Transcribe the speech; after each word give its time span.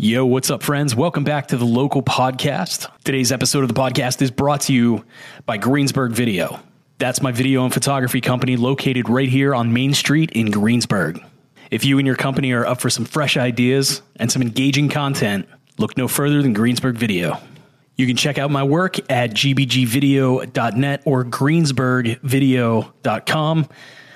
Yo, 0.00 0.24
what's 0.24 0.48
up, 0.48 0.62
friends? 0.62 0.94
Welcome 0.94 1.24
back 1.24 1.48
to 1.48 1.56
the 1.56 1.64
local 1.64 2.04
podcast. 2.04 2.88
Today's 3.02 3.32
episode 3.32 3.64
of 3.64 3.68
the 3.68 3.74
podcast 3.74 4.22
is 4.22 4.30
brought 4.30 4.60
to 4.60 4.72
you 4.72 5.04
by 5.44 5.58
Greensburg 5.58 6.12
Video. 6.12 6.60
That's 6.98 7.20
my 7.20 7.32
video 7.32 7.64
and 7.64 7.74
photography 7.74 8.20
company 8.20 8.56
located 8.56 9.08
right 9.08 9.28
here 9.28 9.56
on 9.56 9.72
Main 9.72 9.94
Street 9.94 10.30
in 10.30 10.52
Greensburg. 10.52 11.20
If 11.72 11.84
you 11.84 11.98
and 11.98 12.06
your 12.06 12.14
company 12.14 12.52
are 12.52 12.64
up 12.64 12.80
for 12.80 12.90
some 12.90 13.06
fresh 13.06 13.36
ideas 13.36 14.00
and 14.14 14.30
some 14.30 14.40
engaging 14.40 14.88
content, 14.88 15.48
look 15.78 15.96
no 15.96 16.06
further 16.06 16.42
than 16.42 16.52
Greensburg 16.52 16.94
Video. 16.94 17.36
You 17.96 18.06
can 18.06 18.14
check 18.14 18.38
out 18.38 18.52
my 18.52 18.62
work 18.62 19.00
at 19.10 19.30
gbgvideo.net 19.30 21.02
or 21.06 21.24
greensburgvideo.com. 21.24 23.68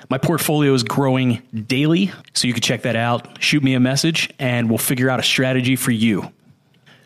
My 0.09 0.17
portfolio 0.17 0.73
is 0.73 0.83
growing 0.83 1.41
daily, 1.53 2.11
so 2.33 2.47
you 2.47 2.53
can 2.53 2.61
check 2.61 2.83
that 2.83 2.95
out. 2.95 3.41
Shoot 3.41 3.63
me 3.63 3.73
a 3.73 3.79
message, 3.79 4.29
and 4.39 4.69
we'll 4.69 4.77
figure 4.77 5.09
out 5.09 5.19
a 5.19 5.23
strategy 5.23 5.75
for 5.75 5.91
you. 5.91 6.31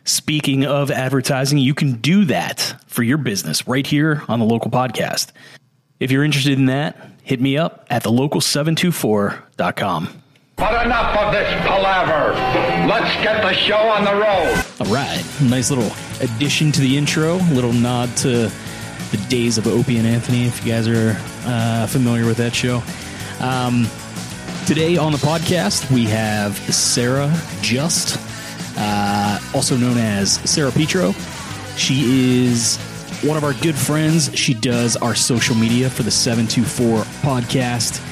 Speaking 0.03 0.65
of 0.65 0.89
advertising, 0.89 1.57
you 1.57 1.73
can 1.73 1.93
do 1.93 2.25
that 2.25 2.75
for 2.87 3.03
your 3.03 3.17
business 3.17 3.67
right 3.67 3.85
here 3.85 4.23
on 4.27 4.39
the 4.39 4.45
local 4.45 4.71
podcast. 4.71 5.31
If 5.99 6.11
you're 6.11 6.23
interested 6.23 6.57
in 6.57 6.67
that, 6.67 7.09
hit 7.23 7.41
me 7.41 7.57
up 7.57 7.85
at 7.89 8.03
thelocal724.com. 8.03 10.21
But 10.55 10.85
enough 10.85 11.17
of 11.17 11.33
this 11.33 11.53
palaver. 11.67 12.33
Let's 12.87 13.13
get 13.23 13.41
the 13.43 13.53
show 13.53 13.77
on 13.77 14.05
the 14.05 14.13
road. 14.13 14.63
All 14.79 14.93
right, 14.93 15.23
nice 15.41 15.69
little 15.69 15.91
addition 16.21 16.71
to 16.71 16.81
the 16.81 16.97
intro, 16.97 17.35
little 17.51 17.73
nod 17.73 18.15
to 18.17 18.49
the 19.11 19.17
days 19.29 19.57
of 19.57 19.67
Opie 19.67 19.97
and 19.97 20.07
Anthony, 20.07 20.45
if 20.45 20.65
you 20.65 20.71
guys 20.71 20.87
are 20.87 21.15
uh, 21.45 21.87
familiar 21.87 22.25
with 22.25 22.37
that 22.37 22.53
show. 22.53 22.83
Um, 23.39 23.87
today 24.65 24.97
on 24.97 25.11
the 25.11 25.17
podcast, 25.17 25.89
we 25.91 26.05
have 26.05 26.57
Sarah 26.73 27.33
Just, 27.61 28.19
uh, 28.77 29.39
also 29.53 29.77
known 29.77 29.97
as 29.97 30.33
Sarah 30.49 30.71
Petro. 30.71 31.13
She 31.77 32.45
is 32.45 32.77
one 33.23 33.37
of 33.37 33.43
our 33.43 33.53
good 33.53 33.75
friends. 33.75 34.35
She 34.37 34.53
does 34.53 34.97
our 34.97 35.15
social 35.15 35.55
media 35.55 35.89
for 35.89 36.03
the 36.03 36.11
724 36.11 36.99
podcast. 37.21 38.03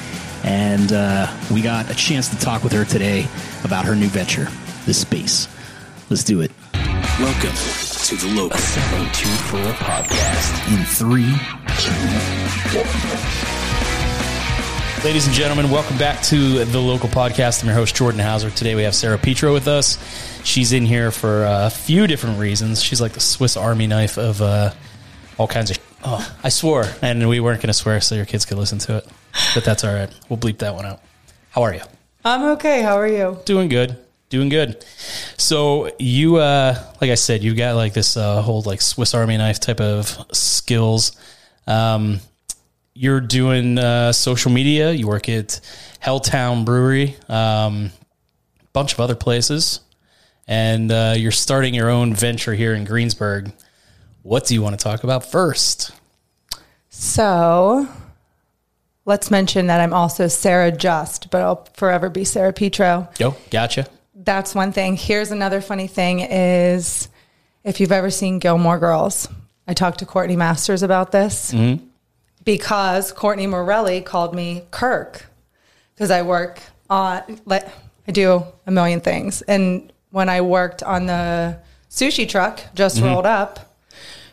And 0.44 0.92
uh, 0.92 1.32
we 1.52 1.62
got 1.62 1.90
a 1.90 1.94
chance 1.94 2.28
to 2.28 2.38
talk 2.38 2.62
with 2.62 2.72
her 2.72 2.84
today 2.84 3.26
about 3.64 3.84
her 3.84 3.94
new 3.94 4.08
venture, 4.08 4.48
the 4.86 4.94
space. 4.94 5.48
Let's 6.08 6.24
do 6.24 6.40
it. 6.40 6.52
Welcome 7.18 7.85
to 8.06 8.14
the 8.14 8.28
local 8.28 8.56
724 8.56 9.60
podcast 9.84 10.72
in 10.72 10.84
three, 10.84 11.34
Ladies 15.04 15.26
and 15.26 15.34
gentlemen, 15.34 15.68
welcome 15.72 15.98
back 15.98 16.22
to 16.22 16.64
the 16.64 16.78
local 16.78 17.08
podcast. 17.08 17.62
I'm 17.62 17.66
your 17.66 17.74
host, 17.74 17.96
Jordan 17.96 18.20
Hauser. 18.20 18.50
Today 18.50 18.76
we 18.76 18.84
have 18.84 18.94
Sarah 18.94 19.18
Petro 19.18 19.52
with 19.52 19.66
us. 19.66 19.98
She's 20.44 20.72
in 20.72 20.86
here 20.86 21.10
for 21.10 21.46
a 21.46 21.68
few 21.68 22.06
different 22.06 22.38
reasons. 22.38 22.80
She's 22.80 23.00
like 23.00 23.10
the 23.10 23.18
Swiss 23.18 23.56
Army 23.56 23.88
knife 23.88 24.18
of 24.18 24.40
uh, 24.40 24.70
all 25.36 25.48
kinds 25.48 25.72
of. 25.72 25.78
Oh, 26.04 26.36
I 26.44 26.50
swore, 26.50 26.84
and 27.02 27.28
we 27.28 27.40
weren't 27.40 27.60
going 27.60 27.70
to 27.70 27.74
swear 27.74 28.00
so 28.00 28.14
your 28.14 28.24
kids 28.24 28.44
could 28.44 28.58
listen 28.58 28.78
to 28.78 28.98
it. 28.98 29.08
But 29.52 29.64
that's 29.64 29.82
all 29.82 29.92
right. 29.92 30.10
We'll 30.28 30.38
bleep 30.38 30.58
that 30.58 30.76
one 30.76 30.86
out. 30.86 31.00
How 31.50 31.64
are 31.64 31.74
you? 31.74 31.82
I'm 32.24 32.44
okay. 32.52 32.82
How 32.82 33.00
are 33.00 33.08
you? 33.08 33.40
Doing 33.46 33.68
good. 33.68 33.98
Doing 34.28 34.48
good. 34.48 34.84
So 35.36 35.90
you, 35.98 36.36
uh, 36.36 36.74
like 37.00 37.10
I 37.10 37.14
said, 37.14 37.44
you've 37.44 37.56
got 37.56 37.76
like 37.76 37.92
this 37.92 38.16
uh, 38.16 38.42
whole 38.42 38.62
like 38.62 38.80
Swiss 38.80 39.14
Army 39.14 39.36
knife 39.36 39.60
type 39.60 39.80
of 39.80 40.06
skills. 40.32 41.16
Um, 41.66 42.20
you're 42.92 43.20
doing 43.20 43.78
uh, 43.78 44.12
social 44.12 44.50
media. 44.50 44.90
You 44.90 45.06
work 45.06 45.28
at 45.28 45.60
Helltown 46.02 46.64
Brewery, 46.64 47.16
um, 47.28 47.90
bunch 48.72 48.94
of 48.94 49.00
other 49.00 49.14
places, 49.14 49.80
and 50.48 50.90
uh, 50.90 51.14
you're 51.16 51.30
starting 51.30 51.74
your 51.74 51.90
own 51.90 52.14
venture 52.14 52.54
here 52.54 52.74
in 52.74 52.84
Greensburg. 52.84 53.52
What 54.22 54.46
do 54.46 54.54
you 54.54 54.62
want 54.62 54.78
to 54.78 54.82
talk 54.82 55.04
about 55.04 55.30
first? 55.30 55.92
So, 56.88 57.86
let's 59.04 59.30
mention 59.30 59.66
that 59.66 59.80
I'm 59.80 59.92
also 59.92 60.26
Sarah 60.26 60.72
Just, 60.72 61.30
but 61.30 61.42
I'll 61.42 61.64
forever 61.74 62.08
be 62.08 62.24
Sarah 62.24 62.52
Petro. 62.52 63.08
Yo, 63.20 63.36
gotcha. 63.50 63.86
That's 64.26 64.54
one 64.54 64.72
thing. 64.72 64.96
Here's 64.96 65.30
another 65.30 65.62
funny 65.62 65.86
thing: 65.86 66.20
is 66.20 67.08
if 67.64 67.80
you've 67.80 67.92
ever 67.92 68.10
seen 68.10 68.38
Gilmore 68.38 68.78
Girls, 68.78 69.28
I 69.66 69.72
talked 69.72 70.00
to 70.00 70.06
Courtney 70.06 70.36
Masters 70.36 70.82
about 70.82 71.12
this 71.12 71.52
mm-hmm. 71.52 71.82
because 72.44 73.12
Courtney 73.12 73.46
Morelli 73.46 74.02
called 74.02 74.34
me 74.34 74.64
Kirk 74.70 75.26
because 75.94 76.10
I 76.10 76.22
work 76.22 76.60
on 76.90 77.22
I 77.48 78.12
do 78.12 78.44
a 78.66 78.70
million 78.70 79.00
things. 79.00 79.42
And 79.42 79.92
when 80.10 80.28
I 80.28 80.40
worked 80.40 80.82
on 80.82 81.06
the 81.06 81.58
sushi 81.90 82.28
truck 82.28 82.60
just 82.74 82.96
mm-hmm. 82.96 83.06
rolled 83.06 83.26
up, 83.26 83.78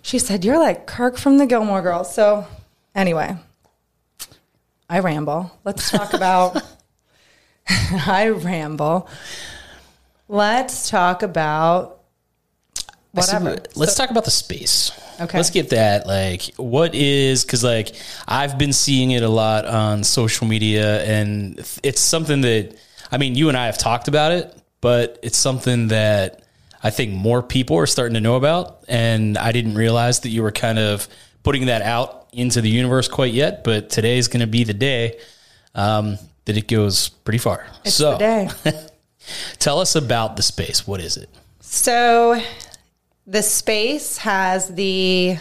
she 0.02 0.20
said, 0.20 0.44
You're 0.44 0.59
like 0.59 0.86
Kirk 0.86 1.18
from 1.18 1.38
the 1.38 1.46
Gilmore 1.46 1.82
Girls. 1.82 2.14
So 2.14 2.48
anyway, 2.94 3.38
I 4.90 5.00
ramble. 5.00 5.52
Let's 5.64 5.90
talk 5.90 6.14
about 6.14 6.62
I 7.68 8.30
ramble. 8.30 9.08
Let's 10.34 10.90
talk 10.90 11.22
about 11.22 12.02
whatever. 13.12 13.58
Let's 13.76 13.94
So- 13.94 14.04
talk 14.04 14.10
about 14.10 14.26
the 14.26 14.32
space. 14.32 14.92
Okay. 15.22 15.38
Let's 15.38 15.52
get 15.52 15.70
that. 15.70 16.08
Like, 16.08 16.56
what 16.58 16.96
is, 16.96 17.46
because, 17.46 17.64
like, 17.64 17.96
I've 18.28 18.58
been 18.58 18.74
seeing 18.74 19.12
it 19.12 19.22
a 19.22 19.30
lot 19.30 19.68
on 19.68 20.04
social 20.04 20.48
media, 20.48 21.04
and 21.04 21.64
it's 21.84 22.02
something 22.02 22.42
that, 22.42 22.76
I 23.12 23.18
mean, 23.20 23.36
you 23.36 23.48
and 23.48 23.56
I 23.56 23.68
have 23.68 23.78
talked 23.78 24.08
about 24.08 24.32
it, 24.32 24.58
but 24.82 25.20
it's 25.22 25.38
something 25.38 25.90
that 25.90 26.42
I 26.82 26.90
think 26.90 27.14
more 27.14 27.44
people 27.44 27.78
are 27.78 27.86
starting 27.86 28.16
to 28.16 28.22
know 28.22 28.36
about. 28.36 28.86
And 28.88 29.38
I 29.38 29.52
didn't 29.52 29.76
realize 29.76 30.22
that 30.22 30.30
you 30.30 30.42
were 30.42 30.52
kind 30.52 30.80
of 30.80 31.08
putting 31.44 31.68
that 31.68 31.84
out 31.84 32.28
into 32.34 32.60
the 32.60 32.70
universe 32.70 33.08
quite 33.08 33.34
yet, 33.34 33.64
but 33.64 33.92
today 33.92 34.18
is 34.18 34.28
going 34.30 34.42
to 34.42 34.48
be 34.48 34.64
the 34.64 34.74
day 34.74 35.20
um, 35.76 36.18
that 36.46 36.58
it 36.58 36.68
goes 36.68 37.10
pretty 37.10 37.38
far. 37.38 37.68
It's 37.86 37.94
so, 37.94 38.14
the 38.14 38.18
day. 38.18 38.50
tell 39.59 39.79
us 39.79 39.95
about 39.95 40.35
the 40.35 40.44
space. 40.44 40.88
What 40.88 41.01
is 41.01 41.17
it? 41.17 41.29
So 41.61 42.41
the 43.25 43.41
space 43.41 44.17
has 44.17 44.67
the, 44.67 45.38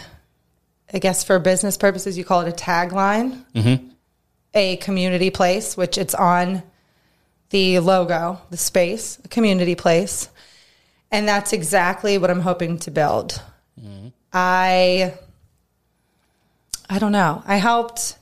I 0.93 0.99
guess 0.99 1.25
for 1.25 1.39
business 1.39 1.77
purposes, 1.77 2.17
you 2.17 2.25
call 2.25 2.43
it 2.43 2.49
a 2.49 2.65
tagline, 2.65 3.45
mm-hmm. 3.55 3.89
a 4.55 4.77
community 4.77 5.31
place, 5.31 5.77
which 5.77 5.99
it's 5.99 6.15
on 6.15 6.63
the 7.51 7.81
logo, 7.81 8.41
the 8.51 8.57
space, 8.57 9.19
a 9.25 9.29
community 9.29 9.75
place. 9.75 10.29
And 11.11 11.29
that's 11.29 11.53
exactly 11.53 12.17
what 12.17 12.31
I'm 12.31 12.41
hoping 12.41 12.79
to 12.79 12.91
build. 12.91 13.43
Mm-hmm. 13.79 14.09
I, 14.33 15.15
I 16.89 16.99
don't 16.99 17.13
know. 17.13 17.43
I 17.47 17.57
helped 17.57 18.17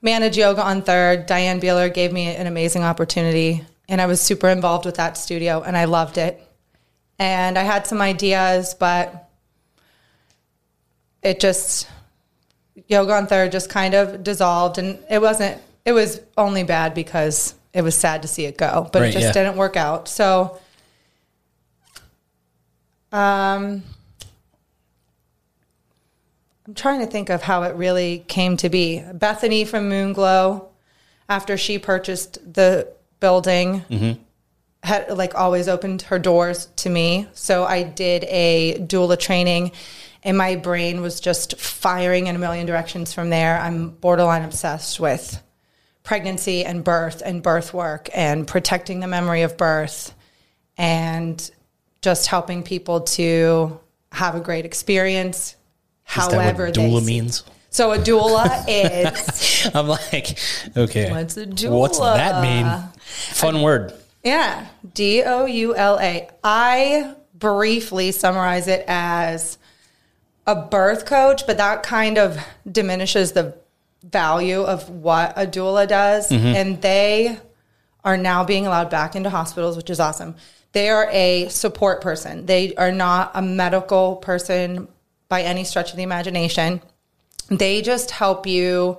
manage 0.00 0.36
yoga 0.36 0.62
on 0.62 0.82
third. 0.82 1.26
Diane 1.26 1.60
Beeler 1.60 1.92
gave 1.92 2.12
me 2.12 2.26
an 2.26 2.46
amazing 2.46 2.84
opportunity, 2.84 3.64
and 3.88 4.00
I 4.00 4.06
was 4.06 4.20
super 4.20 4.48
involved 4.48 4.86
with 4.86 4.96
that 4.96 5.16
studio, 5.16 5.62
and 5.62 5.76
I 5.76 5.84
loved 5.84 6.18
it 6.18 6.40
and 7.18 7.58
I 7.58 7.62
had 7.62 7.86
some 7.86 8.00
ideas, 8.00 8.74
but 8.74 9.28
it 11.22 11.40
just 11.40 11.88
yoga 12.88 13.12
on 13.12 13.26
third 13.26 13.52
just 13.52 13.70
kind 13.70 13.94
of 13.94 14.24
dissolved, 14.24 14.78
and 14.78 14.98
it 15.10 15.20
wasn't. 15.20 15.60
It 15.84 15.92
was 15.92 16.20
only 16.36 16.64
bad 16.64 16.94
because 16.94 17.54
it 17.72 17.82
was 17.82 17.94
sad 17.94 18.22
to 18.22 18.28
see 18.28 18.46
it 18.46 18.56
go, 18.56 18.88
but 18.92 19.02
Right, 19.02 19.08
it 19.10 19.12
just 19.12 19.26
yeah. 19.26 19.32
didn't 19.32 19.56
work 19.56 19.76
out. 19.76 20.08
So, 20.08 20.58
um, 23.12 23.82
I'm 26.66 26.74
trying 26.74 27.00
to 27.00 27.06
think 27.06 27.28
of 27.28 27.42
how 27.42 27.62
it 27.62 27.76
really 27.76 28.24
came 28.26 28.56
to 28.58 28.68
be. 28.68 29.04
Bethany 29.12 29.64
from 29.64 29.90
Moonglow, 29.90 30.66
after 31.28 31.56
she 31.56 31.78
purchased 31.78 32.54
the 32.54 32.88
building 33.24 33.80
mm-hmm. 33.88 34.20
had 34.82 35.16
like 35.16 35.34
always 35.34 35.66
opened 35.66 36.02
her 36.02 36.18
doors 36.18 36.66
to 36.76 36.90
me. 36.90 37.26
So 37.32 37.64
I 37.64 37.84
did 37.84 38.24
a 38.24 38.76
doula 38.80 39.18
training 39.18 39.72
and 40.22 40.36
my 40.36 40.56
brain 40.56 41.00
was 41.00 41.20
just 41.20 41.58
firing 41.58 42.26
in 42.26 42.36
a 42.36 42.38
million 42.38 42.66
directions 42.66 43.14
from 43.14 43.30
there. 43.30 43.58
I'm 43.58 43.88
borderline 43.88 44.42
obsessed 44.42 45.00
with 45.00 45.42
pregnancy 46.02 46.66
and 46.66 46.84
birth 46.84 47.22
and 47.24 47.42
birth 47.42 47.72
work 47.72 48.10
and 48.12 48.46
protecting 48.46 49.00
the 49.00 49.06
memory 49.06 49.40
of 49.40 49.56
birth 49.56 50.14
and 50.76 51.50
just 52.02 52.26
helping 52.26 52.62
people 52.62 53.00
to 53.16 53.80
have 54.12 54.34
a 54.34 54.40
great 54.40 54.66
experience. 54.66 55.56
Is 56.10 56.28
that 56.28 56.32
However, 56.34 56.66
what 56.66 56.74
doula 56.74 57.02
means? 57.02 57.42
So 57.70 57.92
a 57.92 57.96
doula 57.96 58.66
is 58.68 59.70
I'm 59.74 59.88
like, 59.88 60.38
okay. 60.76 61.10
What's 61.10 61.38
a 61.38 61.46
doula? 61.46 61.70
What's 61.70 61.98
that 62.00 62.42
mean? 62.42 62.90
Fun 63.04 63.62
word. 63.62 63.92
Yeah, 64.22 64.66
D 64.94 65.22
O 65.22 65.46
U 65.46 65.74
L 65.74 65.98
A. 66.00 66.28
I 66.42 67.14
briefly 67.34 68.10
summarize 68.12 68.68
it 68.68 68.84
as 68.88 69.58
a 70.46 70.54
birth 70.54 71.06
coach, 71.06 71.46
but 71.46 71.58
that 71.58 71.82
kind 71.82 72.18
of 72.18 72.38
diminishes 72.70 73.32
the 73.32 73.56
value 74.02 74.62
of 74.62 74.88
what 74.90 75.32
a 75.36 75.46
doula 75.46 75.86
does. 75.88 76.28
Mm-hmm. 76.30 76.46
And 76.46 76.82
they 76.82 77.38
are 78.04 78.16
now 78.16 78.44
being 78.44 78.66
allowed 78.66 78.90
back 78.90 79.16
into 79.16 79.30
hospitals, 79.30 79.76
which 79.76 79.88
is 79.88 79.98
awesome, 79.98 80.36
They 80.74 80.90
are 80.90 81.08
a 81.12 81.48
support 81.48 82.02
person. 82.02 82.46
They 82.46 82.74
are 82.74 82.90
not 82.90 83.30
a 83.34 83.40
medical 83.40 84.16
person 84.16 84.88
by 85.28 85.42
any 85.42 85.62
stretch 85.62 85.92
of 85.92 85.96
the 85.96 86.02
imagination. 86.02 86.82
They 87.48 87.80
just 87.80 88.10
help 88.10 88.44
you, 88.46 88.98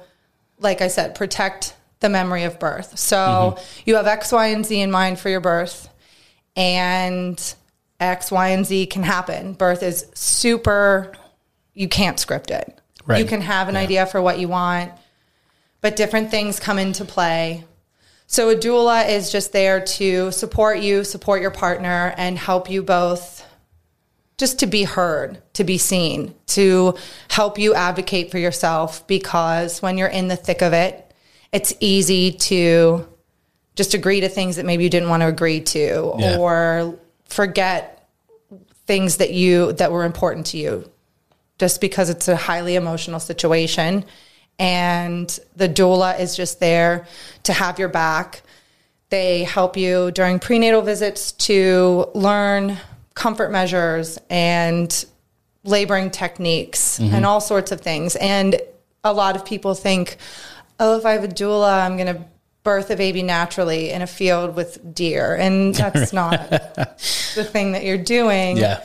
like 0.58 0.82
I 0.82 0.88
said, 0.88 1.16
protect 1.16 1.75
the 2.00 2.10
memory 2.10 2.44
of 2.44 2.60
birth. 2.60 2.98
So 2.98 3.18
mm-hmm. 3.18 3.82
you 3.86 3.96
have 3.96 4.08
X, 4.08 4.32
Y, 4.32 4.48
and 4.48 4.66
Z 4.66 4.80
in 4.80 4.92
mind 4.92 5.20
for 5.20 5.30
your 5.30 5.40
birth, 5.40 5.90
and 6.56 7.56
X, 8.00 8.32
Y, 8.32 8.50
and 8.50 8.66
Z 8.66 8.88
can 8.88 9.04
happen. 9.04 9.54
Birth 9.54 9.84
is 9.84 10.08
super, 10.14 11.14
you 11.74 11.88
can't 11.88 12.20
script 12.20 12.52
it. 12.52 12.80
Right. 13.06 13.20
You 13.20 13.26
can 13.26 13.42
have 13.42 13.70
an 13.70 13.76
idea 13.76 14.06
for 14.06 14.22
what 14.22 14.40
you 14.40 14.48
want, 14.48 14.92
but 15.82 15.96
different 15.96 16.32
things 16.32 16.60
come 16.60 16.80
into 16.80 17.06
play. 17.06 17.64
So 18.28 18.50
a 18.50 18.56
doula 18.56 19.08
is 19.08 19.32
just 19.32 19.54
there 19.54 19.80
to 19.80 20.32
support 20.32 20.80
you, 20.80 21.04
support 21.04 21.42
your 21.42 21.52
partner, 21.52 22.14
and 22.18 22.38
help 22.38 22.70
you 22.70 22.82
both 22.82 23.46
just 24.38 24.60
to 24.60 24.66
be 24.66 24.84
heard, 24.84 25.42
to 25.54 25.64
be 25.64 25.78
seen, 25.78 26.36
to 26.48 26.96
help 27.30 27.58
you 27.58 27.74
advocate 27.74 28.32
for 28.32 28.38
yourself 28.38 29.06
because 29.08 29.82
when 29.82 29.98
you're 29.98 30.08
in 30.08 30.28
the 30.28 30.36
thick 30.36 30.62
of 30.62 30.74
it, 30.74 31.05
it's 31.56 31.74
easy 31.80 32.32
to 32.32 33.08
just 33.76 33.94
agree 33.94 34.22
to 34.22 34.30
things 34.30 34.56
that 34.58 34.66
maybe 34.66 34.84
you 34.84 34.90
didn't 34.90 35.10
want 35.10 35.22
to 35.22 35.28
agree 35.28 35.62
to 35.62 36.14
Yeah. 36.18 36.38
or 36.38 36.96
forget 37.26 38.08
things 38.86 39.18
that 39.18 39.32
you 39.32 39.74
that 39.74 39.92
were 39.92 40.04
important 40.04 40.46
to 40.48 40.58
you 40.58 40.90
just 41.58 41.82
because 41.82 42.10
it's 42.10 42.28
a 42.28 42.36
highly 42.36 42.76
emotional 42.76 43.20
situation 43.20 44.06
and 44.60 45.40
the 45.56 45.68
doula 45.68 46.20
is 46.20 46.36
just 46.36 46.60
there 46.60 47.08
to 47.44 47.54
have 47.54 47.80
your 47.80 47.90
back 47.90 48.44
they 49.10 49.44
help 49.44 49.78
you 49.78 50.12
during 50.12 50.40
prenatal 50.40 50.82
visits 50.82 51.32
to 51.32 52.06
learn 52.14 52.78
comfort 53.14 53.52
measures 53.52 54.20
and 54.30 55.06
laboring 55.64 56.12
techniques 56.12 57.00
mm-hmm. 57.00 57.14
and 57.14 57.26
all 57.26 57.42
sorts 57.42 57.72
of 57.72 57.82
things. 57.82 58.16
And 58.18 58.60
a 59.04 59.14
lot 59.14 59.36
of 59.36 59.46
people 59.46 59.74
think, 59.74 60.18
oh, 60.80 60.98
if 60.98 61.06
I 61.06 61.12
have 61.14 61.24
a 61.24 61.28
doula, 61.28 61.86
I'm 61.86 61.98
going 61.98 62.14
to 62.16 62.26
birth 62.64 62.90
a 62.90 62.96
baby 62.96 63.22
naturally 63.24 63.92
in 63.92 64.02
a 64.02 64.08
field 64.08 64.56
with 64.56 64.94
deer. 64.96 65.36
And 65.36 65.74
that's 65.76 66.12
not 66.14 66.50
the 66.50 67.44
thing 67.50 67.74
that 67.74 67.84
you're 67.84 67.98
doing. 67.98 68.58
Yeah. 68.58 68.84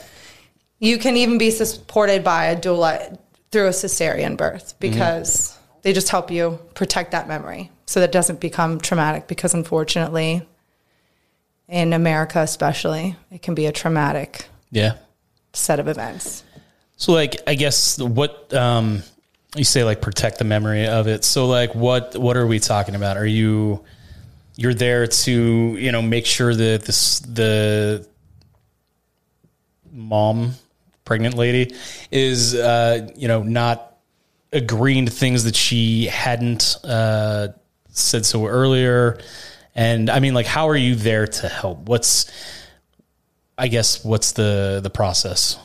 You 0.79 0.99
can 0.99 1.17
even 1.17 1.39
be 1.39 1.51
supported 1.51 2.23
by 2.25 2.47
a 2.47 2.61
doula 2.61 3.19
through 3.51 3.67
a 3.67 3.71
cesarean 3.71 4.37
birth 4.37 4.75
because 4.81 5.59
they 5.83 5.93
just 5.93 6.09
help 6.09 6.31
you 6.31 6.59
protect 6.75 7.11
that 7.13 7.27
memory 7.29 7.71
so 7.87 8.01
that 8.01 8.11
it 8.11 8.13
doesn't 8.13 8.41
become 8.41 8.79
traumatic 8.81 9.27
because 9.27 9.55
unfortunately 9.55 10.47
in 11.69 11.93
America 11.93 12.41
especially 12.41 13.17
it 13.31 13.43
can 13.43 13.55
be 13.55 13.67
a 13.67 13.73
traumatic 13.73 14.47
Yeah. 14.71 14.95
set 15.53 15.81
of 15.81 15.89
events. 15.89 16.45
So 16.97 17.13
like 17.13 17.37
I 17.47 17.55
guess 17.55 17.99
what 17.99 18.53
um 18.55 19.03
you 19.57 19.65
say 19.65 19.85
like 19.85 20.01
protect 20.01 20.39
the 20.39 20.45
memory 20.45 20.87
of 20.87 21.07
it. 21.09 21.25
So 21.25 21.47
like 21.47 21.75
what 21.75 22.17
what 22.17 22.37
are 22.37 22.47
we 22.47 22.59
talking 22.59 22.95
about? 22.95 23.17
Are 23.17 23.27
you 23.27 23.85
you're 24.57 24.75
there 24.75 25.07
to, 25.07 25.33
you 25.33 25.93
know, 25.93 26.03
make 26.03 26.27
sure 26.27 26.55
that 26.55 26.83
this 26.83 27.21
the 27.21 28.07
mom 29.93 30.55
pregnant 31.05 31.35
lady 31.35 31.75
is 32.13 32.55
uh 32.55 33.09
you 33.17 33.27
know 33.27 33.43
not 33.43 33.97
agreeing 34.53 35.07
to 35.07 35.11
things 35.11 35.43
that 35.45 35.57
she 35.57 36.07
hadn't 36.07 36.77
uh 36.85 37.49
said 37.89 38.25
so 38.25 38.47
earlier. 38.47 39.19
And 39.75 40.09
I 40.11 40.21
mean 40.21 40.35
like 40.35 40.47
how 40.47 40.69
are 40.69 40.77
you 40.77 40.95
there 40.95 41.27
to 41.27 41.49
help? 41.49 41.89
What's 41.89 42.31
I 43.59 43.69
guess 43.69 44.05
what's 44.05 44.33
the 44.33 44.81
the 44.83 44.91
process 44.91 45.59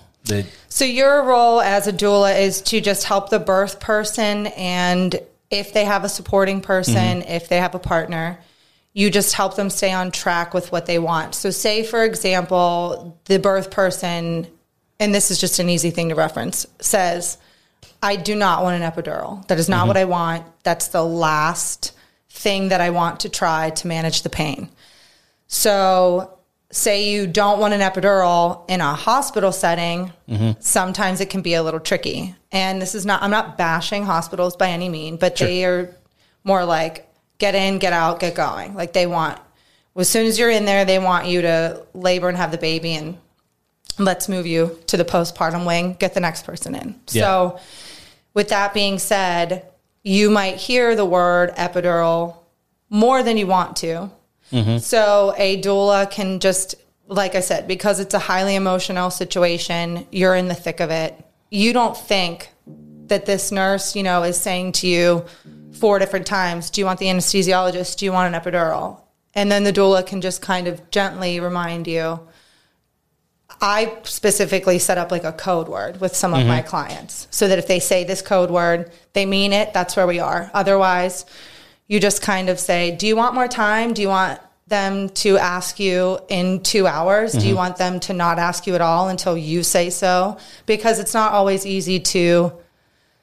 So 0.69 0.86
your 0.86 1.24
role 1.24 1.62
as 1.62 1.88
a 1.88 1.94
doula 1.94 2.39
is 2.39 2.62
to 2.63 2.81
just 2.81 3.06
help 3.06 3.30
the 3.30 3.39
birth 3.39 3.80
person 3.80 4.48
and 4.48 5.19
if 5.51 5.74
they 5.74 5.86
have 5.86 6.04
a 6.04 6.10
supporting 6.10 6.60
person, 6.60 7.22
mm-hmm. 7.22 7.31
if 7.31 7.48
they 7.48 7.57
have 7.57 7.75
a 7.75 7.80
partner, 7.80 8.39
you 8.94 9.10
just 9.10 9.33
help 9.33 9.56
them 9.56 9.69
stay 9.69 9.92
on 9.92 10.12
track 10.12 10.54
with 10.54 10.72
what 10.72 10.86
they 10.86 11.00
want. 11.00 11.36
So 11.36 11.51
say 11.51 11.83
for 11.83 12.04
example, 12.04 13.19
the 13.25 13.39
birth 13.39 13.72
person 13.72 14.48
and 15.00 15.13
this 15.13 15.31
is 15.31 15.39
just 15.39 15.60
an 15.60 15.69
easy 15.69 15.92
thing 15.92 16.10
to 16.10 16.16
reference 16.16 16.66
says, 16.80 17.38
I 18.01 18.16
do 18.16 18.36
not 18.36 18.63
want 18.63 18.81
an 18.81 18.89
epidural. 18.89 19.45
That 19.48 19.60
is 19.60 19.68
not 19.68 19.80
mm-hmm. 19.80 19.88
what 19.88 19.98
I 19.98 20.06
want. 20.06 20.45
That's 20.63 20.89
the 20.89 21.04
last 21.04 21.94
thing 22.30 22.69
that 22.69 22.81
I 22.81 22.92
want 22.92 23.22
to 23.22 23.30
try 23.30 23.72
to 23.72 23.88
manage 23.88 24.22
the 24.22 24.30
pain. 24.30 24.69
So, 25.48 26.38
say 26.71 27.09
you 27.09 27.27
don't 27.27 27.59
want 27.59 27.73
an 27.73 27.81
epidural 27.81 28.69
in 28.69 28.81
a 28.81 28.94
hospital 28.94 29.51
setting, 29.51 30.12
mm-hmm. 30.27 30.59
sometimes 30.59 31.21
it 31.21 31.29
can 31.29 31.41
be 31.41 31.53
a 31.53 31.63
little 31.63 31.79
tricky. 31.79 32.35
And 32.51 32.81
this 32.81 32.95
is 32.95 33.06
not, 33.06 33.21
I'm 33.21 33.31
not 33.31 33.57
bashing 33.57 34.03
hospitals 34.03 34.56
by 34.56 34.69
any 34.69 34.89
mean, 34.89 35.17
but 35.17 35.35
they 35.35 35.65
are 35.65 35.95
more 36.44 36.65
like 36.65 37.07
get 37.38 37.56
in, 37.56 37.79
get 37.79 37.94
out, 37.94 38.19
get 38.19 38.35
going. 38.35 38.75
Like 38.75 38.94
they 38.94 39.07
want, 39.07 39.39
as 39.95 40.09
soon 40.09 40.25
as 40.25 40.38
you're 40.38 40.50
in 40.50 40.65
there, 40.65 40.85
they 40.85 41.00
want 41.00 41.27
you 41.27 41.41
to 41.41 41.85
labor 41.94 42.27
and 42.27 42.38
have 42.38 42.51
the 42.51 42.57
baby 42.57 42.94
and 42.94 43.17
let's 43.97 44.27
move 44.27 44.45
you 44.45 44.77
to 44.88 44.97
the 44.97 45.06
postpartum 45.06 45.65
wing, 45.65 45.95
get 46.00 46.13
the 46.13 46.19
next 46.19 46.45
person 46.45 46.75
in. 46.75 47.00
Yeah. 47.12 47.23
So, 47.23 47.59
with 48.33 48.50
that 48.50 48.73
being 48.73 49.00
said, 49.00 49.65
you 50.03 50.29
might 50.29 50.57
hear 50.57 50.95
the 50.95 51.06
word 51.06 51.56
epidural 51.56 52.38
more 52.89 53.23
than 53.23 53.38
you 53.38 53.47
want 53.47 53.77
to. 53.77 54.12
Mm-hmm. 54.51 54.77
So, 54.77 55.33
a 55.38 55.62
doula 55.62 56.09
can 56.09 56.39
just, 56.39 56.75
like 57.07 57.36
I 57.36 57.39
said, 57.39 57.68
because 57.68 58.00
it's 58.00 58.13
a 58.13 58.19
highly 58.19 58.56
emotional 58.56 59.09
situation, 59.09 60.07
you're 60.12 60.36
in 60.36 60.47
the 60.47 60.56
thick 60.56 60.80
of 60.80 60.92
it. 60.92 61.19
You 61.50 61.74
don't 61.74 61.97
think 61.97 62.50
that 63.07 63.25
this 63.25 63.51
nurse, 63.51 63.95
you 63.95 64.03
know, 64.03 64.24
is 64.24 64.38
saying 64.38 64.74
to 64.74 64.88
you 64.88 65.25
four 65.74 66.00
different 66.00 66.25
times, 66.25 66.69
Do 66.69 66.81
you 66.81 66.86
want 66.86 67.00
the 67.00 67.07
anesthesiologist? 67.07 67.97
Do 67.97 68.06
you 68.06 68.12
want 68.12 68.33
an 68.33 68.39
epidural? 68.39 69.01
And 69.33 69.51
then 69.51 69.63
the 69.63 69.74
doula 69.74 70.06
can 70.06 70.21
just 70.21 70.42
kind 70.42 70.68
of 70.68 70.89
gently 70.89 71.39
remind 71.39 71.88
you. 71.88 72.21
I 73.62 73.98
specifically 74.03 74.80
set 74.80 74.98
up 74.98 75.12
like 75.12 75.24
a 75.24 75.31
code 75.31 75.68
word 75.68 76.01
with 76.01 76.15
some 76.15 76.33
of 76.33 76.39
mm-hmm. 76.39 76.50
my 76.50 76.62
clients 76.62 77.27
so 77.31 77.48
that 77.48 77.59
if 77.59 77.68
they 77.68 77.80
say 77.80 78.03
this 78.03 78.21
code 78.21 78.50
word, 78.50 78.91
they 79.13 79.25
mean 79.25 79.53
it, 79.53 79.74
that's 79.74 79.95
where 79.95 80.07
we 80.07 80.19
are. 80.19 80.50
Otherwise, 80.53 81.25
you 81.87 81.99
just 81.99 82.21
kind 82.21 82.49
of 82.49 82.59
say, 82.59 82.95
Do 82.95 83.07
you 83.07 83.15
want 83.15 83.35
more 83.35 83.47
time? 83.47 83.93
Do 83.93 84.01
you 84.01 84.07
want 84.09 84.39
them 84.67 85.09
to 85.09 85.37
ask 85.37 85.79
you 85.79 86.19
in 86.27 86.61
two 86.61 86.87
hours? 86.87 87.33
Do 87.33 87.39
you 87.39 87.49
mm-hmm. 87.49 87.57
want 87.57 87.77
them 87.77 87.99
to 88.01 88.13
not 88.13 88.39
ask 88.39 88.65
you 88.65 88.73
at 88.73 88.81
all 88.81 89.09
until 89.09 89.37
you 89.37 89.61
say 89.61 89.89
so? 89.89 90.38
Because 90.65 91.00
it's 91.00 91.13
not 91.13 91.33
always 91.33 91.65
easy 91.65 92.00
to 92.00 92.51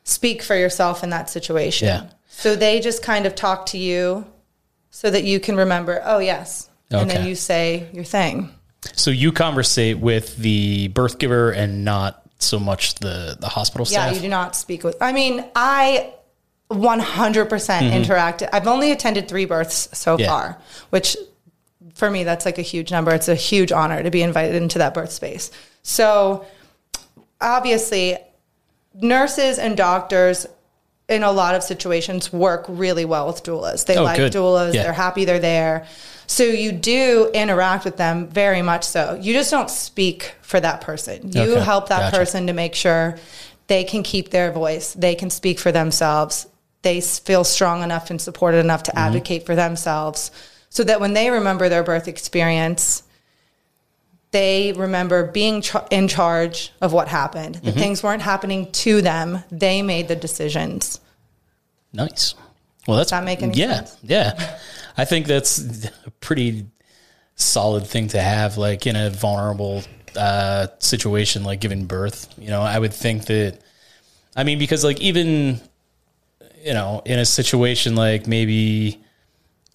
speak 0.04 0.42
for 0.42 0.56
yourself 0.56 1.02
in 1.02 1.10
that 1.10 1.28
situation. 1.28 1.88
Yeah. 1.88 2.10
So 2.28 2.54
they 2.54 2.80
just 2.80 3.02
kind 3.02 3.26
of 3.26 3.34
talk 3.34 3.66
to 3.66 3.78
you 3.78 4.24
so 4.90 5.10
that 5.10 5.24
you 5.24 5.40
can 5.40 5.56
remember, 5.56 6.00
oh, 6.04 6.18
yes. 6.18 6.70
And 6.90 7.08
then 7.08 7.26
you 7.26 7.34
say 7.34 7.88
your 7.92 8.04
thing. 8.04 8.50
So 8.94 9.10
you 9.10 9.32
conversate 9.32 9.98
with 9.98 10.36
the 10.36 10.88
birth 10.88 11.18
giver 11.18 11.50
and 11.50 11.84
not 11.84 12.22
so 12.38 12.58
much 12.58 12.96
the 12.96 13.36
the 13.40 13.48
hospital 13.48 13.86
staff? 13.86 14.10
Yeah, 14.10 14.16
you 14.16 14.20
do 14.20 14.28
not 14.28 14.54
speak 14.56 14.84
with. 14.84 15.00
I 15.00 15.12
mean, 15.12 15.44
I 15.54 16.12
100% 16.72 17.48
mm-hmm. 17.48 17.94
interacted. 17.94 18.48
I've 18.52 18.66
only 18.66 18.92
attended 18.92 19.28
three 19.28 19.44
births 19.44 19.88
so 19.92 20.18
Yeah. 20.18 20.26
far, 20.28 20.58
which 20.90 21.16
for 21.94 22.10
me, 22.10 22.24
that's 22.24 22.44
like 22.44 22.58
a 22.58 22.62
huge 22.62 22.90
number. 22.90 23.12
It's 23.12 23.28
a 23.28 23.34
huge 23.34 23.70
honor 23.72 24.02
to 24.02 24.10
be 24.10 24.22
invited 24.22 24.54
into 24.54 24.78
that 24.78 24.94
birth 24.94 25.12
space. 25.12 25.50
So 25.82 26.46
obviously, 27.40 28.16
nurses 28.94 29.58
and 29.58 29.76
doctors 29.76 30.46
in 31.08 31.22
a 31.22 31.32
lot 31.32 31.54
of 31.54 31.62
situations 31.62 32.32
work 32.32 32.64
really 32.68 33.04
well 33.04 33.26
with 33.26 33.42
doulas. 33.42 33.84
They 33.84 33.96
Oh, 33.96 34.04
like 34.04 34.16
good. 34.16 34.32
doulas. 34.32 34.72
Yeah. 34.72 34.84
They're 34.84 34.92
happy 34.92 35.24
they're 35.24 35.38
there. 35.38 35.86
So 36.26 36.44
you 36.44 36.72
do 36.72 37.30
interact 37.34 37.84
with 37.84 37.96
them 37.98 38.28
very 38.28 38.62
much 38.62 38.84
so. 38.84 39.18
You 39.20 39.34
just 39.34 39.50
don't 39.50 39.68
speak 39.68 40.34
for 40.40 40.60
that 40.60 40.80
person. 40.80 41.30
You 41.32 41.42
Okay. 41.42 41.60
help 41.60 41.88
that 41.88 41.98
Gotcha. 42.00 42.16
person 42.16 42.46
to 42.46 42.52
make 42.52 42.74
sure 42.74 43.16
they 43.66 43.84
can 43.84 44.02
keep 44.02 44.30
their 44.30 44.50
voice. 44.52 44.94
They 44.96 45.14
can 45.14 45.28
speak 45.28 45.58
for 45.58 45.72
themselves. 45.72 46.46
They 46.82 47.00
feel 47.00 47.44
strong 47.44 47.82
enough 47.82 48.10
and 48.10 48.20
supported 48.20 48.58
enough 48.58 48.82
to 48.84 48.98
advocate 48.98 49.46
for 49.46 49.54
themselves 49.54 50.30
so 50.68 50.84
that 50.84 51.00
when 51.00 51.12
they 51.14 51.30
remember 51.30 51.68
their 51.68 51.82
birth 51.82 52.08
experience, 52.08 53.04
they 54.32 54.72
remember 54.72 55.30
being 55.30 55.62
in 55.90 56.08
charge 56.08 56.72
of 56.80 56.92
what 56.92 57.08
happened. 57.08 57.56
The 57.56 57.72
things 57.72 58.02
weren't 58.02 58.22
happening 58.22 58.72
to 58.72 59.02
them. 59.02 59.44
They 59.50 59.82
made 59.82 60.08
the 60.08 60.16
decisions. 60.16 61.00
Nice. 61.92 62.34
Well, 62.88 62.96
that's 62.96 63.10
that 63.10 63.22
make 63.24 63.42
any 63.42 63.54
yeah, 63.54 63.84
sense? 63.84 63.98
yeah. 64.02 64.58
I 64.96 65.04
think 65.04 65.26
that's 65.26 65.86
a 66.06 66.10
pretty 66.20 66.66
solid 67.36 67.86
thing 67.86 68.08
to 68.08 68.20
have, 68.20 68.56
like 68.56 68.86
in 68.86 68.96
a 68.96 69.10
vulnerable 69.10 69.84
uh, 70.16 70.68
situation, 70.78 71.44
like 71.44 71.60
giving 71.60 71.84
birth. 71.84 72.32
You 72.38 72.48
know, 72.48 72.62
I 72.62 72.78
would 72.78 72.94
think 72.94 73.26
that. 73.26 73.60
I 74.34 74.44
mean, 74.44 74.58
because 74.58 74.82
like 74.82 75.00
even, 75.00 75.60
you 76.62 76.74
know, 76.74 77.02
in 77.04 77.18
a 77.18 77.24
situation 77.24 77.94
like 77.94 78.26
maybe 78.26 79.02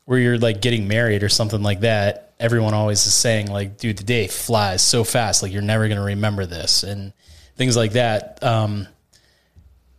where 0.06 0.20
you're 0.20 0.38
like 0.38 0.62
getting 0.62 0.88
married 0.88 1.24
or 1.24 1.30
something 1.30 1.62
like 1.62 1.82
that, 1.82 2.34
everyone 2.40 2.74
always 2.74 3.06
is 3.06 3.14
saying 3.14 3.48
like, 3.48 3.78
dude, 3.78 3.98
the 3.98 4.04
day 4.04 4.28
flies 4.28 4.82
so 4.82 5.04
fast. 5.04 5.44
Like 5.44 5.52
you're 5.52 5.62
never 5.62 5.88
going 5.88 5.98
to 5.98 6.04
remember 6.04 6.46
this 6.46 6.84
and 6.84 7.14
things 7.56 7.76
like 7.76 7.94
that. 7.94 8.42
Um, 8.42 8.88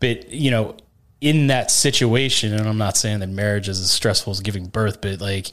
but 0.00 0.30
you 0.30 0.50
know, 0.50 0.76
in 1.20 1.48
that 1.48 1.70
situation, 1.70 2.54
and 2.54 2.66
I'm 2.66 2.78
not 2.78 2.96
saying 2.96 3.20
that 3.20 3.28
marriage 3.28 3.68
is 3.68 3.80
as 3.80 3.90
stressful 3.90 4.30
as 4.30 4.40
giving 4.40 4.66
birth, 4.66 5.00
but 5.00 5.20
like 5.20 5.50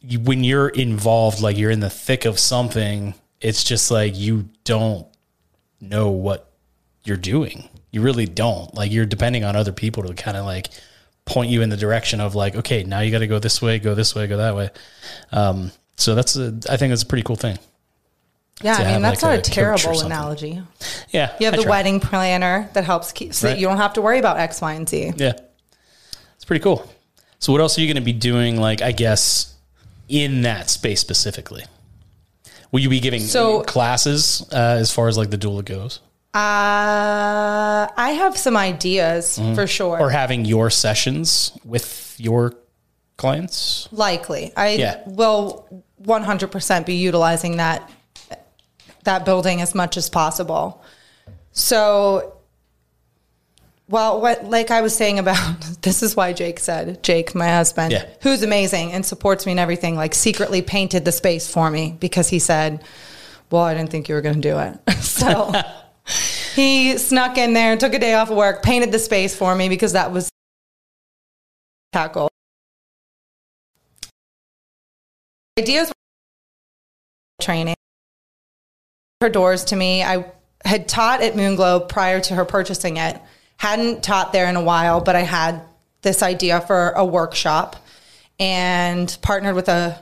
you, 0.00 0.18
when 0.20 0.44
you're 0.44 0.68
involved, 0.68 1.40
like 1.40 1.56
you're 1.56 1.70
in 1.70 1.80
the 1.80 1.90
thick 1.90 2.24
of 2.24 2.38
something, 2.38 3.14
it's 3.40 3.64
just 3.64 3.90
like 3.90 4.16
you 4.16 4.48
don't 4.64 5.06
know 5.80 6.10
what 6.10 6.52
you're 7.04 7.16
doing. 7.16 7.68
You 7.92 8.02
really 8.02 8.26
don't. 8.26 8.74
Like 8.74 8.90
you're 8.90 9.06
depending 9.06 9.44
on 9.44 9.54
other 9.54 9.70
people 9.72 10.02
to 10.02 10.14
kind 10.14 10.36
of 10.36 10.44
like 10.44 10.68
point 11.24 11.50
you 11.50 11.62
in 11.62 11.68
the 11.68 11.76
direction 11.76 12.20
of 12.20 12.34
like, 12.34 12.56
okay, 12.56 12.82
now 12.82 12.98
you 13.00 13.12
got 13.12 13.20
to 13.20 13.26
go 13.28 13.38
this 13.38 13.62
way, 13.62 13.78
go 13.78 13.94
this 13.94 14.14
way, 14.14 14.26
go 14.26 14.38
that 14.38 14.56
way. 14.56 14.70
Um, 15.30 15.70
so 15.96 16.14
that's 16.16 16.34
a, 16.36 16.58
I 16.68 16.76
think 16.76 16.90
that's 16.90 17.02
a 17.04 17.06
pretty 17.06 17.22
cool 17.22 17.36
thing. 17.36 17.58
Yeah, 18.62 18.74
I 18.76 18.92
mean 18.92 19.02
that's 19.02 19.22
like, 19.22 19.30
not 19.30 19.46
a 19.48 19.50
a 19.50 19.54
terrible 19.54 20.00
analogy. 20.00 20.62
Yeah, 21.10 21.34
You 21.40 21.46
have 21.46 21.54
I 21.54 21.56
the 21.58 21.62
try. 21.64 21.70
wedding 21.70 22.00
planner 22.00 22.68
that 22.74 22.84
helps 22.84 23.10
keep 23.12 23.34
so 23.34 23.46
that 23.46 23.52
Right. 23.54 23.60
you 23.60 23.66
don't 23.66 23.76
have 23.78 23.92
to 23.94 24.02
worry 24.02 24.18
about 24.18 24.38
X, 24.38 24.60
Y, 24.60 24.72
and 24.74 24.88
Z. 24.88 25.12
Yeah, 25.16 25.32
it's 26.36 26.44
pretty 26.44 26.62
cool. 26.62 26.88
So 27.40 27.52
what 27.52 27.60
else 27.60 27.76
are 27.76 27.80
you 27.80 27.88
going 27.88 27.96
to 27.96 28.04
be 28.04 28.12
doing? 28.12 28.60
Like, 28.60 28.80
I 28.82 28.92
guess 28.92 29.54
in 30.08 30.42
that 30.42 30.70
space 30.70 31.00
specifically, 31.00 31.64
will 32.70 32.80
you 32.80 32.88
be 32.88 33.00
giving 33.00 33.20
So- 33.20 33.62
classes 33.62 34.46
uh, 34.52 34.56
as 34.78 34.92
far 34.92 35.08
as 35.08 35.18
like 35.18 35.30
the 35.30 35.38
doula 35.38 35.64
goes, 35.64 35.98
Uh, 36.34 37.88
I 37.96 38.14
have 38.16 38.38
some 38.38 38.56
ideas 38.56 39.38
for 39.54 39.66
sure. 39.66 40.00
Or 40.00 40.08
having 40.10 40.44
your 40.46 40.70
sessions 40.70 41.52
with 41.64 42.14
your 42.18 42.54
clients? 43.18 43.88
Likely, 43.92 44.52
I 44.56 44.68
Yeah. 44.70 45.00
will 45.06 45.66
100% 46.02 46.86
be 46.86 46.94
utilizing 46.94 47.58
that 47.58 47.88
that 49.04 49.24
building 49.24 49.60
as 49.60 49.74
much 49.74 49.96
as 49.96 50.08
possible. 50.08 50.80
So, 51.50 52.34
well, 53.88 54.20
what 54.20 54.44
like 54.48 54.70
I 54.70 54.80
was 54.80 54.96
saying 54.96 55.18
about 55.18 55.60
this 55.82 56.02
is 56.02 56.16
why 56.16 56.32
Jake 56.32 56.60
said 56.60 57.02
Jake, 57.02 57.34
my 57.34 57.48
husband, 57.48 57.92
Yeah. 57.92 58.04
who's 58.22 58.42
amazing 58.42 58.92
and 58.92 59.04
supports 59.04 59.44
me 59.44 59.52
and 59.52 59.60
everything, 59.60 59.96
like 59.96 60.14
secretly 60.14 60.62
painted 60.62 61.04
the 61.04 61.12
space 61.12 61.46
for 61.46 61.70
me 61.70 61.96
because 62.00 62.28
he 62.28 62.38
said, 62.38 62.82
"Well, 63.50 63.62
I 63.62 63.74
didn't 63.74 63.90
think 63.90 64.08
you 64.08 64.14
were 64.14 64.22
going 64.22 64.40
to 64.40 64.48
do 64.50 64.58
it," 64.58 64.78
so. 65.02 65.52
He 66.54 66.98
snuck 66.98 67.38
in 67.38 67.54
there 67.54 67.72
and 67.72 67.80
took 67.80 67.94
a 67.94 67.98
day 67.98 68.14
off 68.14 68.30
of 68.30 68.36
work, 68.36 68.62
painted 68.62 68.92
the 68.92 68.98
space 68.98 69.34
for 69.34 69.54
me 69.54 69.68
because 69.68 69.92
that 69.92 70.12
was 70.12 70.28
tackle. 71.92 72.28
Ideas 75.58 75.92
training. 77.40 77.74
Her 79.20 79.28
doors 79.28 79.64
to 79.66 79.76
me. 79.76 80.02
I 80.02 80.26
had 80.64 80.88
taught 80.88 81.22
at 81.22 81.34
Moonglow 81.34 81.88
prior 81.88 82.20
to 82.20 82.34
her 82.34 82.44
purchasing 82.44 82.96
it. 82.96 83.20
Hadn't 83.56 84.02
taught 84.02 84.32
there 84.32 84.48
in 84.48 84.56
a 84.56 84.62
while, 84.62 85.00
but 85.00 85.14
I 85.16 85.20
had 85.20 85.62
this 86.02 86.22
idea 86.22 86.60
for 86.60 86.90
a 86.90 87.04
workshop 87.04 87.76
and 88.38 89.16
partnered 89.22 89.54
with 89.54 89.68
a 89.68 89.98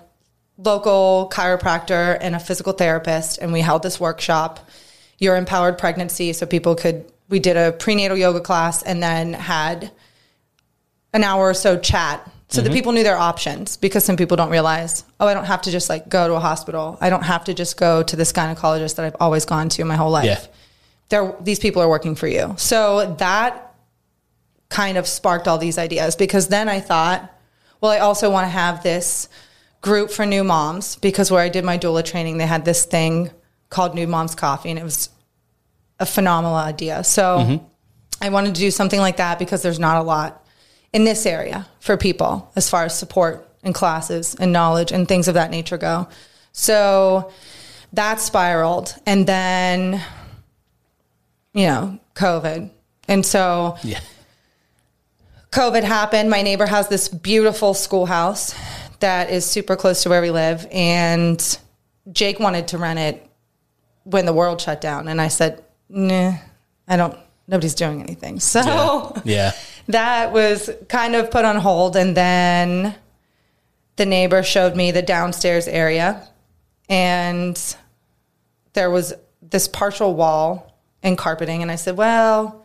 local 0.57 1.30
chiropractor 1.33 2.19
and 2.21 2.35
a 2.35 2.40
physical 2.40 2.73
therapist 2.73 3.38
and 3.38 3.52
we 3.52 3.61
held 3.61 3.83
this 3.83 3.99
workshop 3.99 4.69
your 5.20 5.36
empowered 5.36 5.78
pregnancy. 5.78 6.32
So 6.32 6.46
people 6.46 6.74
could 6.74 7.04
we 7.28 7.38
did 7.38 7.56
a 7.56 7.70
prenatal 7.72 8.16
yoga 8.16 8.40
class 8.40 8.82
and 8.82 9.00
then 9.00 9.32
had 9.34 9.92
an 11.12 11.22
hour 11.22 11.50
or 11.50 11.54
so 11.54 11.78
chat 11.78 12.28
so 12.48 12.60
that 12.60 12.68
mm-hmm. 12.68 12.74
people 12.74 12.90
knew 12.90 13.04
their 13.04 13.16
options 13.16 13.76
because 13.76 14.04
some 14.04 14.16
people 14.16 14.36
don't 14.36 14.50
realize 14.50 15.04
oh 15.20 15.28
i 15.28 15.34
don't 15.34 15.44
have 15.44 15.62
to 15.62 15.70
just 15.70 15.88
like 15.88 16.08
go 16.08 16.26
to 16.26 16.34
a 16.34 16.40
hospital. 16.40 16.98
I 17.00 17.08
don't 17.08 17.22
have 17.22 17.44
to 17.44 17.54
just 17.54 17.76
go 17.76 18.02
to 18.02 18.16
this 18.16 18.32
gynecologist 18.32 18.96
that 18.96 19.06
i've 19.06 19.16
always 19.20 19.44
gone 19.44 19.68
to 19.70 19.84
my 19.84 19.94
whole 19.94 20.10
life. 20.10 20.24
Yeah. 20.24 20.46
They're, 21.08 21.34
these 21.40 21.60
people 21.60 21.80
are 21.82 21.88
working 21.88 22.16
for 22.16 22.26
you. 22.26 22.54
So 22.56 23.14
that 23.18 23.70
kind 24.68 24.96
of 24.96 25.06
sparked 25.06 25.48
all 25.48 25.58
these 25.58 25.78
ideas 25.78 26.16
because 26.16 26.48
then 26.48 26.68
i 26.68 26.80
thought 26.80 27.30
well 27.80 27.90
i 27.90 27.98
also 27.98 28.30
want 28.30 28.44
to 28.44 28.48
have 28.48 28.82
this 28.82 29.28
group 29.82 30.10
for 30.10 30.24
new 30.24 30.44
moms 30.44 30.94
because 30.96 31.30
where 31.30 31.42
i 31.42 31.48
did 31.48 31.64
my 31.64 31.76
doula 31.76 32.04
training 32.04 32.38
they 32.38 32.46
had 32.46 32.64
this 32.64 32.84
thing 32.84 33.30
called 33.70 33.94
new 33.94 34.06
moms 34.06 34.34
coffee 34.34 34.70
and 34.70 34.78
it 34.78 34.84
was 34.84 35.08
a 35.98 36.06
phenomenal 36.06 36.54
idea 36.56 37.02
so 37.02 37.38
mm-hmm. 37.38 37.64
I 38.20 38.28
wanted 38.28 38.54
to 38.54 38.60
do 38.60 38.70
something 38.70 39.00
like 39.00 39.16
that 39.16 39.38
because 39.38 39.62
there's 39.62 39.78
not 39.78 39.96
a 39.96 40.02
lot 40.02 40.44
in 40.92 41.04
this 41.04 41.24
area 41.24 41.66
for 41.80 41.96
people 41.96 42.50
as 42.54 42.68
far 42.68 42.84
as 42.84 42.98
support 42.98 43.48
and 43.62 43.74
classes 43.74 44.34
and 44.34 44.52
knowledge 44.52 44.92
and 44.92 45.08
things 45.08 45.28
of 45.28 45.34
that 45.34 45.50
nature 45.50 45.78
go. 45.78 46.08
So 46.52 47.32
that 47.92 48.20
spiraled. 48.20 48.94
And 49.06 49.26
then, 49.26 50.02
you 51.54 51.66
know, 51.66 51.98
COVID. 52.14 52.70
And 53.08 53.24
so 53.24 53.76
Yeah, 53.82 54.00
COVID 55.52 55.82
happened. 55.82 56.28
My 56.30 56.42
neighbor 56.42 56.66
has 56.66 56.88
this 56.88 57.08
beautiful 57.08 57.74
schoolhouse 57.74 58.54
that 59.00 59.30
is 59.30 59.46
super 59.46 59.76
close 59.76 60.02
to 60.02 60.10
where 60.10 60.20
we 60.20 60.30
live. 60.30 60.66
And 60.70 61.58
Jake 62.12 62.38
wanted 62.38 62.68
to 62.68 62.78
rent 62.78 62.98
it 62.98 63.29
when 64.04 64.26
the 64.26 64.33
world 64.33 64.61
shut 64.61 64.80
down. 64.80 65.09
And 65.09 65.21
I 65.21 65.28
said, 65.28 65.62
nah, 65.88 66.35
I 66.88 66.97
don't, 66.97 67.16
nobody's 67.47 67.75
doing 67.75 68.02
anything. 68.02 68.40
So 68.50 69.21
yeah, 69.25 69.52
that 69.88 70.33
was 70.33 70.71
kind 70.88 71.14
of 71.14 71.30
put 71.30 71.45
on 71.45 71.57
hold. 71.57 71.97
And 71.97 72.16
then 72.16 72.95
the 73.97 74.07
neighbor 74.07 74.42
showed 74.42 74.76
me 74.76 74.90
the 74.90 75.02
downstairs 75.02 75.69
area. 75.69 76.26
And 76.88 77.61
there 78.73 78.90
was 78.90 79.14
this 79.42 79.69
partial 79.69 80.14
wall 80.14 80.75
and 81.02 81.16
carpeting. 81.16 81.62
And 81.62 81.71
I 81.71 81.76
said, 81.76 81.97
well, 81.97 82.64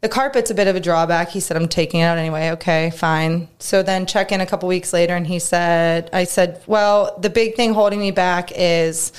the 0.00 0.08
carpet's 0.08 0.50
a 0.50 0.54
bit 0.54 0.66
of 0.66 0.76
a 0.76 0.80
drawback. 0.80 1.28
He 1.28 1.40
said, 1.40 1.56
I'm 1.56 1.68
taking 1.68 2.00
it 2.00 2.04
out 2.04 2.18
anyway. 2.18 2.50
Okay, 2.50 2.90
fine. 2.90 3.48
So 3.58 3.82
then 3.82 4.06
check 4.06 4.32
in 4.32 4.40
a 4.40 4.46
couple 4.46 4.68
weeks 4.68 4.92
later 4.92 5.14
and 5.14 5.26
he 5.26 5.38
said, 5.38 6.08
I 6.12 6.24
said, 6.24 6.62
well, 6.66 7.18
the 7.20 7.30
big 7.30 7.54
thing 7.54 7.74
holding 7.74 8.00
me 8.00 8.10
back 8.10 8.50
is 8.54 9.12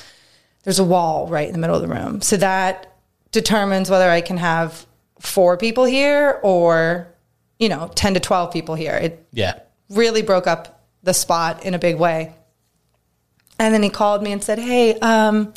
there's 0.63 0.79
a 0.79 0.83
wall 0.83 1.27
right 1.27 1.47
in 1.47 1.53
the 1.53 1.59
middle 1.59 1.75
of 1.75 1.81
the 1.81 1.87
room. 1.87 2.21
So 2.21 2.37
that 2.37 2.95
determines 3.31 3.89
whether 3.89 4.09
I 4.09 4.21
can 4.21 4.37
have 4.37 4.85
four 5.19 5.57
people 5.57 5.85
here 5.85 6.39
or, 6.43 7.07
you 7.59 7.69
know, 7.69 7.91
10 7.95 8.15
to 8.15 8.19
12 8.19 8.51
people 8.51 8.75
here. 8.75 8.93
It 8.93 9.25
yeah. 9.31 9.59
really 9.89 10.21
broke 10.21 10.47
up 10.47 10.83
the 11.03 11.13
spot 11.13 11.65
in 11.65 11.73
a 11.73 11.79
big 11.79 11.97
way. 11.97 12.33
And 13.59 13.73
then 13.73 13.83
he 13.83 13.89
called 13.89 14.23
me 14.23 14.31
and 14.31 14.43
said, 14.43 14.57
Hey, 14.57 14.97
um, 14.99 15.53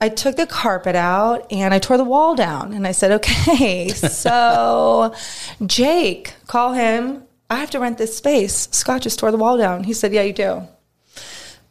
I 0.00 0.10
took 0.10 0.36
the 0.36 0.46
carpet 0.46 0.94
out 0.94 1.50
and 1.50 1.72
I 1.72 1.78
tore 1.78 1.96
the 1.96 2.04
wall 2.04 2.34
down. 2.34 2.74
And 2.74 2.86
I 2.86 2.92
said, 2.92 3.12
Okay, 3.12 3.88
so 3.88 5.14
Jake, 5.64 6.34
call 6.46 6.74
him. 6.74 7.22
I 7.48 7.56
have 7.56 7.70
to 7.70 7.80
rent 7.80 7.96
this 7.96 8.16
space. 8.16 8.68
Scott 8.72 9.02
just 9.02 9.18
tore 9.18 9.30
the 9.30 9.38
wall 9.38 9.56
down. 9.56 9.84
He 9.84 9.94
said, 9.94 10.12
Yeah, 10.12 10.22
you 10.22 10.32
do. 10.32 10.62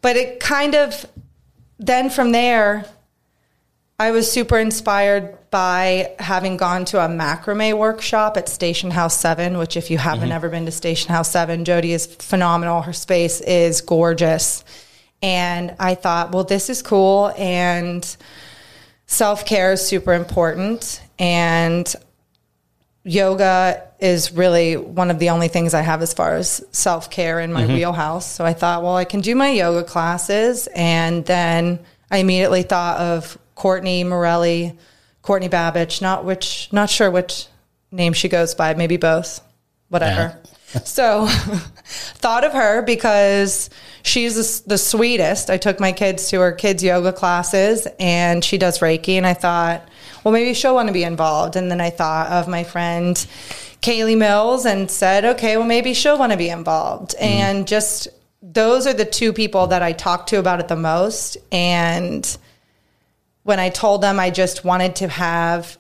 But 0.01 0.15
it 0.15 0.39
kind 0.39 0.75
of, 0.75 1.05
then 1.79 2.09
from 2.09 2.31
there, 2.31 2.85
I 3.97 4.11
was 4.11 4.29
super 4.29 4.57
inspired 4.57 5.37
by 5.51 6.13
having 6.19 6.57
gone 6.57 6.83
to 6.85 6.99
a 6.99 7.07
macrame 7.07 7.77
workshop 7.77 8.35
at 8.35 8.49
Station 8.49 8.91
House 8.91 9.17
7, 9.17 9.57
which, 9.57 9.77
if 9.77 9.89
you 9.89 9.97
haven't 9.97 10.23
mm-hmm. 10.23 10.31
ever 10.33 10.49
been 10.49 10.65
to 10.65 10.71
Station 10.71 11.09
House 11.09 11.31
7, 11.31 11.63
Jody 11.63 11.93
is 11.93 12.05
phenomenal. 12.05 12.81
Her 12.81 12.91
space 12.91 13.39
is 13.39 13.79
gorgeous. 13.79 14.65
And 15.21 15.73
I 15.79 15.95
thought, 15.95 16.33
well, 16.33 16.43
this 16.43 16.69
is 16.69 16.81
cool. 16.81 17.33
And 17.37 18.05
self 19.05 19.45
care 19.45 19.71
is 19.71 19.85
super 19.85 20.13
important. 20.13 21.01
And 21.17 21.93
yoga 23.05 23.83
is 23.99 24.33
really 24.33 24.75
one 24.75 25.11
of 25.11 25.19
the 25.19 25.29
only 25.29 25.47
things 25.47 25.73
I 25.73 25.81
have 25.81 26.01
as 26.01 26.13
far 26.13 26.35
as 26.35 26.65
self 26.71 27.09
care 27.09 27.39
in 27.39 27.53
my 27.53 27.63
mm-hmm. 27.63 27.73
wheelhouse. 27.73 28.29
So 28.29 28.43
I 28.43 28.53
thought, 28.53 28.83
well, 28.83 28.95
I 28.95 29.05
can 29.05 29.21
do 29.21 29.35
my 29.35 29.51
yoga 29.51 29.83
classes. 29.83 30.67
And 30.75 31.23
then 31.25 31.79
I 32.11 32.17
immediately 32.17 32.63
thought 32.63 32.99
of 32.99 33.37
Courtney 33.53 34.03
Morelli, 34.03 34.77
Courtney 35.21 35.47
Babbage, 35.47 36.01
not 36.01 36.25
which, 36.25 36.67
not 36.71 36.89
sure 36.89 37.09
which 37.09 37.47
name 37.91 38.13
she 38.13 38.27
goes 38.27 38.55
by, 38.55 38.73
maybe 38.73 38.97
both, 38.97 39.39
whatever. 39.89 40.37
so 40.83 41.27
thought 41.85 42.43
of 42.43 42.53
her 42.53 42.81
because 42.81 43.69
she's 44.01 44.63
the, 44.63 44.69
the 44.69 44.77
sweetest. 44.77 45.49
I 45.49 45.57
took 45.57 45.79
my 45.79 45.91
kids 45.91 46.29
to 46.29 46.39
her 46.39 46.51
kids 46.51 46.83
yoga 46.83 47.13
classes 47.13 47.87
and 47.99 48.43
she 48.43 48.57
does 48.57 48.79
Reiki. 48.79 49.13
And 49.13 49.27
I 49.27 49.35
thought, 49.35 49.87
well, 50.25 50.33
maybe 50.33 50.55
she'll 50.55 50.73
want 50.73 50.87
to 50.87 50.93
be 50.93 51.03
involved. 51.03 51.55
And 51.55 51.69
then 51.69 51.79
I 51.79 51.91
thought 51.91 52.31
of 52.31 52.47
my 52.47 52.63
friend 52.63 53.15
Kaylee 53.81 54.17
Mills 54.17 54.65
and 54.65 54.89
said, 54.89 55.23
okay, 55.23 55.55
well, 55.55 55.67
maybe 55.67 55.93
she'll 55.93 56.17
want 56.17 56.31
to 56.31 56.37
be 56.37 56.49
involved. 56.49 57.11
Mm-hmm. 57.11 57.23
And 57.23 57.67
just 57.67 58.07
those 58.41 58.87
are 58.87 58.93
the 58.93 59.05
two 59.05 59.31
people 59.33 59.67
that 59.67 59.83
I 59.83 59.91
talk 59.91 60.25
to 60.27 60.39
about 60.39 60.59
it 60.59 60.67
the 60.67 60.75
most. 60.75 61.37
And 61.51 62.37
when 63.43 63.59
I 63.59 63.69
told 63.69 64.01
them 64.01 64.19
I 64.19 64.31
just 64.31 64.65
wanted 64.65 64.95
to 64.97 65.09
have 65.09 65.77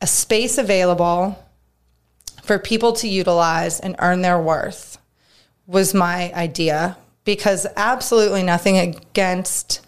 a 0.00 0.06
space 0.06 0.56
available 0.56 1.38
for 2.42 2.58
people 2.58 2.94
to 2.94 3.08
utilize 3.08 3.80
and 3.80 3.96
earn 3.98 4.22
their 4.22 4.40
worth 4.40 4.96
was 5.66 5.92
my 5.92 6.32
idea 6.32 6.96
because 7.24 7.66
absolutely 7.76 8.42
nothing 8.42 8.78
against 8.78 9.83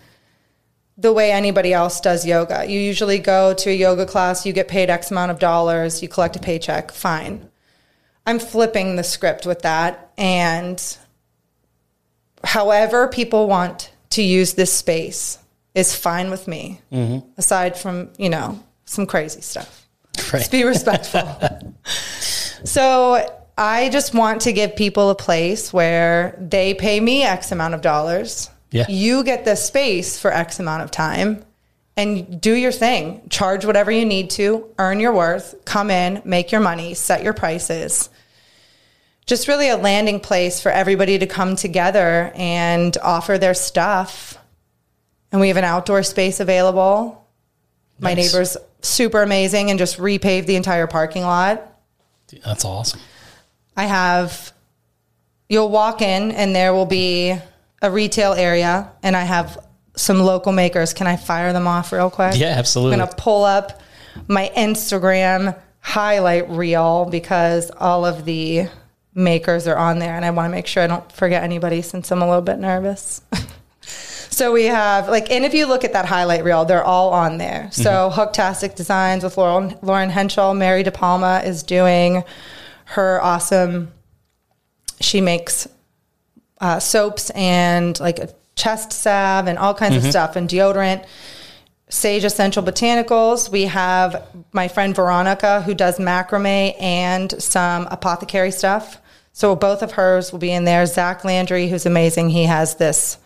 the 0.99 1.13
way 1.13 1.31
anybody 1.31 1.73
else 1.73 2.01
does 2.01 2.25
yoga. 2.25 2.65
You 2.67 2.81
usually 2.81 3.19
go 3.19 3.53
to 3.55 3.71
a 3.71 3.75
yoga 3.75 4.07
class, 4.07 4.47
you 4.47 4.53
get 4.53 4.69
paid 4.69 4.89
X 4.89 5.11
amount 5.11 5.31
of 5.31 5.39
dollars, 5.39 6.03
you 6.03 6.09
collect 6.09 6.37
a 6.37 6.39
paycheck, 6.39 6.91
fine. 6.91 7.49
I'm 8.27 8.39
flipping 8.39 8.97
the 8.97 9.05
script 9.05 9.47
with 9.47 9.63
that. 9.63 10.13
And 10.17 10.83
however 12.43 13.09
people 13.09 13.47
want 13.47 13.93
to 14.11 14.23
use 14.23 14.55
this 14.55 14.73
space 14.73 15.39
is 15.75 15.95
fine 15.95 16.31
with 16.31 16.49
me, 16.49 16.81
mm-hmm. 16.91 17.29
aside 17.37 17.77
from, 17.77 18.11
you 18.17 18.31
know, 18.31 18.59
some 18.87 19.07
crazy 19.07 19.43
stuff. 19.43 19.87
Let's 20.33 20.49
be 20.49 20.65
respectful. 20.65 21.39
so 22.65 23.43
I 23.59 23.91
just 23.91 24.15
want 24.15 24.43
to 24.43 24.53
give 24.53 24.77
people 24.77 25.11
a 25.11 25.15
place 25.15 25.73
where 25.73 26.37
they 26.41 26.75
pay 26.75 26.99
me 27.01 27.23
X 27.23 27.53
amount 27.53 27.75
of 27.75 27.83
dollars. 27.83 28.51
Yeah. 28.77 28.87
You 28.89 29.25
get 29.25 29.45
the 29.45 29.57
space 29.57 30.19
for 30.19 30.33
X 30.33 30.61
amount 30.61 30.83
of 30.83 30.91
time 30.91 31.45
and 31.97 32.41
do 32.41 32.53
your 32.53 32.73
thing. 32.73 33.27
Charge 33.31 33.65
whatever 33.65 33.91
you 33.91 34.05
need 34.05 34.31
to, 34.31 34.69
earn 34.79 35.01
your 35.01 35.13
worth, 35.13 35.65
come 35.65 35.91
in, 35.91 36.21
make 36.25 36.53
your 36.53 36.61
money, 36.61 36.95
set 36.95 37.23
your 37.23 37.33
prices. 37.33 38.11
Just 39.25 39.49
really 39.49 39.69
a 39.71 39.77
landing 39.77 40.21
place 40.21 40.61
for 40.61 40.71
everybody 40.71 41.19
to 41.19 41.27
come 41.27 41.57
together 41.57 42.31
and 42.37 42.97
offer 43.03 43.39
their 43.39 43.55
stuff. 43.55 44.39
And 45.33 45.41
we 45.41 45.49
have 45.49 45.57
an 45.57 45.65
outdoor 45.65 46.03
space 46.03 46.39
available. 46.39 47.27
My 47.99 48.15
neighbor's 48.15 48.57
super 48.83 49.23
amazing 49.23 49.71
and 49.71 49.79
just 49.79 49.97
repaved 49.99 50.47
the 50.47 50.57
entire 50.57 50.87
parking 50.87 51.23
lot. 51.23 51.63
That's 52.45 52.65
awesome. 52.65 53.01
I 53.77 53.85
have, 53.85 54.53
you'll 55.49 55.71
walk 55.71 56.03
in 56.03 56.31
and 56.33 56.55
there 56.55 56.73
will 56.73 56.87
be 56.87 57.37
a 57.83 57.91
retail 57.91 58.33
area 58.33 58.91
and 59.03 59.17
I 59.17 59.25
have 59.25 59.59
some 59.97 60.21
local 60.21 60.53
makers. 60.53 60.93
Can 60.93 61.07
I 61.07 61.17
fire 61.17 61.53
them 61.53 61.67
off 61.67 61.93
real 61.93 62.11
quick? 62.11 62.35
Yeah, 62.37 62.55
absolutely. 62.59 62.95
I'm 62.95 63.01
going 63.01 63.11
to 63.11 63.17
pull 63.17 63.45
up 63.45 63.81
my 64.29 64.51
Instagram 64.57 65.59
highlight 65.81 66.49
reel 66.51 67.05
because 67.07 67.71
all 67.71 68.05
of 68.05 68.25
the 68.25 68.69
makers 69.15 69.67
are 69.67 69.77
on 69.77 69.99
there 69.99 70.15
and 70.15 70.25
I 70.25 70.31
want 70.31 70.47
to 70.47 70.51
make 70.51 70.67
sure 70.67 70.83
I 70.83 70.87
don't 70.87 71.11
forget 71.13 71.43
anybody 71.43 71.81
since 71.83 72.11
I'm 72.11 72.23
a 72.23 72.27
little 72.27 72.43
bit 72.43 72.59
nervous. 72.59 73.23
So 74.37 74.53
we 74.53 74.65
have 74.65 75.09
like, 75.09 75.31
and 75.31 75.47
if 75.47 75.55
you 75.55 75.65
look 75.65 75.83
at 75.83 75.95
that 75.95 76.05
highlight 76.05 76.45
reel, 76.45 76.67
they're 76.67 76.85
all 76.85 77.15
on 77.15 77.39
there. 77.39 77.71
Mm-hmm. 77.71 77.83
So 77.83 78.11
Hooktastic 78.13 78.75
Designs 78.75 79.25
with 79.25 79.39
Lauren, 79.39 79.79
Lauren 79.81 80.11
Henschel, 80.11 80.53
Mary 80.53 80.83
De 80.83 80.93
Palma 80.93 81.41
is 81.43 81.63
doing 81.63 82.23
her 82.85 83.19
awesome. 83.23 83.91
She 85.01 85.23
makes 85.23 85.67
uh, 86.61 86.79
soaps 86.79 87.31
and 87.31 87.99
like 88.01 88.19
a 88.19 88.29
chest 88.55 88.93
salve 88.93 89.47
and 89.49 89.59
all 89.59 89.75
kinds 89.75 89.97
of 89.97 90.05
stuff 90.11 90.37
and 90.37 90.49
deodorant. 90.49 91.05
Sage 91.89 92.25
Essential 92.25 92.63
Botanicals. 92.63 93.49
We 93.51 93.65
have 93.65 94.27
my 94.53 94.67
friend 94.67 94.95
Veronica 94.95 95.63
who 95.63 95.75
does 95.75 95.99
macrame 95.99 96.75
and 96.81 97.41
some 97.41 97.87
apothecary 97.91 98.51
stuff. 98.51 99.01
So 99.33 99.55
both 99.55 99.83
of 99.83 99.93
hers 99.93 100.33
will 100.33 100.39
be 100.39 100.51
in 100.51 100.65
there. 100.65 100.85
Zach 100.87 101.25
Landry, 101.25 101.69
who's 101.69 101.87
amazing. 101.87 102.31
He 102.31 102.45
has 102.45 102.77
this 102.77 103.19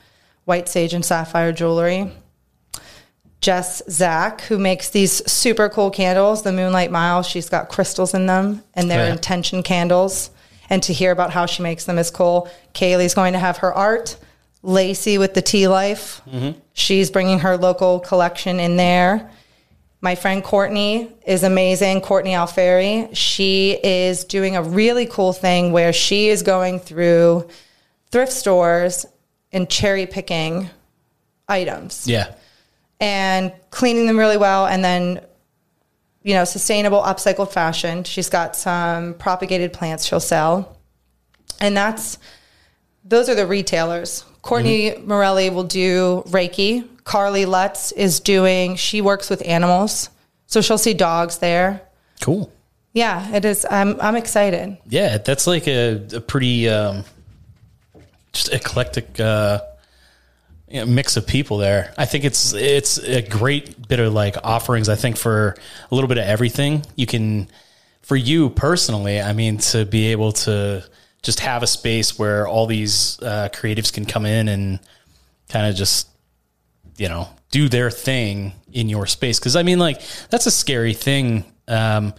white 0.45 0.69
sage 0.69 0.93
and 0.93 1.05
sapphire 1.05 1.53
jewelry. 1.53 2.13
Jess 3.41 3.81
Zach, 3.89 4.43
who 4.43 4.59
makes 4.59 4.91
these 4.91 5.25
super 5.31 5.69
cool 5.71 5.91
candles, 5.91 6.43
the 6.43 6.53
Moonlight 6.53 6.91
Mile. 6.91 7.23
She's 7.23 7.49
got 7.49 7.69
crystals 7.71 8.13
in 8.13 8.27
them, 8.27 8.63
and 8.75 8.91
they're 8.91 9.07
Yeah. 9.07 9.13
intention 9.13 9.63
candles. 9.63 10.31
And 10.71 10.83
to 10.85 10.93
hear 10.93 11.11
about 11.11 11.33
how 11.33 11.47
she 11.47 11.62
makes 11.62 11.85
them 11.85 11.99
is 11.99 12.11
cool. 12.11 12.49
Kaylee's 12.75 13.15
going 13.15 13.33
to 13.35 13.39
have 13.39 13.59
her 13.59 13.75
art. 13.75 14.17
Lacey 14.62 15.19
with 15.19 15.35
the 15.35 15.43
Tea 15.43 15.69
Life, 15.69 16.21
mm-hmm. 16.31 16.59
she's 16.75 17.11
bringing 17.11 17.39
her 17.39 17.57
local 17.57 17.99
collection 17.99 18.61
in 18.61 18.77
there. 18.77 19.31
My 20.03 20.15
friend 20.15 20.45
Courtney 20.45 21.11
is 21.27 21.43
amazing. 21.45 22.03
Courtney 22.03 22.33
Alferi. 22.33 23.09
She 23.15 23.78
is 23.83 24.25
doing 24.25 24.56
a 24.56 24.63
really 24.63 25.06
cool 25.06 25.33
thing 25.33 25.73
where 25.73 25.93
she 25.93 26.28
is 26.28 26.43
going 26.43 26.78
through 26.78 27.49
thrift 28.11 28.33
stores 28.33 29.06
and 29.52 29.69
cherry 29.69 30.06
picking 30.06 30.69
items 31.49 32.06
Yeah. 32.06 32.33
and 33.00 33.52
cleaning 33.71 34.06
them 34.06 34.19
really 34.19 34.37
well 34.37 34.67
and 34.67 34.85
then 34.85 35.21
you 36.23 36.35
know 36.35 36.45
sustainable 36.45 37.00
upcycled 37.02 37.52
fashion. 37.52 38.04
She's 38.04 38.28
got 38.28 38.56
some 38.56 39.15
propagated 39.15 39.73
plants 39.73 40.04
she'll 40.04 40.21
sell. 40.21 40.76
And 41.61 41.76
that's 41.76 42.19
those 43.04 43.28
are 43.28 43.35
the 43.35 43.47
retailers. 43.47 44.25
Courtney 44.43 44.95
morelli 45.04 45.50
will 45.50 45.65
do 45.65 46.23
reiki. 46.28 46.87
Carly 47.04 47.45
lutz 47.45 47.93
is 47.93 48.21
doing 48.21 48.76
she 48.76 49.00
works 49.00 49.28
with 49.30 49.43
animals. 49.47 50.11
So 50.47 50.61
she'll 50.61 50.78
see 50.78 50.95
dogs 50.95 51.39
there. 51.39 51.83
Cool. 52.21 52.52
yeah 52.93 53.35
it 53.35 53.45
is 53.47 53.67
i'm, 53.71 53.99
I'm 54.00 54.17
excited. 54.17 54.76
Yeah, 54.87 55.17
that's 55.19 55.47
like 55.47 55.67
a, 55.67 56.06
a 56.15 56.21
pretty 56.21 56.69
um, 56.69 57.04
just 58.33 58.52
eclectic 58.52 59.19
uh, 59.19 59.61
you 60.71 60.80
know, 60.80 60.87
mix 60.87 61.17
of 61.17 61.26
people 61.26 61.59
there. 61.59 61.93
I 61.99 62.06
think 62.06 62.25
it's 62.25 62.52
it's 62.54 62.99
a 62.99 63.23
great 63.23 63.89
bit 63.89 64.00
of 64.00 64.13
like 64.13 64.37
offerings. 64.45 64.89
I 64.89 64.95
think 64.95 65.17
for 65.17 65.56
a 65.91 65.95
little 65.95 66.09
bit 66.09 66.19
of 66.19 66.25
everything, 66.25 66.85
you 66.97 67.06
can 67.06 67.49
for 68.02 68.17
you 68.17 68.50
personally. 68.50 69.21
I 69.21 69.33
mean, 69.33 69.59
to 69.59 69.85
be 69.85 70.09
able 70.09 70.33
to 70.33 70.85
just 71.23 71.41
have 71.41 71.63
a 71.63 71.67
space 71.67 72.19
where 72.19 72.47
all 72.47 72.67
these 72.67 73.19
uh, 73.23 73.49
creatives 73.52 73.93
can 73.93 74.06
come 74.06 74.25
in 74.25 74.49
and 74.49 74.80
kind 75.49 75.67
of 75.67 75.75
just 75.75 76.09
you 76.97 77.09
know 77.09 77.28
do 77.50 77.69
their 77.69 77.91
thing 77.91 78.52
in 78.73 78.89
your 78.89 79.06
space 79.06 79.39
because 79.41 79.56
i 79.56 79.63
mean 79.65 79.78
like 79.80 80.00
that's 80.28 80.47
a 80.47 80.50
scary 80.50 80.95
thing 80.95 81.45
um 81.67 82.15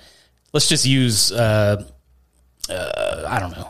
let's 0.53 0.67
just 0.67 0.85
use 0.85 1.31
uh 1.31 1.81
uh, 2.71 3.25
I 3.27 3.39
don't 3.39 3.51
know, 3.51 3.69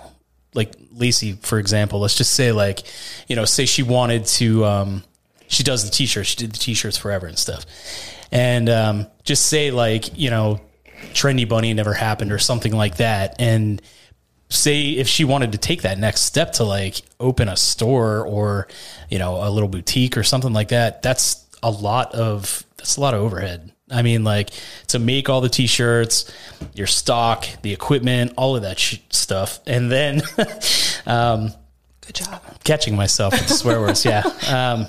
like 0.54 0.76
Lacey, 1.02 1.34
for 1.34 1.60
example, 1.60 2.00
let's 2.00 2.16
just 2.16 2.34
say 2.34 2.52
like, 2.52 2.84
you 3.28 3.36
know, 3.36 3.44
say 3.44 3.66
she 3.66 3.84
wanted 3.84 4.26
to, 4.26 4.64
um, 4.64 5.04
she 5.48 5.64
does 5.64 5.84
the 5.84 5.92
t-shirts, 5.92 6.30
she 6.30 6.36
did 6.38 6.54
the 6.54 6.60
t-shirts 6.60 6.98
forever 6.98 7.28
and 7.28 7.38
stuff. 7.38 7.66
And, 8.32 8.70
um, 8.70 9.08
just 9.24 9.48
say 9.48 9.72
like, 9.72 10.18
you 10.18 10.30
know, 10.30 10.62
trendy 11.14 11.50
bunny 11.50 11.74
never 11.74 11.94
happened 11.94 12.32
or 12.32 12.40
something 12.40 12.72
like 12.72 12.98
that. 12.98 13.36
And 13.40 13.82
say 14.50 14.92
if 14.92 15.08
she 15.08 15.26
wanted 15.26 15.52
to 15.54 15.58
take 15.58 15.82
that 15.82 15.98
next 15.98 16.22
step 16.22 16.54
to 16.54 16.64
like 16.64 17.02
open 17.20 17.50
a 17.50 17.58
store 17.58 18.26
or, 18.26 18.68
you 19.10 19.20
know, 19.20 19.46
a 19.46 19.50
little 19.50 19.70
boutique 19.70 20.16
or 20.16 20.24
something 20.24 20.54
like 20.54 20.70
that, 20.70 21.02
that's 21.02 21.46
a 21.64 21.72
lot 21.72 22.14
of, 22.14 22.64
that's 22.78 22.98
a 22.98 23.02
lot 23.02 23.14
of 23.14 23.22
overhead. 23.22 23.74
I 23.91 24.01
mean, 24.01 24.23
like 24.23 24.51
to 24.88 24.99
make 24.99 25.30
all 25.30 25.41
the 25.41 25.49
t-shirts, 25.49 26.32
your 26.73 26.88
stock, 26.88 27.47
the 27.62 27.73
equipment, 27.73 28.34
all 28.38 28.56
of 28.56 28.62
that 28.63 28.80
sh- 28.80 28.99
stuff, 29.10 29.60
and 29.65 29.91
then 29.91 30.21
um, 31.06 31.51
good 32.06 32.15
job 32.15 32.41
catching 32.63 32.95
myself 32.95 33.34
with 33.34 33.47
the 33.47 33.54
swear 33.54 33.80
words, 33.82 34.06
yeah. 34.06 34.23
Um, 34.51 34.88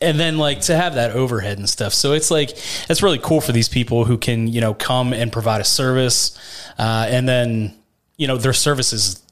and 0.00 0.18
then 0.18 0.36
like 0.36 0.62
to 0.62 0.76
have 0.76 0.96
that 0.96 1.12
overhead 1.12 1.58
and 1.58 1.68
stuff. 1.68 1.94
So 1.94 2.12
it's 2.12 2.30
like 2.30 2.50
it's 2.90 3.02
really 3.02 3.20
cool 3.20 3.40
for 3.40 3.52
these 3.52 3.68
people 3.68 4.04
who 4.04 4.18
can 4.18 4.48
you 4.48 4.60
know 4.60 4.74
come 4.74 5.12
and 5.12 5.32
provide 5.32 5.60
a 5.60 5.64
service, 5.64 6.36
uh, 6.78 7.06
and 7.08 7.28
then 7.28 7.74
you 8.16 8.26
know 8.26 8.36
their 8.36 8.52
service 8.52 8.92
is 8.92 9.22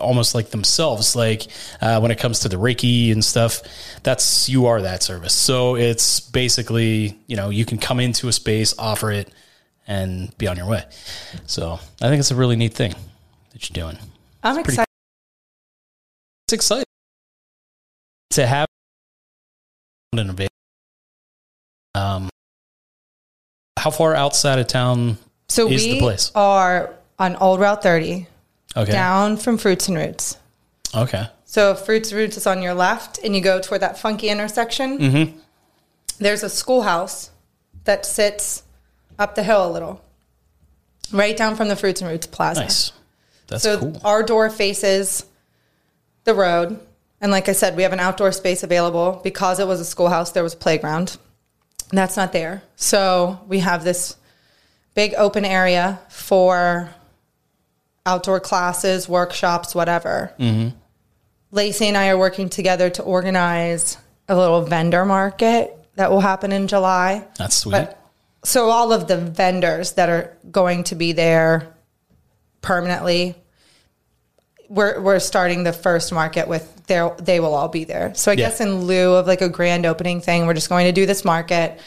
almost 0.00 0.34
like 0.34 0.50
themselves. 0.50 1.14
Like 1.16 1.46
uh, 1.80 2.00
when 2.00 2.10
it 2.10 2.18
comes 2.18 2.40
to 2.40 2.48
the 2.48 2.56
Reiki 2.56 3.12
and 3.12 3.24
stuff, 3.24 3.62
that's 4.02 4.48
you 4.48 4.66
are 4.66 4.82
that 4.82 5.02
service. 5.02 5.34
So 5.34 5.76
it's 5.76 6.20
basically 6.20 7.18
you 7.26 7.36
know 7.36 7.50
you 7.50 7.64
can 7.64 7.78
come 7.78 8.00
into 8.00 8.28
a 8.28 8.32
space, 8.32 8.74
offer 8.78 9.10
it, 9.10 9.30
and 9.86 10.36
be 10.38 10.46
on 10.48 10.56
your 10.56 10.66
way. 10.68 10.84
So 11.46 11.78
I 12.00 12.08
think 12.08 12.20
it's 12.20 12.30
a 12.30 12.36
really 12.36 12.56
neat 12.56 12.74
thing 12.74 12.94
that 13.52 13.68
you're 13.70 13.84
doing. 13.84 13.98
i'm 14.42 14.54
pretty 14.54 14.70
excited 14.70 14.88
It's 16.46 16.52
exciting 16.54 16.84
to 18.30 18.46
have 18.46 18.66
an 20.14 20.30
event. 20.30 20.50
Um, 21.94 22.28
how 23.78 23.90
far 23.90 24.14
outside 24.14 24.58
of 24.58 24.66
town 24.66 25.18
so 25.48 25.68
is 25.68 25.84
we 25.84 25.92
the 25.92 26.00
place? 26.00 26.32
are 26.34 26.94
on 27.18 27.36
old 27.36 27.60
route 27.60 27.82
30 27.82 28.26
Okay. 28.76 28.92
down 28.92 29.36
from 29.36 29.56
fruits 29.58 29.88
and 29.88 29.96
roots 29.96 30.36
Okay. 30.94 31.26
So 31.44 31.74
Fruits 31.74 32.12
Roots 32.12 32.36
is 32.36 32.46
on 32.46 32.62
your 32.62 32.74
left 32.74 33.18
and 33.24 33.34
you 33.34 33.40
go 33.40 33.60
toward 33.60 33.80
that 33.82 33.98
funky 33.98 34.28
intersection, 34.28 34.98
Mm-hmm. 34.98 35.38
there's 36.18 36.42
a 36.42 36.48
schoolhouse 36.48 37.30
that 37.84 38.06
sits 38.06 38.62
up 39.18 39.34
the 39.34 39.42
hill 39.42 39.68
a 39.68 39.70
little, 39.70 40.00
right 41.12 41.36
down 41.36 41.54
from 41.56 41.68
the 41.68 41.76
Fruits 41.76 42.00
and 42.00 42.10
Roots 42.10 42.26
Plaza. 42.26 42.60
Nice. 42.62 42.92
That's 43.48 43.62
so 43.62 43.78
cool. 43.78 44.00
our 44.04 44.22
door 44.22 44.50
faces 44.50 45.26
the 46.24 46.34
road. 46.34 46.78
And 47.20 47.30
like 47.30 47.48
I 47.48 47.52
said, 47.52 47.76
we 47.76 47.82
have 47.82 47.92
an 47.92 48.00
outdoor 48.00 48.32
space 48.32 48.62
available. 48.62 49.20
Because 49.22 49.58
it 49.60 49.66
was 49.66 49.80
a 49.80 49.84
schoolhouse, 49.84 50.32
there 50.32 50.42
was 50.42 50.54
a 50.54 50.58
playground. 50.58 51.16
That's 51.90 52.16
not 52.16 52.32
there. 52.32 52.62
So 52.76 53.40
we 53.46 53.58
have 53.60 53.84
this 53.84 54.16
big 54.94 55.14
open 55.16 55.44
area 55.44 56.00
for 56.08 56.90
outdoor 58.06 58.40
classes, 58.40 59.08
workshops, 59.08 59.74
whatever. 59.74 60.32
Mm-hmm. 60.38 60.76
Lacey 61.50 61.86
and 61.86 61.96
I 61.96 62.08
are 62.08 62.18
working 62.18 62.48
together 62.48 62.90
to 62.90 63.02
organize 63.02 63.96
a 64.28 64.36
little 64.36 64.62
vendor 64.62 65.04
market 65.04 65.78
that 65.96 66.10
will 66.10 66.20
happen 66.20 66.52
in 66.52 66.66
July. 66.66 67.26
That's 67.38 67.56
sweet. 67.56 67.72
But 67.72 68.00
so 68.44 68.68
all 68.70 68.92
of 68.92 69.08
the 69.08 69.16
vendors 69.16 69.92
that 69.92 70.08
are 70.08 70.36
going 70.50 70.84
to 70.84 70.94
be 70.94 71.12
there 71.12 71.74
permanently, 72.60 73.36
we're 74.68 75.00
we're 75.00 75.20
starting 75.20 75.64
the 75.64 75.72
first 75.72 76.12
market 76.12 76.48
with 76.48 76.86
their 76.86 77.14
they 77.18 77.40
will 77.40 77.54
all 77.54 77.68
be 77.68 77.84
there. 77.84 78.14
So 78.14 78.30
I 78.30 78.34
Yeah. 78.34 78.48
guess 78.48 78.60
in 78.60 78.82
lieu 78.82 79.14
of 79.14 79.26
like 79.26 79.40
a 79.40 79.48
grand 79.48 79.86
opening 79.86 80.20
thing, 80.20 80.46
we're 80.46 80.54
just 80.54 80.68
going 80.68 80.86
to 80.86 80.92
do 80.92 81.06
this 81.06 81.24
market, 81.24 81.78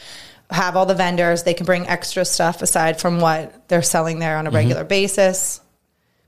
have 0.49 0.75
all 0.75 0.85
the 0.85 0.95
vendors, 0.95 1.43
they 1.43 1.53
can 1.53 1.65
bring 1.65 1.87
extra 1.87 2.23
stuff 2.23 2.61
aside 2.61 2.99
from 2.99 3.19
what 3.19 3.67
they're 3.67 3.81
selling 3.81 4.19
there 4.19 4.37
on 4.37 4.47
a 4.47 4.49
mm-hmm. 4.49 4.55
regular 4.55 4.83
basis. 4.83 5.59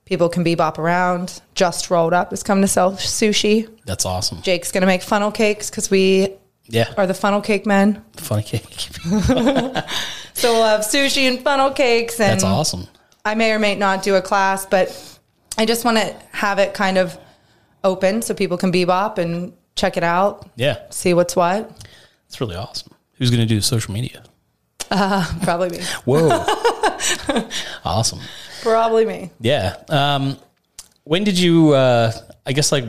People 0.10 0.28
can 0.28 0.44
bebop 0.44 0.78
around. 0.80 1.40
Just 1.56 1.90
rolled 1.92 2.14
up 2.14 2.34
is 2.34 2.42
coming 2.44 2.64
to 2.64 2.68
sell 2.68 2.94
sushi. 2.94 3.70
That's 3.86 4.06
awesome. 4.06 4.42
Jake's 4.42 4.72
gonna 4.72 4.88
make 4.88 5.04
funnel 5.04 5.32
cakes 5.32 5.70
because 5.70 5.90
we 5.92 6.34
Yeah. 6.68 6.92
are 6.98 7.06
the 7.08 7.14
funnel 7.14 7.42
cake 7.42 7.66
men. 7.68 8.04
Funny 8.18 8.44
cake. 8.44 8.90
So 10.34 10.54
we'll 10.54 10.64
have 10.64 10.82
sushi 10.82 11.24
and 11.28 11.42
funnel 11.44 11.72
cakes, 11.72 12.18
and 12.20 12.32
That's 12.32 12.46
awesome. 12.46 12.88
I 13.26 13.36
may 13.36 13.52
or 13.52 13.60
may 13.60 13.76
not 13.76 14.04
do 14.04 14.16
a 14.16 14.22
class, 14.22 14.66
but 14.66 14.88
I 15.58 15.66
just 15.66 15.84
want 15.84 15.98
to 15.98 16.16
have 16.32 16.60
it 16.60 16.74
kind 16.74 16.98
of 16.98 17.18
open 17.84 18.22
so 18.22 18.34
people 18.34 18.58
can 18.58 18.72
bebop 18.72 19.18
and 19.18 19.52
check 19.76 19.98
it 19.98 20.04
out, 20.04 20.50
Yeah. 20.56 20.78
see 20.92 21.14
what's 21.14 21.36
what. 21.36 21.70
That's 22.28 22.40
really 22.40 22.56
awesome. 22.56 22.94
Who's 23.16 23.30
going 23.32 23.42
to 23.42 23.46
do 23.54 23.60
social 23.60 23.94
media? 23.94 24.24
Probably 24.90 25.70
me. 25.72 25.80
Whoa. 26.06 26.30
awesome. 27.84 28.20
Probably 28.62 29.06
me. 29.06 29.32
Yeah. 29.40 29.76
Um, 29.90 30.38
when 31.04 31.24
did 31.24 31.40
you, 31.40 31.74
uh, 31.74 32.12
I 32.46 32.54
guess, 32.54 32.72
like, 32.72 32.86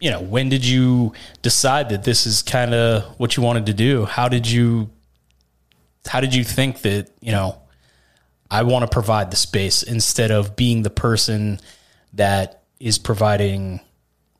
you 0.00 0.10
know, 0.10 0.20
when 0.20 0.48
did 0.48 0.64
you 0.64 1.12
decide 1.42 1.90
that 1.90 2.04
this 2.04 2.26
is 2.26 2.42
kind 2.42 2.74
of 2.74 3.04
what 3.18 3.36
you 3.36 3.42
wanted 3.42 3.66
to 3.66 3.74
do? 3.74 4.04
How 4.04 4.28
did 4.28 4.50
you, 4.50 4.90
how 6.06 6.20
did 6.20 6.34
you 6.34 6.44
think 6.44 6.82
that, 6.82 7.10
you 7.20 7.32
know, 7.32 7.58
I 8.50 8.64
want 8.64 8.82
to 8.82 8.88
provide 8.88 9.30
the 9.30 9.36
space 9.36 9.82
instead 9.82 10.30
of 10.30 10.56
being 10.56 10.82
the 10.82 10.90
person 10.90 11.60
that 12.14 12.64
is 12.80 12.98
providing 12.98 13.80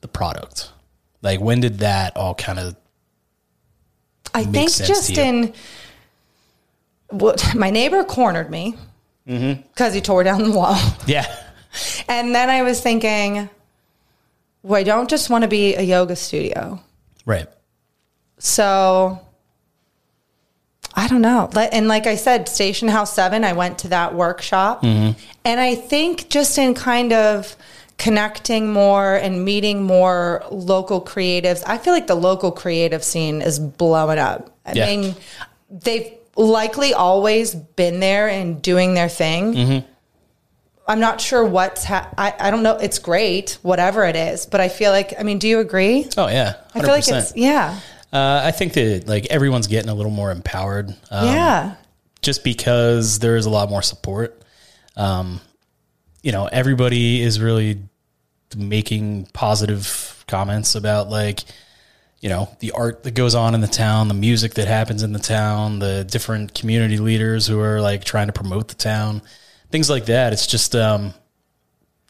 the 0.00 0.08
product? 0.08 0.70
Like, 1.22 1.40
when 1.40 1.60
did 1.60 1.78
that 1.78 2.16
all 2.16 2.34
kind 2.34 2.58
of, 2.58 2.76
I 4.34 4.44
think 4.44 4.72
just 4.72 5.16
in 5.16 5.54
what 7.10 7.54
my 7.54 7.70
neighbor 7.70 8.02
cornered 8.02 8.50
me 8.50 8.74
Mm-hmm. 9.28 9.62
because 9.68 9.94
he 9.94 10.00
tore 10.00 10.24
down 10.24 10.42
the 10.42 10.50
wall. 10.52 10.76
yeah. 11.06 11.26
And 12.08 12.34
then 12.34 12.50
I 12.50 12.62
was 12.62 12.80
thinking, 12.80 13.48
well, 14.62 14.80
I 14.80 14.82
don't 14.82 15.08
just 15.08 15.30
want 15.30 15.42
to 15.42 15.48
be 15.48 15.74
a 15.74 15.82
yoga 15.82 16.16
studio. 16.16 16.80
Right. 17.24 17.46
So 18.38 19.20
I 20.94 21.08
don't 21.08 21.22
know. 21.22 21.48
And 21.54 21.88
like 21.88 22.06
I 22.06 22.16
said, 22.16 22.48
Station 22.48 22.88
House 22.88 23.12
7, 23.14 23.44
I 23.44 23.52
went 23.54 23.78
to 23.78 23.88
that 23.88 24.14
workshop. 24.14 24.82
And 24.84 25.16
I 25.44 25.74
think 25.74 26.28
just 26.28 26.58
in 26.58 26.74
kind 26.74 27.12
of 27.12 27.56
connecting 27.98 28.72
more 28.72 29.14
and 29.14 29.44
meeting 29.44 29.82
more 29.84 30.44
local 30.50 31.00
creatives, 31.00 31.62
I 31.66 31.78
feel 31.78 31.92
like 31.92 32.08
the 32.08 32.16
local 32.16 32.50
creative 32.52 33.02
scene 33.04 33.40
is 33.40 33.58
blowing 33.58 34.18
up. 34.18 34.50
I 34.66 34.72
Yeah. 34.72 34.86
mean, 34.86 35.14
they've 35.70 36.12
likely 36.36 36.94
always 36.94 37.54
been 37.54 38.00
there 38.00 38.28
and 38.28 38.62
doing 38.62 38.94
their 38.94 39.08
thing. 39.08 39.84
I'm 40.88 41.00
not 41.00 41.20
sure 41.20 41.44
what's, 41.44 41.84
ha- 41.84 42.12
I, 42.18 42.34
I 42.38 42.50
don't 42.50 42.62
know. 42.62 42.76
It's 42.76 42.98
great, 42.98 43.58
whatever 43.62 44.04
it 44.04 44.16
is. 44.16 44.46
But 44.46 44.60
I 44.60 44.68
feel 44.68 44.90
like, 44.90 45.14
I 45.18 45.22
mean, 45.22 45.38
do 45.38 45.46
you 45.46 45.60
agree? 45.60 46.08
Oh, 46.16 46.26
yeah. 46.26 46.54
100%. 46.74 46.76
I 46.76 46.80
feel 46.80 46.90
like 46.90 47.08
it's, 47.08 47.36
yeah. 47.36 47.78
Uh, 48.12 48.42
I 48.44 48.50
think 48.50 48.72
that 48.74 49.06
like 49.06 49.26
everyone's 49.26 49.68
getting 49.68 49.88
a 49.88 49.94
little 49.94 50.10
more 50.10 50.30
empowered. 50.30 50.90
Um, 51.10 51.26
yeah. 51.28 51.76
Just 52.20 52.44
because 52.44 53.20
there 53.20 53.36
is 53.36 53.46
a 53.46 53.50
lot 53.50 53.70
more 53.70 53.80
support. 53.82 54.42
Um, 54.96 55.40
you 56.22 56.32
know, 56.32 56.46
everybody 56.46 57.22
is 57.22 57.40
really 57.40 57.80
making 58.56 59.26
positive 59.32 60.24
comments 60.28 60.74
about 60.74 61.08
like, 61.08 61.40
you 62.22 62.28
know, 62.28 62.48
the 62.60 62.70
art 62.70 63.02
that 63.02 63.10
goes 63.10 63.34
on 63.34 63.54
in 63.54 63.60
the 63.60 63.66
town, 63.66 64.06
the 64.06 64.14
music 64.14 64.54
that 64.54 64.68
happens 64.68 65.02
in 65.02 65.12
the 65.12 65.18
town, 65.18 65.80
the 65.80 66.04
different 66.04 66.54
community 66.54 66.98
leaders 66.98 67.48
who 67.48 67.60
are 67.60 67.80
like 67.80 68.04
trying 68.04 68.28
to 68.28 68.32
promote 68.32 68.68
the 68.68 68.76
town, 68.76 69.20
things 69.70 69.90
like 69.90 70.06
that. 70.06 70.32
It's 70.32 70.46
just, 70.46 70.76
um, 70.76 71.12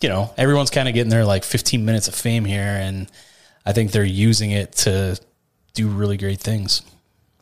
you 0.03 0.11
know, 0.11 0.31
everyone's 0.37 0.68
kind 0.68 0.87
of 0.87 0.92
getting 0.92 1.09
their 1.09 1.25
like 1.25 1.44
15 1.44 1.83
minutes 1.83 2.09
of 2.09 2.14
fame 2.14 2.44
here. 2.44 2.61
And 2.61 3.11
I 3.64 3.72
think 3.72 3.90
they're 3.90 4.05
using 4.05 4.51
it 4.51 4.72
to 4.72 5.18
do 5.72 5.88
really 5.88 6.18
great 6.18 6.40
things. 6.40 6.83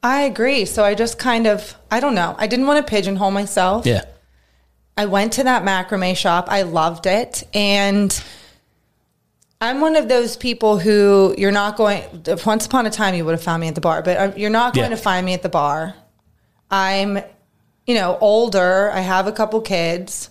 I 0.00 0.22
agree. 0.22 0.64
So 0.64 0.84
I 0.84 0.94
just 0.94 1.18
kind 1.18 1.48
of, 1.48 1.74
I 1.90 1.98
don't 1.98 2.14
know. 2.14 2.36
I 2.38 2.46
didn't 2.46 2.68
want 2.68 2.86
to 2.86 2.88
pigeonhole 2.88 3.32
myself. 3.32 3.84
Yeah. 3.84 4.04
I 4.96 5.06
went 5.06 5.32
to 5.34 5.44
that 5.44 5.64
macrame 5.64 6.16
shop. 6.16 6.46
I 6.48 6.62
loved 6.62 7.06
it. 7.06 7.42
And 7.52 8.12
I'm 9.60 9.80
one 9.80 9.96
of 9.96 10.08
those 10.08 10.36
people 10.36 10.78
who 10.78 11.34
you're 11.36 11.52
not 11.52 11.76
going, 11.76 12.02
once 12.46 12.64
upon 12.66 12.86
a 12.86 12.90
time, 12.90 13.14
you 13.14 13.24
would 13.26 13.32
have 13.32 13.42
found 13.42 13.60
me 13.60 13.68
at 13.68 13.74
the 13.74 13.80
bar, 13.82 14.02
but 14.02 14.16
uh, 14.16 14.32
you're 14.36 14.48
not 14.50 14.74
going 14.74 14.90
Yeah. 14.90 14.96
to 14.96 15.02
find 15.02 15.26
me 15.26 15.34
at 15.34 15.42
the 15.42 15.48
bar. 15.50 15.94
I'm, 16.70 17.18
you 17.86 17.94
know, 17.94 18.16
older. 18.20 18.90
I 18.90 19.00
have 19.00 19.26
a 19.26 19.32
couple 19.32 19.60
kids. 19.60 20.30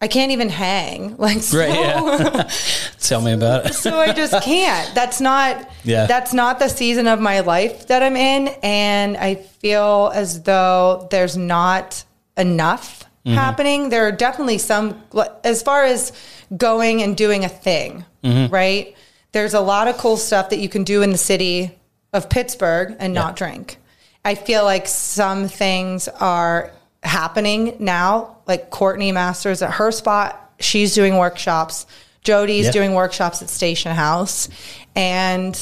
I 0.00 0.08
can't 0.08 0.32
even 0.32 0.48
hang. 0.48 1.16
Like, 1.18 1.42
so, 1.42 1.58
Right. 1.58 1.70
Yeah. 1.70 2.48
Tell 3.00 3.20
me 3.20 3.32
about 3.32 3.66
it. 3.66 3.74
so 3.74 3.98
I 3.98 4.12
just 4.12 4.42
can't. 4.42 4.94
That's 4.94 5.20
not 5.20 5.68
Yeah. 5.84 6.06
that's 6.06 6.32
not 6.32 6.58
the 6.58 6.68
season 6.68 7.06
of 7.06 7.20
my 7.20 7.40
life 7.40 7.86
that 7.88 8.02
I'm 8.02 8.16
in 8.16 8.48
and 8.62 9.16
I 9.18 9.34
feel 9.36 10.10
as 10.14 10.42
though 10.42 11.08
there's 11.10 11.36
not 11.36 12.04
enough 12.36 13.04
Mm-hmm. 13.26 13.34
happening. 13.34 13.88
There 13.88 14.06
are 14.06 14.12
definitely 14.12 14.58
some 14.58 15.02
as 15.42 15.60
far 15.62 15.82
as 15.84 16.12
going 16.56 17.02
and 17.02 17.16
doing 17.16 17.44
a 17.44 17.48
thing, 17.48 18.04
Mm-hmm. 18.22 18.54
right? 18.54 18.96
There's 19.32 19.52
a 19.54 19.60
lot 19.60 19.88
of 19.88 19.98
cool 19.98 20.16
stuff 20.16 20.50
that 20.50 20.58
you 20.60 20.68
can 20.68 20.84
do 20.84 21.02
in 21.02 21.10
the 21.10 21.18
city 21.18 21.76
of 22.12 22.30
Pittsburgh 22.30 22.94
and 23.00 23.12
not 23.12 23.34
drink. 23.36 23.78
I 24.24 24.34
feel 24.36 24.64
like 24.64 24.86
some 24.86 25.48
things 25.48 26.08
are 26.08 26.70
happening 27.02 27.76
now, 27.80 28.38
like 28.46 28.70
Courtney 28.70 29.12
Masters 29.12 29.60
at 29.60 29.72
her 29.72 29.90
spot, 29.92 30.52
she's 30.60 30.94
doing 30.94 31.16
workshops. 31.18 31.86
Jody's 32.22 32.66
Yeah. 32.66 32.72
doing 32.72 32.94
workshops 32.94 33.42
at 33.42 33.50
Station 33.50 33.94
House. 33.94 34.48
And 34.96 35.54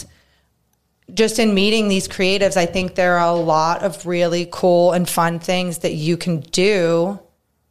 just 1.13 1.39
in 1.39 1.53
meeting 1.55 1.89
these 1.89 2.09
creatives, 2.09 2.57
I 2.57 2.65
think 2.67 2.95
there 2.95 3.19
are 3.19 3.29
a 3.29 3.35
lot 3.39 3.83
of 3.83 4.07
really 4.07 4.49
cool 4.51 4.93
and 4.93 5.09
fun 5.09 5.39
things 5.39 5.79
that 5.79 5.93
you 5.95 6.17
can 6.17 6.41
do. 6.41 7.19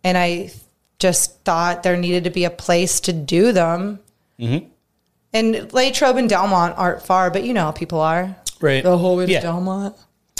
And 0.04 0.18
I 0.18 0.52
just 1.00 1.42
thought 1.44 1.84
there 1.84 1.98
needed 1.98 2.26
to 2.26 2.30
be 2.30 2.46
a 2.46 2.50
place 2.50 3.00
to 3.02 3.13
do 3.13 3.52
them. 3.52 4.00
Mm-hmm. 4.39 4.68
And 5.34 5.74
Latrobe 5.74 6.18
and 6.18 6.30
Delmont 6.30 6.78
aren't 6.78 7.02
far, 7.02 7.32
but 7.32 7.44
you 7.44 7.54
know 7.54 7.63
how 7.63 7.72
people 7.72 8.00
are. 8.00 8.36
Right. 8.62 8.84
The 8.84 8.98
whole 8.98 9.18
way 9.18 9.26
to 9.26 9.32
Yeah. 9.32 9.42
Delmont, 9.42 9.96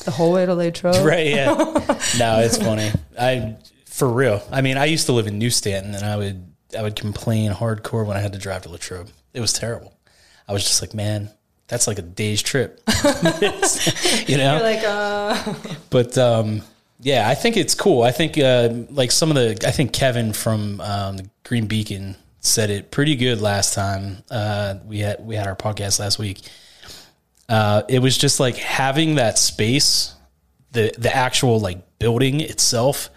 the 0.06 0.12
whole 0.12 0.32
way 0.34 0.46
to 0.46 0.54
Latrobe. 0.54 0.96
Right. 1.06 1.28
Yeah. 1.28 1.54
no, 2.20 2.40
it's 2.40 2.58
funny. 2.58 2.92
I, 3.20 3.58
for 3.86 4.08
real. 4.08 4.42
I 4.52 4.62
mean, 4.62 4.78
I 4.78 4.86
used 4.86 5.08
to 5.08 5.12
live 5.14 5.28
in 5.28 5.38
New 5.38 5.50
Stanton 5.50 5.96
and 5.96 6.06
I 6.06 6.16
would, 6.18 6.46
I 6.78 6.82
would 6.82 6.96
complain 6.96 7.52
hardcore 7.52 8.06
when 8.06 8.18
I 8.18 8.20
had 8.20 8.34
to 8.34 8.40
drive 8.40 8.62
to 8.64 8.70
Latrobe. 8.70 9.10
It 9.34 9.40
was 9.42 9.54
terrible. 9.54 9.94
I 10.48 10.54
was 10.54 10.64
just 10.64 10.82
like, 10.82 10.94
man, 10.94 11.30
that's 11.68 11.88
like 11.88 11.98
a 12.00 12.04
day's 12.04 12.42
trip, 12.42 12.82
you 14.28 14.38
know? 14.38 14.58
You're 14.58 14.62
like, 14.62 14.84
uh, 14.86 15.54
but 15.90 16.18
um, 16.18 16.62
yeah, 17.04 17.28
I 17.28 17.36
think 17.36 17.58
it's 17.58 17.76
cool. 17.76 18.02
I 18.04 18.12
think 18.12 18.38
uh, 18.38 18.70
like 18.90 19.12
some 19.12 19.30
of 19.30 19.36
the, 19.36 19.68
I 19.68 19.72
think 19.72 19.92
Kevin 19.94 20.32
from 20.34 20.80
um, 20.82 21.18
the 21.18 21.30
Green 21.44 21.68
Beacon 21.68 22.16
said 22.40 22.70
it 22.70 22.92
pretty 22.92 23.16
good 23.16 23.42
last 23.42 23.74
time. 23.74 24.24
Uh, 24.32 24.76
we 24.86 25.00
had 25.00 25.26
we 25.26 25.36
had 25.36 25.48
our 25.48 25.56
podcast 25.56 26.00
last 26.00 26.18
week. 26.18 26.42
Uh, 27.50 27.84
it 27.90 28.00
was 28.00 28.18
just 28.18 28.40
like 28.40 28.56
having 28.56 29.16
that 29.16 29.38
space, 29.38 30.16
the 30.72 30.94
the 30.98 31.14
actual 31.14 31.60
like 31.60 32.00
building 32.00 32.40
itself, 32.40 33.10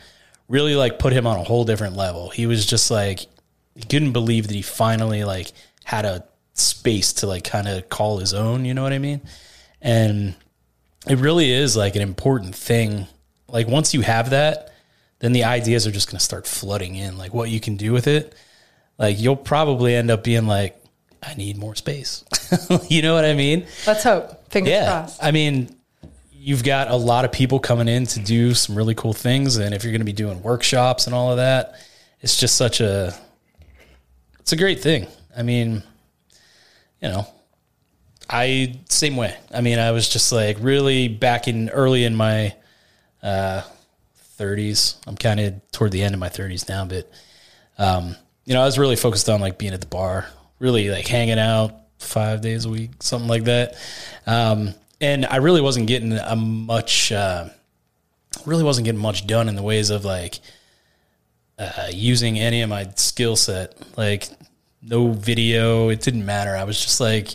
really 0.49 0.75
like 0.75 0.99
put 0.99 1.13
him 1.13 1.27
on 1.27 1.39
a 1.39 1.45
whole 1.45 1.65
different 1.65 1.97
level. 1.97 2.29
He 2.31 2.47
was 2.47 2.67
just 2.67 2.91
like 2.91 3.21
he 3.77 3.83
couldn't 3.83 4.13
believe 4.13 4.49
that 4.49 4.55
he 4.55 4.63
finally 4.63 5.23
like 5.25 5.53
had 5.85 6.05
a 6.05 6.25
space 6.55 7.13
to 7.15 7.27
like 7.27 7.45
kind 7.45 7.69
of 7.69 7.89
call 7.89 8.19
his 8.19 8.35
own. 8.35 8.65
You 8.65 8.75
know 8.75 8.83
what 8.83 8.93
I 8.93 8.99
mean? 8.99 9.21
And 9.81 10.35
it 11.09 11.19
really 11.19 11.53
is 11.53 11.77
like 11.77 11.95
an 11.95 12.03
important 12.03 12.55
thing. 12.55 13.07
Like 13.49 13.69
once 13.69 13.95
you 13.95 14.01
have 14.03 14.31
that, 14.31 14.73
then 15.21 15.33
the 15.33 15.45
ideas 15.45 15.87
are 15.87 15.91
just 15.93 16.09
going 16.09 16.19
to 16.19 16.25
start 16.25 16.47
flooding 16.47 16.97
in. 16.97 17.17
Like 17.17 17.33
what 17.33 17.49
you 17.51 17.61
can 17.61 17.77
do 17.77 17.93
with 17.93 18.07
it. 18.07 18.35
Like 18.99 19.19
you'll 19.21 19.37
probably 19.37 19.95
end 19.95 20.11
up 20.11 20.25
being 20.25 20.47
like, 20.47 20.77
I 21.23 21.35
need 21.35 21.57
more 21.57 21.75
space. 21.75 22.25
you 22.89 23.03
know 23.03 23.15
what 23.15 23.25
I 23.25 23.35
mean? 23.35 23.67
let's 23.87 24.05
hope. 24.05 24.51
Fingers 24.51 24.71
Yeah. 24.73 24.87
crossed. 24.87 25.23
I 25.23 25.31
mean, 25.31 25.75
you've 26.33 26.63
got 26.63 26.91
a 26.91 26.97
lot 26.97 27.25
of 27.25 27.33
people 27.33 27.59
coming 27.59 27.89
in 27.89 28.07
to 28.07 28.21
do 28.21 28.55
some 28.55 28.77
really 28.77 28.95
cool 28.95 29.13
things. 29.13 29.57
And 29.57 29.75
if 29.75 29.83
you're 29.83 29.93
going 29.93 30.01
to 30.01 30.05
be 30.07 30.13
doing 30.13 30.43
workshops 30.43 31.07
and 31.07 31.15
all 31.15 31.31
of 31.31 31.39
that, 31.39 31.75
it's 32.21 32.39
just 32.39 32.57
such 32.57 32.81
a, 32.81 33.15
it's 34.41 34.53
a 34.53 34.57
great 34.57 34.81
thing. 34.81 35.07
I 35.37 35.43
mean, 35.43 35.83
you 37.03 37.09
know, 37.09 37.27
I 38.31 38.79
same 38.89 39.17
way. 39.17 39.37
I 39.53 39.61
mean, 39.61 39.79
I 39.79 39.91
was 39.91 40.09
just 40.09 40.33
like 40.33 40.57
really 40.61 41.09
back 41.09 41.49
in 41.49 41.69
early 41.71 42.05
in 42.05 42.15
my 42.15 42.55
uh, 43.27 43.63
30s. 44.39 44.97
I'm 45.07 45.17
kind 45.17 45.41
of 45.41 45.71
toward 45.73 45.91
the 45.91 46.03
end 46.03 46.15
of 46.15 46.21
my 46.21 46.29
30s 46.29 46.69
now, 46.69 46.85
but 46.85 47.11
um, 47.77 48.15
you 48.45 48.55
know, 48.55 48.63
I 48.63 48.65
was 48.65 48.79
really 48.79 48.97
focused 48.97 49.29
on 49.29 49.41
like 49.41 49.59
being 49.59 49.73
at 49.73 49.81
the 49.81 49.87
bar, 49.87 50.27
really 50.61 50.89
like 50.89 51.09
hanging 51.09 51.39
out 51.39 51.75
five 51.99 52.41
days 52.41 52.65
a 52.65 52.71
week, 52.71 52.91
something 53.01 53.29
like 53.29 53.45
that. 53.45 53.75
Um, 54.27 54.75
and 55.01 55.27
I 55.27 55.37
really 55.37 55.61
wasn't 55.61 55.89
getting 55.89 56.13
a 56.13 56.37
much, 56.37 57.11
uh, 57.11 57.49
really 58.45 58.65
wasn't 58.65 58.85
getting 58.85 59.01
much 59.01 59.27
done 59.27 59.49
in 59.49 59.57
the 59.57 59.63
ways 59.63 59.91
of 59.91 60.05
like 60.05 60.39
uh, 61.59 61.89
using 61.93 62.39
any 62.39 62.63
of 62.63 62.71
my 62.71 62.89
skill 62.95 63.35
set. 63.35 63.77
Like 63.97 64.29
no 64.81 65.11
video, 65.11 65.89
it 65.89 66.01
didn't 66.01 66.25
matter. 66.25 66.57
I 66.57 66.65
was 66.65 66.81
just 66.81 67.01
like 67.01 67.31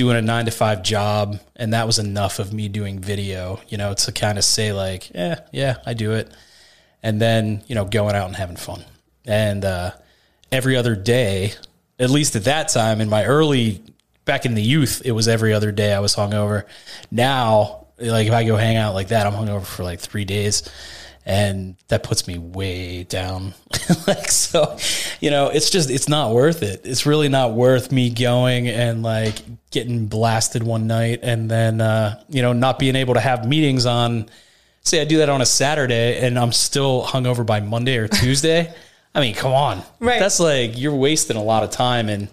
doing 0.00 0.16
a 0.16 0.22
nine 0.22 0.46
to 0.46 0.50
five 0.50 0.82
job, 0.82 1.38
and 1.56 1.74
that 1.74 1.86
was 1.86 1.98
enough 1.98 2.38
of 2.38 2.54
me 2.54 2.68
doing 2.68 3.00
video, 3.00 3.60
you 3.68 3.76
know, 3.76 3.92
to 3.92 4.10
kind 4.12 4.38
of 4.38 4.44
say 4.44 4.72
like, 4.72 5.10
yeah, 5.10 5.40
yeah, 5.52 5.76
I 5.84 5.92
do 5.92 6.12
it, 6.12 6.32
and 7.02 7.20
then 7.20 7.62
you 7.66 7.74
know 7.74 7.84
going 7.84 8.16
out 8.16 8.26
and 8.26 8.34
having 8.34 8.56
fun. 8.56 8.82
And 9.26 9.62
uh, 9.62 9.90
every 10.50 10.74
other 10.74 10.96
day, 10.96 11.52
at 11.98 12.08
least 12.08 12.34
at 12.34 12.44
that 12.44 12.70
time 12.70 13.02
in 13.02 13.10
my 13.10 13.26
early 13.26 13.82
back 14.24 14.46
in 14.46 14.54
the 14.54 14.62
youth, 14.62 15.02
it 15.04 15.12
was 15.12 15.28
every 15.28 15.52
other 15.52 15.70
day 15.70 15.92
I 15.92 16.00
was 16.00 16.16
hungover. 16.16 16.64
Now, 17.10 17.88
like 17.98 18.26
if 18.26 18.32
I 18.32 18.44
go 18.44 18.56
hang 18.56 18.76
out 18.78 18.94
like 18.94 19.08
that, 19.08 19.26
I'm 19.26 19.34
hungover 19.34 19.66
for 19.66 19.84
like 19.84 20.00
three 20.00 20.24
days 20.24 20.62
and 21.26 21.76
that 21.88 22.02
puts 22.02 22.26
me 22.26 22.38
way 22.38 23.04
down. 23.04 23.54
like 24.06 24.30
so, 24.30 24.76
you 25.20 25.30
know, 25.30 25.48
it's 25.48 25.70
just 25.70 25.90
it's 25.90 26.08
not 26.08 26.32
worth 26.32 26.62
it. 26.62 26.82
It's 26.84 27.06
really 27.06 27.28
not 27.28 27.52
worth 27.52 27.92
me 27.92 28.10
going 28.10 28.68
and 28.68 29.02
like 29.02 29.42
getting 29.70 30.06
blasted 30.06 30.62
one 30.62 30.86
night 30.86 31.20
and 31.22 31.50
then 31.50 31.80
uh, 31.80 32.22
you 32.28 32.42
know, 32.42 32.52
not 32.52 32.78
being 32.78 32.96
able 32.96 33.14
to 33.14 33.20
have 33.20 33.46
meetings 33.46 33.86
on 33.86 34.28
say 34.82 35.00
I 35.00 35.04
do 35.04 35.18
that 35.18 35.28
on 35.28 35.40
a 35.40 35.46
Saturday 35.46 36.18
and 36.20 36.38
I'm 36.38 36.52
still 36.52 37.04
hungover 37.04 37.44
by 37.44 37.60
Monday 37.60 37.96
or 37.98 38.08
Tuesday. 38.08 38.72
I 39.14 39.20
mean, 39.20 39.34
come 39.34 39.52
on. 39.52 39.82
Right. 39.98 40.20
That's 40.20 40.40
like 40.40 40.78
you're 40.78 40.94
wasting 40.94 41.36
a 41.36 41.42
lot 41.42 41.64
of 41.64 41.70
time 41.70 42.08
and 42.08 42.28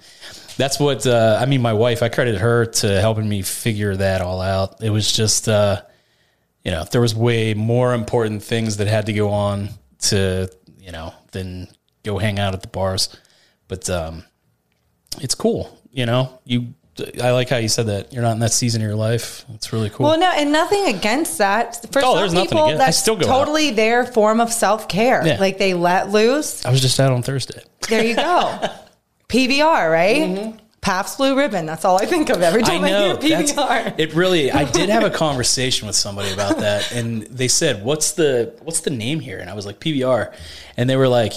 that's 0.58 0.80
what 0.80 1.06
uh, 1.06 1.38
I 1.40 1.46
mean. 1.46 1.62
My 1.62 1.74
wife, 1.74 2.02
I 2.02 2.10
credit 2.10 2.40
her 2.40 2.66
to 2.66 3.00
helping 3.00 3.30
me 3.30 3.44
figure 3.44 3.96
that 3.96 4.22
all 4.22 4.42
out. 4.42 4.82
It 4.82 4.90
was 4.90 5.12
just, 5.12 5.48
uh, 5.48 5.82
you 6.68 6.72
know, 6.74 6.84
there 6.92 7.00
was 7.00 7.16
way 7.16 7.54
more 7.54 7.94
important 7.94 8.44
things 8.44 8.76
that 8.76 8.88
had 8.88 9.06
to 9.06 9.14
go 9.14 9.30
on 9.30 9.70
to, 10.00 10.50
you 10.82 10.92
know, 10.92 11.14
than 11.32 11.70
go 12.04 12.18
hang 12.18 12.40
out 12.40 12.54
at 12.54 12.62
the 12.62 12.68
bars. 12.68 13.08
But 13.70 13.90
um, 13.90 14.26
it's 15.22 15.34
cool, 15.34 15.80
you 15.94 16.06
know. 16.06 16.40
You, 16.44 16.74
I 17.24 17.32
like 17.32 17.48
how 17.48 17.56
you 17.56 17.70
said 17.70 17.86
that 17.86 18.12
you're 18.12 18.22
not 18.22 18.34
in 18.34 18.40
that 18.40 18.52
season 18.52 18.82
of 18.82 18.86
your 18.86 18.98
life. 18.98 19.46
It's 19.54 19.72
really 19.72 19.90
cool. 19.90 20.08
Well, 20.08 20.20
no, 20.20 20.30
and 20.36 20.52
nothing 20.52 20.94
against 20.94 21.38
that. 21.38 21.86
For 21.94 22.02
Oh, 22.04 22.28
some 22.28 22.46
people, 22.46 22.78
that's 22.78 22.98
still 22.98 23.16
go 23.16 23.30
out. 23.30 23.40
totally 23.46 23.72
their 23.72 24.06
form 24.06 24.42
of 24.42 24.52
self 24.52 24.90
care. 24.90 25.26
Yeah. 25.26 25.38
Like 25.40 25.58
they 25.60 25.74
let 25.74 26.10
loose. 26.10 26.66
I 26.66 26.70
was 26.72 26.82
just 26.82 27.00
out 27.00 27.14
on 27.14 27.24
Thursday. 27.24 27.62
There 27.88 28.04
you 28.04 28.16
go. 28.18 28.60
PBR, 29.30 29.90
right? 29.90 30.60
Pabst 30.82 31.18
Blue 31.18 31.36
Ribbon. 31.36 31.66
That's 31.66 31.86
all 31.86 31.98
I 31.98 32.06
think 32.06 32.30
of 32.30 32.42
every. 32.42 32.64
I 32.64 32.66
time 32.66 32.84
I, 32.84 32.90
know. 32.90 33.18
hear 33.18 33.40
PBR. 33.40 33.96
it 33.98 34.14
really. 34.14 34.52
I 34.52 34.64
did 34.72 34.90
have 34.90 35.04
a 35.04 35.10
conversation 35.10 35.88
with 35.88 35.96
somebody 35.96 36.32
about 36.32 36.58
that, 36.60 36.92
and 36.92 37.24
they 37.24 37.48
said, 37.48 37.84
"What's 37.84 38.12
the 38.14 38.54
what's 38.62 38.82
the 38.82 38.90
name 38.92 39.20
here?" 39.20 39.40
And 39.40 39.50
I 39.50 39.54
was 39.54 39.66
like, 39.66 39.80
"PBR," 39.80 40.34
and 40.78 40.90
they 40.90 40.96
were 40.96 41.08
like, 41.08 41.34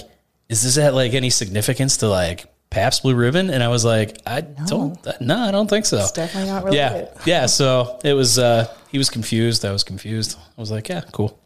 "Is 0.49 0.63
this 0.63 0.79
at 0.79 0.95
like 0.95 1.15
any 1.15 1.31
significance 1.31 1.97
to 1.99 2.09
like 2.09 2.47
Pabst 2.71 3.03
Blue 3.03 3.15
Ribbon?" 3.15 3.51
And 3.51 3.63
I 3.63 3.69
was 3.69 3.85
like, 3.85 4.19
"I 4.27 4.43
don't. 4.43 4.97
No, 5.21 5.39
I 5.39 5.51
don't 5.51 5.69
think 5.69 5.87
so." 5.87 5.99
It's 5.99 6.13
definitely 6.13 6.51
not 6.51 6.73
yeah, 6.73 6.93
related. 6.93 7.09
yeah. 7.27 7.47
So 7.47 7.99
it 8.05 8.13
was. 8.13 8.39
uh 8.39 8.73
He 8.91 8.99
was 8.99 9.11
confused. 9.11 9.65
I 9.65 9.73
was 9.73 9.85
confused. 9.85 10.39
I 10.57 10.61
was 10.61 10.71
like, 10.71 10.89
"Yeah, 10.89 11.03
cool." 11.13 11.39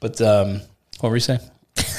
But 0.00 0.20
um, 0.20 0.60
what 1.00 1.10
were 1.10 1.16
you 1.16 1.20
saying? 1.20 1.40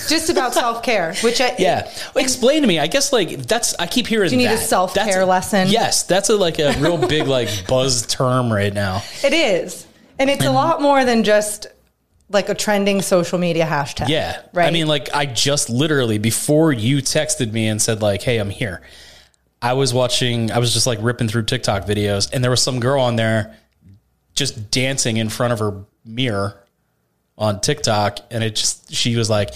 Just 0.10 0.30
about 0.30 0.54
self 0.54 0.84
care, 0.84 1.16
which 1.22 1.42
I, 1.42 1.56
Yeah, 1.58 1.90
well, 2.14 2.24
explain 2.24 2.62
to 2.62 2.68
me. 2.68 2.80
I 2.80 2.88
guess 2.88 3.12
like 3.14 3.30
that's 3.48 3.74
I 3.76 3.88
keep 3.88 4.08
hearing. 4.08 4.30
Do 4.30 4.36
you 4.36 4.48
need 4.48 4.54
a 4.54 4.58
self-care 4.58 5.06
That's- 5.06 5.28
lesson? 5.28 5.68
Yes, 5.70 6.04
that's 6.04 6.30
a 6.30 6.36
like 6.36 6.60
a 6.60 6.74
real 6.80 6.98
big 6.98 7.28
like 7.28 7.50
buzz 7.68 8.06
term 8.06 8.52
right 8.52 8.74
now. 8.74 9.02
it 9.24 9.34
is. 9.34 9.88
And 10.20 10.30
it's 10.30 10.46
a 10.46 10.52
lot 10.52 10.82
more 10.82 11.04
than 11.06 11.24
just 11.24 11.68
like 12.30 12.50
a 12.50 12.56
trending 12.56 13.02
social 13.02 13.40
media 13.40 13.66
hashtag. 13.66 14.10
Yeah, 14.10 14.42
Right. 14.54 14.68
I 14.68 14.72
mean, 14.72 14.88
like 14.88 15.10
I 15.14 15.26
just 15.26 15.70
literally 15.70 16.18
before 16.20 16.72
you 16.72 16.98
texted 16.98 17.52
me 17.52 17.68
and 17.68 17.82
said 17.82 18.02
like, 18.02 18.22
"Hey, 18.22 18.38
I'm 18.38 18.50
here." 18.50 18.82
I 19.62 19.74
was 19.74 19.94
watching. 19.94 20.52
I 20.52 20.60
was 20.60 20.74
just 20.74 20.86
like 20.86 21.00
ripping 21.02 21.30
through 21.30 21.44
TikTok 21.44 21.86
videos, 21.86 22.30
and 22.34 22.44
there 22.44 22.52
was 22.52 22.62
some 22.62 22.80
girl 22.80 23.02
on 23.02 23.16
there 23.16 23.56
just 24.36 24.70
dancing 24.72 25.18
in 25.18 25.30
front 25.30 25.54
of 25.54 25.60
her 25.60 25.84
mirror 26.06 26.60
on 27.38 27.62
TikTok, 27.62 28.20
and 28.32 28.44
it 28.44 28.56
just 28.56 28.94
she 28.94 29.16
was 29.16 29.30
like, 29.30 29.52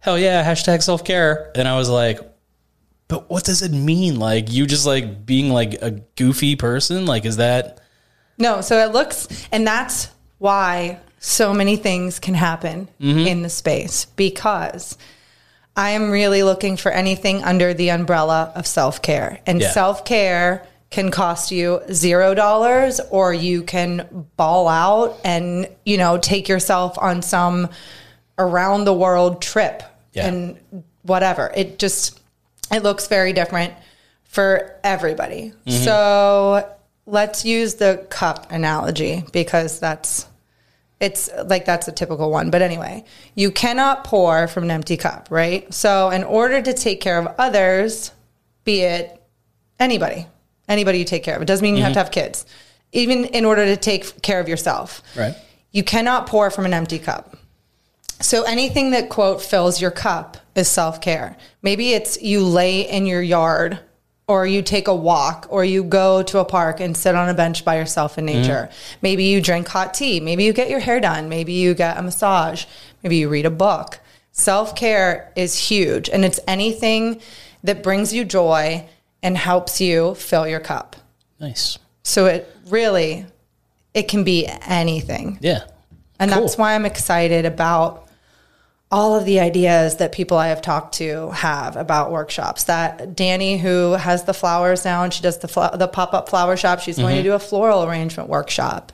"Hell 0.00 0.18
yeah!" 0.18 0.44
Hashtag 0.44 0.82
self 0.82 1.04
care, 1.04 1.50
and 1.54 1.66
I 1.68 1.76
was 1.76 1.88
like. 1.88 2.18
But 3.08 3.28
what 3.28 3.44
does 3.44 3.60
it 3.60 3.72
mean? 3.72 4.18
Like 4.18 4.50
you 4.50 4.64
just 4.66 4.86
like 4.86 5.26
being 5.26 5.50
like 5.50 5.74
a 5.82 5.90
goofy 6.16 6.56
person? 6.56 7.04
Like 7.04 7.26
is 7.26 7.36
that 7.36 7.78
No, 8.38 8.62
so 8.62 8.78
it 8.78 8.92
looks, 8.92 9.28
and 9.52 9.66
that's 9.66 10.08
why 10.38 10.98
so 11.18 11.52
many 11.52 11.76
things 11.76 12.18
can 12.18 12.32
happen 12.32 12.88
Mm-hmm. 12.98 13.26
in 13.26 13.42
the 13.42 13.50
space 13.50 14.06
because 14.16 14.96
I 15.76 15.90
am 15.90 16.10
really 16.10 16.42
looking 16.42 16.78
for 16.78 16.90
anything 16.90 17.44
under 17.44 17.74
the 17.74 17.90
umbrella 17.90 18.50
of 18.54 18.66
self 18.66 19.02
care. 19.02 19.40
And 19.46 19.60
Yeah. 19.60 19.72
self 19.72 20.06
care 20.06 20.66
can 20.92 21.10
cost 21.10 21.50
you 21.50 21.80
zero 21.92 22.34
dollars, 22.34 23.00
or 23.10 23.32
you 23.32 23.62
can 23.62 24.26
ball 24.36 24.68
out 24.68 25.18
and, 25.24 25.68
you 25.84 25.96
know, 25.96 26.18
take 26.18 26.48
yourself 26.48 26.98
on 26.98 27.22
some 27.22 27.68
around 28.38 28.84
the 28.84 28.92
world 28.94 29.42
trip 29.42 29.82
Yeah. 30.12 30.26
and 30.28 30.84
whatever. 31.02 31.50
It 31.54 31.78
just, 31.78 32.20
it 32.70 32.82
looks 32.82 33.08
very 33.08 33.32
different 33.32 33.72
for 34.24 34.78
everybody. 34.84 35.52
Mm-hmm. 35.66 35.84
So 35.84 36.68
let's 37.06 37.44
use 37.44 37.74
the 37.74 38.06
cup 38.10 38.52
analogy 38.52 39.24
because 39.32 39.80
that's 39.80 40.26
it's 41.00 41.28
like 41.46 41.64
that's 41.64 41.88
a 41.88 41.92
typical 41.92 42.30
one. 42.30 42.50
But 42.50 42.62
anyway, 42.62 43.04
you 43.34 43.50
cannot 43.50 44.04
pour 44.04 44.46
from 44.46 44.64
an 44.64 44.70
empty 44.70 44.96
cup, 44.96 45.26
right? 45.30 45.72
So 45.74 46.10
in 46.10 46.22
order 46.22 46.62
to 46.62 46.72
take 46.72 47.00
care 47.00 47.18
of 47.18 47.26
others, 47.38 48.12
be 48.62 48.82
it 48.82 49.20
anybody, 49.80 50.28
anybody 50.72 50.98
you 50.98 51.04
take 51.04 51.22
care 51.22 51.36
of, 51.36 51.42
it 51.42 51.46
doesn't 51.46 51.62
mean 51.62 51.76
you 51.76 51.82
have 51.82 51.92
to 51.92 51.98
mm-hmm. 51.98 52.06
have 52.06 52.12
kids. 52.12 52.46
Even 52.92 53.26
in 53.26 53.44
order 53.44 53.64
to 53.64 53.76
take 53.76 54.22
care 54.22 54.40
of 54.40 54.48
yourself, 54.48 55.02
right? 55.16 55.34
you 55.70 55.82
cannot 55.82 56.26
pour 56.26 56.50
from 56.50 56.66
an 56.66 56.74
empty 56.74 56.98
cup. 56.98 57.36
So 58.20 58.44
anything 58.44 58.90
that 58.90 59.08
quote 59.08 59.42
fills 59.42 59.80
your 59.80 59.90
cup 59.90 60.36
is 60.54 60.68
self-care. 60.68 61.36
Maybe 61.62 61.92
it's 61.92 62.20
you 62.22 62.44
lay 62.44 62.88
in 62.88 63.06
your 63.06 63.22
yard 63.22 63.80
or 64.28 64.46
you 64.46 64.62
take 64.62 64.86
a 64.86 64.94
walk 64.94 65.46
or 65.50 65.64
you 65.64 65.82
go 65.82 66.22
to 66.22 66.38
a 66.38 66.44
park 66.44 66.78
and 66.78 66.96
sit 66.96 67.14
on 67.14 67.28
a 67.28 67.34
bench 67.34 67.64
by 67.64 67.76
yourself 67.76 68.18
in 68.18 68.26
nature. 68.26 68.68
Mm-hmm. 68.70 68.98
Maybe 69.02 69.24
you 69.24 69.40
drink 69.40 69.66
hot 69.66 69.94
tea, 69.94 70.20
maybe 70.20 70.44
you 70.44 70.52
get 70.52 70.70
your 70.70 70.78
hair 70.78 71.00
done, 71.00 71.28
maybe 71.28 71.52
you 71.52 71.74
get 71.74 71.98
a 71.98 72.02
massage, 72.02 72.64
maybe 73.02 73.16
you 73.16 73.28
read 73.28 73.46
a 73.46 73.50
book. 73.50 73.98
Self-care 74.30 75.32
is 75.34 75.58
huge 75.58 76.08
and 76.08 76.24
it's 76.24 76.38
anything 76.46 77.20
that 77.64 77.82
brings 77.82 78.14
you 78.14 78.24
joy 78.24 78.88
and 79.22 79.36
helps 79.36 79.80
you 79.80 80.14
fill 80.14 80.46
your 80.46 80.60
cup. 80.60 80.96
Nice. 81.40 81.78
So 82.02 82.26
it 82.26 82.54
really 82.68 83.26
it 83.94 84.08
can 84.08 84.24
be 84.24 84.46
anything. 84.66 85.38
Yeah. 85.40 85.64
And 86.18 86.30
Cool. 86.30 86.40
that's 86.42 86.56
why 86.56 86.74
I'm 86.74 86.86
excited 86.86 87.44
about 87.44 88.08
all 88.90 89.14
of 89.18 89.24
the 89.24 89.40
ideas 89.40 89.96
that 89.96 90.12
people 90.12 90.36
I 90.36 90.48
have 90.48 90.60
talked 90.62 90.94
to 90.96 91.30
have 91.30 91.76
about 91.76 92.10
workshops. 92.12 92.64
That 92.64 93.16
Danny, 93.16 93.56
who 93.58 93.92
has 93.92 94.24
the 94.24 94.34
flowers 94.34 94.84
now 94.84 95.02
and 95.04 95.12
she 95.12 95.22
does 95.22 95.38
the 95.38 95.48
fl- 95.48 95.74
the 95.76 95.88
pop 95.88 96.12
up 96.14 96.28
flower 96.28 96.56
shop, 96.56 96.80
she's 96.80 96.96
going 96.96 97.14
Mm-hmm. 97.14 97.16
to 97.18 97.22
do 97.30 97.32
a 97.32 97.38
floral 97.38 97.84
arrangement 97.84 98.28
workshop. 98.28 98.92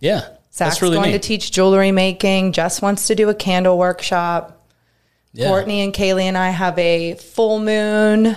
Yeah. 0.00 0.20
Zach's 0.20 0.56
That's 0.74 0.82
really 0.82 0.96
going 0.96 1.12
neat. 1.12 1.22
to 1.22 1.28
teach 1.28 1.52
jewelry 1.52 1.92
making. 1.92 2.52
Jess 2.52 2.80
wants 2.82 3.06
to 3.08 3.14
do 3.14 3.28
a 3.28 3.34
candle 3.34 3.78
workshop. 3.78 4.66
yeah. 5.32 5.46
Courtney 5.48 5.82
and 5.82 5.92
Kaylee 5.92 6.22
and 6.24 6.36
I 6.38 6.50
have 6.50 6.76
a 6.78 7.14
full 7.14 7.60
moon 7.60 8.36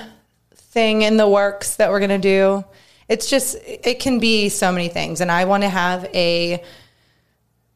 thing 0.72 1.02
in 1.04 1.18
the 1.18 1.28
works 1.28 1.76
that 1.76 1.92
we're 1.92 2.00
going 2.00 2.10
to 2.10 2.18
do. 2.18 2.64
It's 3.08 3.30
just, 3.30 3.58
it 3.66 4.00
can 4.00 4.20
be 4.20 4.50
so 4.50 4.72
many 4.72 4.88
things. 4.88 5.22
And 5.22 5.32
I 5.32 5.46
want 5.46 5.64
to 5.64 5.70
have 5.70 6.06
a 6.14 6.64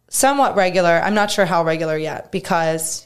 somewhat 0.08 0.56
regular, 0.56 0.92
I'm 0.92 1.14
not 1.14 1.30
sure 1.30 1.46
how 1.46 1.64
regular 1.64 1.98
yet 1.98 2.32
because 2.32 3.06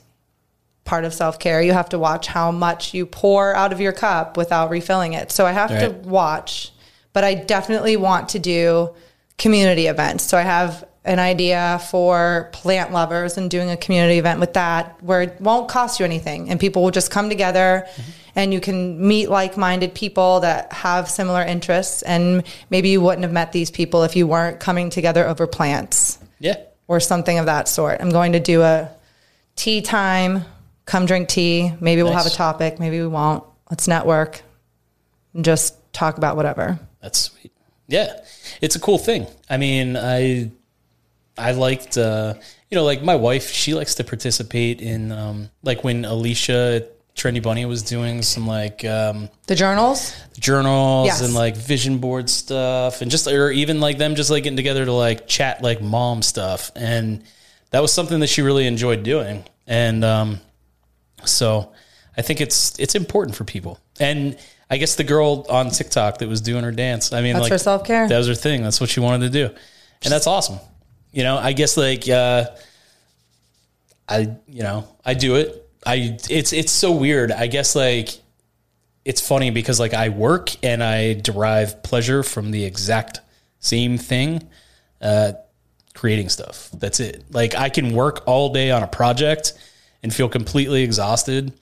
part 0.86 1.06
of 1.06 1.14
self 1.14 1.40
care, 1.40 1.62
you 1.62 1.74
have 1.74 1.90
to 1.90 2.00
watch 2.00 2.28
how 2.28 2.52
much 2.52 2.94
you 2.94 3.06
pour 3.06 3.56
out 3.56 3.74
of 3.74 3.82
your 3.82 3.92
cup 3.92 4.38
without 4.38 4.70
refilling 4.70 5.14
it. 5.14 5.32
So 5.32 5.46
I 5.46 5.52
have 5.52 5.70
to 5.70 5.90
watch, 6.08 6.72
but 7.14 7.24
I 7.24 7.34
definitely 7.34 7.98
want 7.98 8.30
to 8.30 8.40
do 8.40 8.94
community 9.38 9.88
events. 9.88 10.24
So 10.24 10.38
I 10.38 10.42
have 10.42 10.88
an 11.06 11.18
idea 11.20 11.80
for 11.90 12.50
plant 12.52 12.92
lovers 12.92 13.38
and 13.38 13.50
doing 13.50 13.70
a 13.70 13.78
community 13.78 14.18
event 14.20 14.40
with 14.40 14.54
that 14.54 15.02
where 15.02 15.22
it 15.22 15.40
won't 15.40 15.70
cost 15.70 16.00
you 16.00 16.06
anything 16.06 16.50
and 16.50 16.60
people 16.60 16.84
will 16.84 16.92
just 16.92 17.10
come 17.10 17.30
together 17.30 17.88
and 18.36 18.54
you 18.54 18.60
can 18.60 19.06
meet 19.08 19.30
like-minded 19.30 19.94
people 19.94 20.42
that 20.42 20.72
have 20.74 21.10
similar 21.10 21.42
interests 21.42 22.02
and 22.04 22.44
maybe 22.70 22.90
you 22.90 23.00
wouldn't 23.02 23.24
have 23.24 23.32
met 23.32 23.52
these 23.54 23.72
people 23.72 24.04
if 24.04 24.16
you 24.16 24.28
weren't 24.28 24.60
coming 24.60 24.90
together 24.90 25.26
over 25.28 25.48
plants 25.48 26.20
Yeah. 26.40 26.56
or 26.88 27.00
something 27.00 27.40
of 27.40 27.46
that 27.46 27.68
sort. 27.68 28.02
I'm 28.02 28.12
going 28.12 28.34
to 28.34 28.40
do 28.40 28.62
a 28.62 28.90
tea 29.56 29.82
time, 29.82 30.44
come 30.86 31.06
drink 31.06 31.30
tea. 31.30 31.72
Maybe 31.80 32.04
we'll 32.04 32.14
have 32.14 32.26
a 32.26 32.30
topic, 32.30 32.78
maybe 32.80 33.00
we 33.00 33.08
won't. 33.08 33.44
Let's 33.72 33.88
network 33.88 34.42
and 35.34 35.46
just 35.46 35.76
talk 35.94 36.18
about 36.18 36.36
whatever. 36.36 36.78
That's 37.02 37.20
sweet. 37.20 37.52
Yeah, 37.88 38.20
it's 38.62 38.76
a 38.76 38.80
cool 38.80 38.98
thing. 38.98 39.26
I 39.50 39.58
mean, 39.58 39.96
I 39.98 40.52
I 41.40 41.52
liked 41.52 41.98
uh, 41.98 42.34
you 42.70 42.76
know 42.76 42.84
like 42.84 43.02
my 43.04 43.16
wife. 43.16 43.50
She 43.52 43.74
likes 43.74 43.96
to 43.96 44.04
participate 44.04 44.82
in 44.82 45.12
um, 45.12 45.50
like 45.64 45.84
when 45.84 46.06
Alicia 46.06 46.88
Trendy 47.16 47.42
Bunny 47.44 47.66
was 47.66 47.84
doing 47.84 48.22
some 48.22 48.48
like 48.48 48.86
um, 48.86 49.30
The 49.48 49.56
journals? 49.56 50.16
journals 50.40 51.08
Yes. 51.08 51.22
and 51.22 51.34
like 51.34 51.58
vision 51.58 51.98
board 51.98 52.30
stuff 52.30 53.02
and 53.02 53.12
just 53.12 53.28
or 53.28 53.52
even 53.52 53.82
like 53.82 53.98
them 53.98 54.16
just 54.16 54.30
like 54.30 54.44
getting 54.44 54.56
together 54.56 54.86
to 54.86 54.94
like 54.94 55.28
chat 55.28 55.62
like 55.62 55.82
mom 55.82 56.22
stuff 56.22 56.72
and 56.78 57.24
that 57.72 57.82
was 57.82 57.92
something 57.92 58.22
that 58.22 58.28
she 58.28 58.42
really 58.42 58.66
enjoyed 58.66 59.04
doing 59.04 59.44
and 59.68 60.06
um 60.06 60.40
so 61.26 61.74
i 62.18 62.22
think 62.22 62.40
it's 62.40 62.80
it's 62.80 62.96
important 62.96 63.36
for 63.36 63.44
people 63.44 63.78
and 64.00 64.38
i 64.70 64.78
guess 64.78 64.96
the 64.96 65.04
girl 65.04 65.46
on 65.50 65.70
tiktok 65.72 66.20
that 66.20 66.30
was 66.30 66.40
doing 66.40 66.64
her 66.64 66.72
dance 66.72 67.12
i 67.12 67.22
mean 67.22 67.34
That's 67.34 67.44
like 67.44 67.52
her 67.52 67.58
self-care. 67.58 68.08
that 68.08 68.18
was 68.18 68.28
her 68.28 68.34
thing 68.36 68.64
that's 68.64 68.80
what 68.80 68.90
she 68.90 69.02
wanted 69.02 69.26
to 69.26 69.48
do 69.48 69.54
and 70.04 70.12
that's 70.14 70.26
awesome 70.28 70.60
you 71.12 71.24
know 71.24 71.38
i 71.38 71.54
guess 71.54 71.78
like 71.78 72.08
uh 72.10 72.46
i 74.08 74.20
you 74.48 74.64
know 74.64 74.88
i 75.06 75.14
do 75.14 75.36
it 75.36 75.70
i 75.86 76.18
it's 76.30 76.54
it's 76.54 76.72
so 76.72 76.92
weird 76.92 77.32
i 77.32 77.48
guess 77.48 77.76
like 77.76 78.20
it's 79.10 79.26
funny 79.26 79.50
because 79.50 79.80
like 79.80 79.96
I 79.96 80.10
work 80.10 80.52
and 80.64 80.84
I 80.84 81.14
derive 81.14 81.82
pleasure 81.82 82.22
from 82.22 82.52
the 82.52 82.64
exact 82.66 83.22
same 83.60 83.98
thing, 83.98 84.48
uh, 85.02 85.34
creating 85.96 86.30
stuff. 86.30 86.70
That's 86.74 87.00
it. 87.00 87.24
Like 87.32 87.56
I 87.56 87.70
can 87.70 87.96
work 87.96 88.22
all 88.28 88.54
day 88.54 88.70
on 88.70 88.84
a 88.84 88.88
project 88.88 89.54
and 90.04 90.14
feel 90.14 90.30
completely 90.30 90.84
exhausted. 90.84 91.54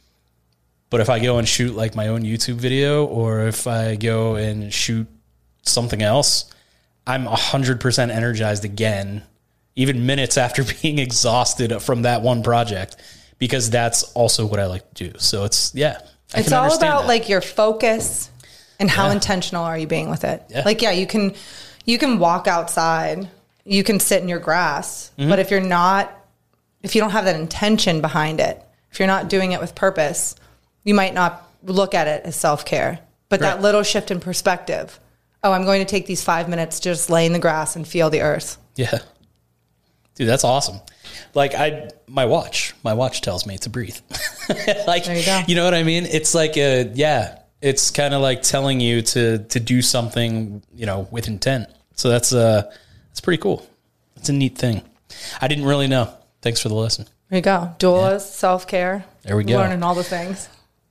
But 0.90 1.00
if 1.00 1.10
I 1.10 1.20
go 1.20 1.38
and 1.38 1.48
shoot 1.48 1.74
like 1.74 1.96
my 1.96 2.08
own 2.10 2.24
YouTube 2.24 2.56
video 2.56 3.06
or 3.06 3.48
if 3.48 3.68
I 3.68 3.96
go 3.96 4.36
and 4.36 4.74
shoot 4.74 5.08
something 5.62 6.02
else, 6.02 6.52
I'm 7.06 7.26
100% 7.26 8.10
energized 8.10 8.66
again, 8.66 9.24
even 9.78 10.06
minutes 10.06 10.38
after 10.38 10.64
being 10.82 11.00
exhausted 11.00 11.80
from 11.82 12.02
that 12.02 12.22
one 12.22 12.44
project, 12.44 12.98
because 13.38 13.70
that's 13.70 14.04
also 14.14 14.46
what 14.46 14.60
I 14.60 14.66
like 14.66 14.94
to 14.96 15.12
do. 15.12 15.20
So 15.20 15.46
it's, 15.46 15.74
yeah. 15.74 16.00
I 16.34 16.40
it's 16.42 16.52
all 16.52 16.66
about 16.76 16.80
that. 17.04 17.08
like 17.08 17.30
your 17.30 17.40
focus 17.40 18.30
and 18.80 18.90
how 18.90 19.08
Yeah. 19.08 19.14
intentional 19.14 19.64
are 19.64 19.78
you 19.78 19.88
being 19.88 20.10
with 20.10 20.26
it. 20.26 20.44
Yeah. 20.50 20.64
Like 20.66 20.82
yeah, 20.82 20.92
you 20.92 21.08
can 21.08 21.34
you 21.86 21.98
can 21.98 22.20
walk 22.20 22.48
outside, 22.48 23.30
you 23.64 23.82
can 23.84 24.00
sit 24.02 24.22
in 24.22 24.28
your 24.28 24.40
grass, 24.40 25.12
Mm-hmm. 25.18 25.30
but 25.30 25.40
if 25.40 25.52
you're 25.52 25.62
not 25.62 26.12
if 26.84 26.94
you 26.96 27.02
don't 27.02 27.12
have 27.12 27.26
that 27.26 27.40
intention 27.40 28.02
behind 28.02 28.40
it, 28.40 28.62
if 28.92 29.00
you're 29.00 29.08
not 29.08 29.30
doing 29.30 29.52
it 29.54 29.60
with 29.62 29.74
purpose, 29.76 30.36
you 30.84 30.94
might 30.94 31.14
not 31.14 31.50
look 31.64 31.94
at 31.96 32.08
it 32.08 32.24
as 32.26 32.36
self-care. 32.36 33.00
But 33.30 33.40
that 33.42 33.62
little 33.62 33.84
shift 33.84 34.10
in 34.12 34.20
perspective. 34.20 35.00
Oh, 35.44 35.52
I'm 35.52 35.66
going 35.66 35.80
to 35.82 35.86
take 35.90 36.06
these 36.06 36.24
5 36.24 36.48
minutes 36.50 36.80
to 36.82 36.90
just 36.90 37.10
lay 37.10 37.26
in 37.26 37.34
the 37.34 37.40
grass 37.40 37.76
and 37.76 37.86
feel 37.88 38.10
the 38.10 38.22
earth. 38.22 38.58
Yeah. 38.76 39.00
Dude, 40.18 40.28
that's 40.28 40.44
awesome. 40.44 40.80
Like 41.36 41.54
I 41.54 41.90
my 42.08 42.26
watch, 42.26 42.74
my 42.84 42.94
watch 42.94 43.22
tells 43.22 43.46
me 43.46 43.58
to 43.60 43.70
breathe. 43.70 43.98
like 44.88 45.06
There 45.06 45.16
you 45.16 45.26
go. 45.26 45.54
know 45.54 45.64
what 45.64 45.76
I 45.76 45.84
mean? 45.84 46.06
It's 46.06 46.34
like 46.34 46.58
a 46.58 46.92
yeah, 46.96 47.40
it's 47.62 47.92
kind 47.92 48.16
of 48.16 48.22
like 48.22 48.42
telling 48.42 48.80
you 48.80 49.04
to 49.04 49.38
to 49.40 49.60
do 49.60 49.84
something, 49.84 50.64
you 50.74 50.88
know, 50.88 51.08
with 51.12 51.28
intent. 51.28 51.68
So 51.94 52.10
that's 52.10 52.34
uh 52.34 52.64
that's 53.10 53.22
pretty 53.22 53.42
cool. 53.42 53.68
It's 54.16 54.30
a 54.30 54.34
neat 54.34 54.58
thing. 54.58 54.82
I 55.40 55.48
didn't 55.48 55.66
really 55.66 55.88
know. 55.88 56.12
Thanks 56.42 56.60
for 56.62 56.70
the 56.70 56.76
lesson. 56.76 57.06
There 57.30 57.38
you 57.38 57.44
go. 57.44 57.76
Doulas, 57.78 58.22
self-care. 58.22 59.06
There 59.22 59.38
we 59.38 59.44
go. 59.44 59.58
Learning 59.58 59.84
all 59.84 59.94
the 59.96 60.04
things. 60.04 60.50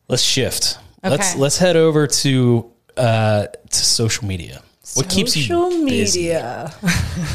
Let's 0.08 0.22
shift. 0.22 0.78
Let's 1.02 1.34
let's 1.34 1.58
head 1.58 1.74
over 1.76 2.06
to 2.06 2.70
uh 2.96 3.46
to 3.46 3.76
social 3.76 4.26
media. 4.28 4.62
What 4.96 5.09
keeps 5.09 5.37
you 5.37 5.42
Social 5.42 5.70
media. 5.70 6.74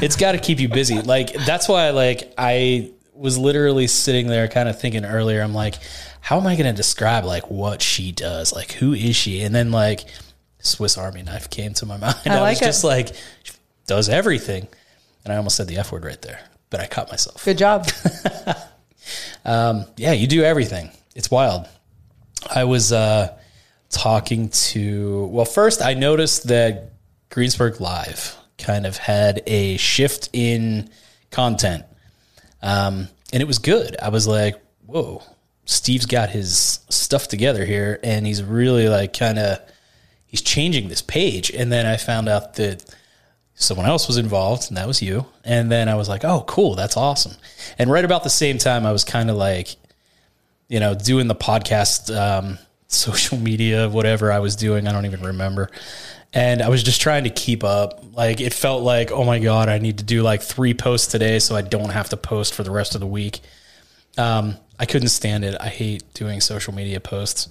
it's 0.02 0.15
got 0.15 0.34
to 0.34 0.38
keep 0.38 0.60
you 0.60 0.69
busy. 0.69 1.02
Like 1.02 1.34
that's 1.34 1.67
why 1.67 1.89
like 1.91 2.34
I 2.38 2.91
was 3.13 3.38
literally 3.38 3.88
sitting 3.88 4.28
there 4.28 4.47
kind 4.47 4.67
of 4.67 4.80
thinking 4.80 5.06
earlier 5.06 5.41
I'm 5.41 5.54
like 5.54 5.76
how 6.21 6.39
am 6.39 6.47
I 6.47 6.56
going 6.56 6.67
to 6.67 6.74
describe 6.74 7.26
like 7.26 7.50
what 7.50 7.82
she 7.82 8.12
does? 8.12 8.54
Like 8.54 8.74
who 8.74 8.93
is 8.93 9.15
she? 9.15 9.41
And 9.43 9.54
then 9.54 9.71
like 9.71 10.06
Swiss 10.60 10.97
Army 10.97 11.24
knife 11.24 11.50
came 11.50 11.74
to 11.76 11.86
my 11.86 11.97
mind. 11.97 12.15
I, 12.26 12.41
like 12.41 12.52
was 12.52 12.62
it. 12.62 12.65
just 12.65 12.84
like 12.84 13.15
does 13.88 14.10
everything. 14.10 14.67
And 15.24 15.34
I 15.34 15.38
almost 15.38 15.56
said 15.56 15.67
the 15.67 15.78
F 15.78 15.91
word 15.91 16.04
right 16.04 16.21
there, 16.21 16.39
but 16.69 16.80
I 16.80 16.88
caught 16.88 17.10
myself. 17.10 17.45
Good 17.45 17.58
job. 17.58 17.88
Yeah, 20.02 20.13
you 20.13 20.28
do 20.28 20.43
everything. 20.43 20.89
It's 21.15 21.30
wild. 21.30 21.67
I 22.50 22.63
was 22.63 22.91
uh, 22.91 23.38
talking 23.89 24.50
to, 24.50 25.26
well, 25.28 25.45
first 25.45 25.82
I 25.82 25.93
noticed 25.93 26.47
that 26.47 26.90
Greensburg 27.32 27.80
Live 27.80 28.38
kind 28.58 28.86
of 28.86 28.98
had 28.98 29.41
a 29.48 29.78
shift 29.78 30.30
in 30.34 30.89
content. 31.32 31.86
Um, 32.62 33.08
and 33.34 33.41
it 33.41 33.48
was 33.48 33.58
good. 33.58 33.96
I 34.00 34.10
was 34.10 34.28
like, 34.28 34.62
whoa, 34.86 35.24
Steve's 35.65 36.06
got 36.06 36.30
his 36.30 36.80
stuff 36.89 37.28
together 37.30 37.65
here 37.65 38.00
and 38.04 38.28
he's 38.28 38.44
really 38.44 38.89
like 38.89 39.17
kind 39.17 39.39
of, 39.39 39.60
he's 40.28 40.41
changing 40.41 40.89
this 40.89 41.02
page. 41.02 41.50
And 41.50 41.72
then 41.72 41.86
I 41.86 41.98
found 41.98 42.28
out 42.28 42.56
that 42.56 42.84
someone 43.56 43.86
else 43.86 44.08
was 44.08 44.17
involved 44.17 44.67
and 44.67 44.78
that 44.78 44.88
was 44.88 45.02
you. 45.02 45.26
And 45.46 45.72
then 45.72 45.88
I 45.88 45.96
was 45.96 46.10
like, 46.10 46.26
oh, 46.26 46.44
cool. 46.48 46.76
That's 46.76 46.98
awesome. 46.98 47.34
And 47.80 47.89
right 47.89 48.06
about 48.06 48.24
the 48.24 48.30
same 48.30 48.58
time, 48.58 48.86
I 48.86 48.91
was 48.91 49.06
kind 49.06 49.30
of 49.30 49.38
like, 49.38 49.76
you 50.67 50.80
know, 50.82 50.94
doing 50.96 51.28
the 51.28 51.36
podcast, 51.36 52.13
um, 52.15 52.58
social 52.88 53.38
media, 53.38 53.88
whatever 53.88 54.34
I 54.34 54.39
was 54.39 54.58
doing. 54.58 54.86
I 54.86 54.91
don't 54.91 55.06
even 55.06 55.22
remember. 55.22 55.70
And 56.34 56.62
I 56.62 56.70
was 56.70 56.82
just 56.84 57.02
trying 57.02 57.26
to 57.26 57.30
keep 57.30 57.63
up. 57.63 58.04
Like 58.13 58.39
it 58.39 58.54
felt 58.54 58.84
like, 58.84 59.12
oh 59.12 59.24
my 59.24 59.39
God, 59.39 59.67
I 59.70 59.80
need 59.80 59.98
to 59.98 60.04
do 60.04 60.22
like 60.22 60.41
three 60.41 60.74
posts 60.74 61.08
today 61.08 61.39
so 61.39 61.56
I 61.56 61.62
don't 61.62 61.89
have 61.89 62.10
to 62.10 62.17
post 62.17 62.54
for 62.54 62.63
the 62.63 62.72
rest 62.72 62.96
of 62.96 63.02
the 63.02 63.08
week. 63.08 63.41
Um, 64.17 64.56
I 64.80 64.86
couldn't 64.86 65.10
stand 65.10 65.44
it. 65.44 65.56
I 65.60 65.67
hate 65.67 66.13
doing 66.13 66.41
social 66.41 66.74
media 66.74 67.00
posts. 67.00 67.50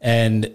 And 0.00 0.54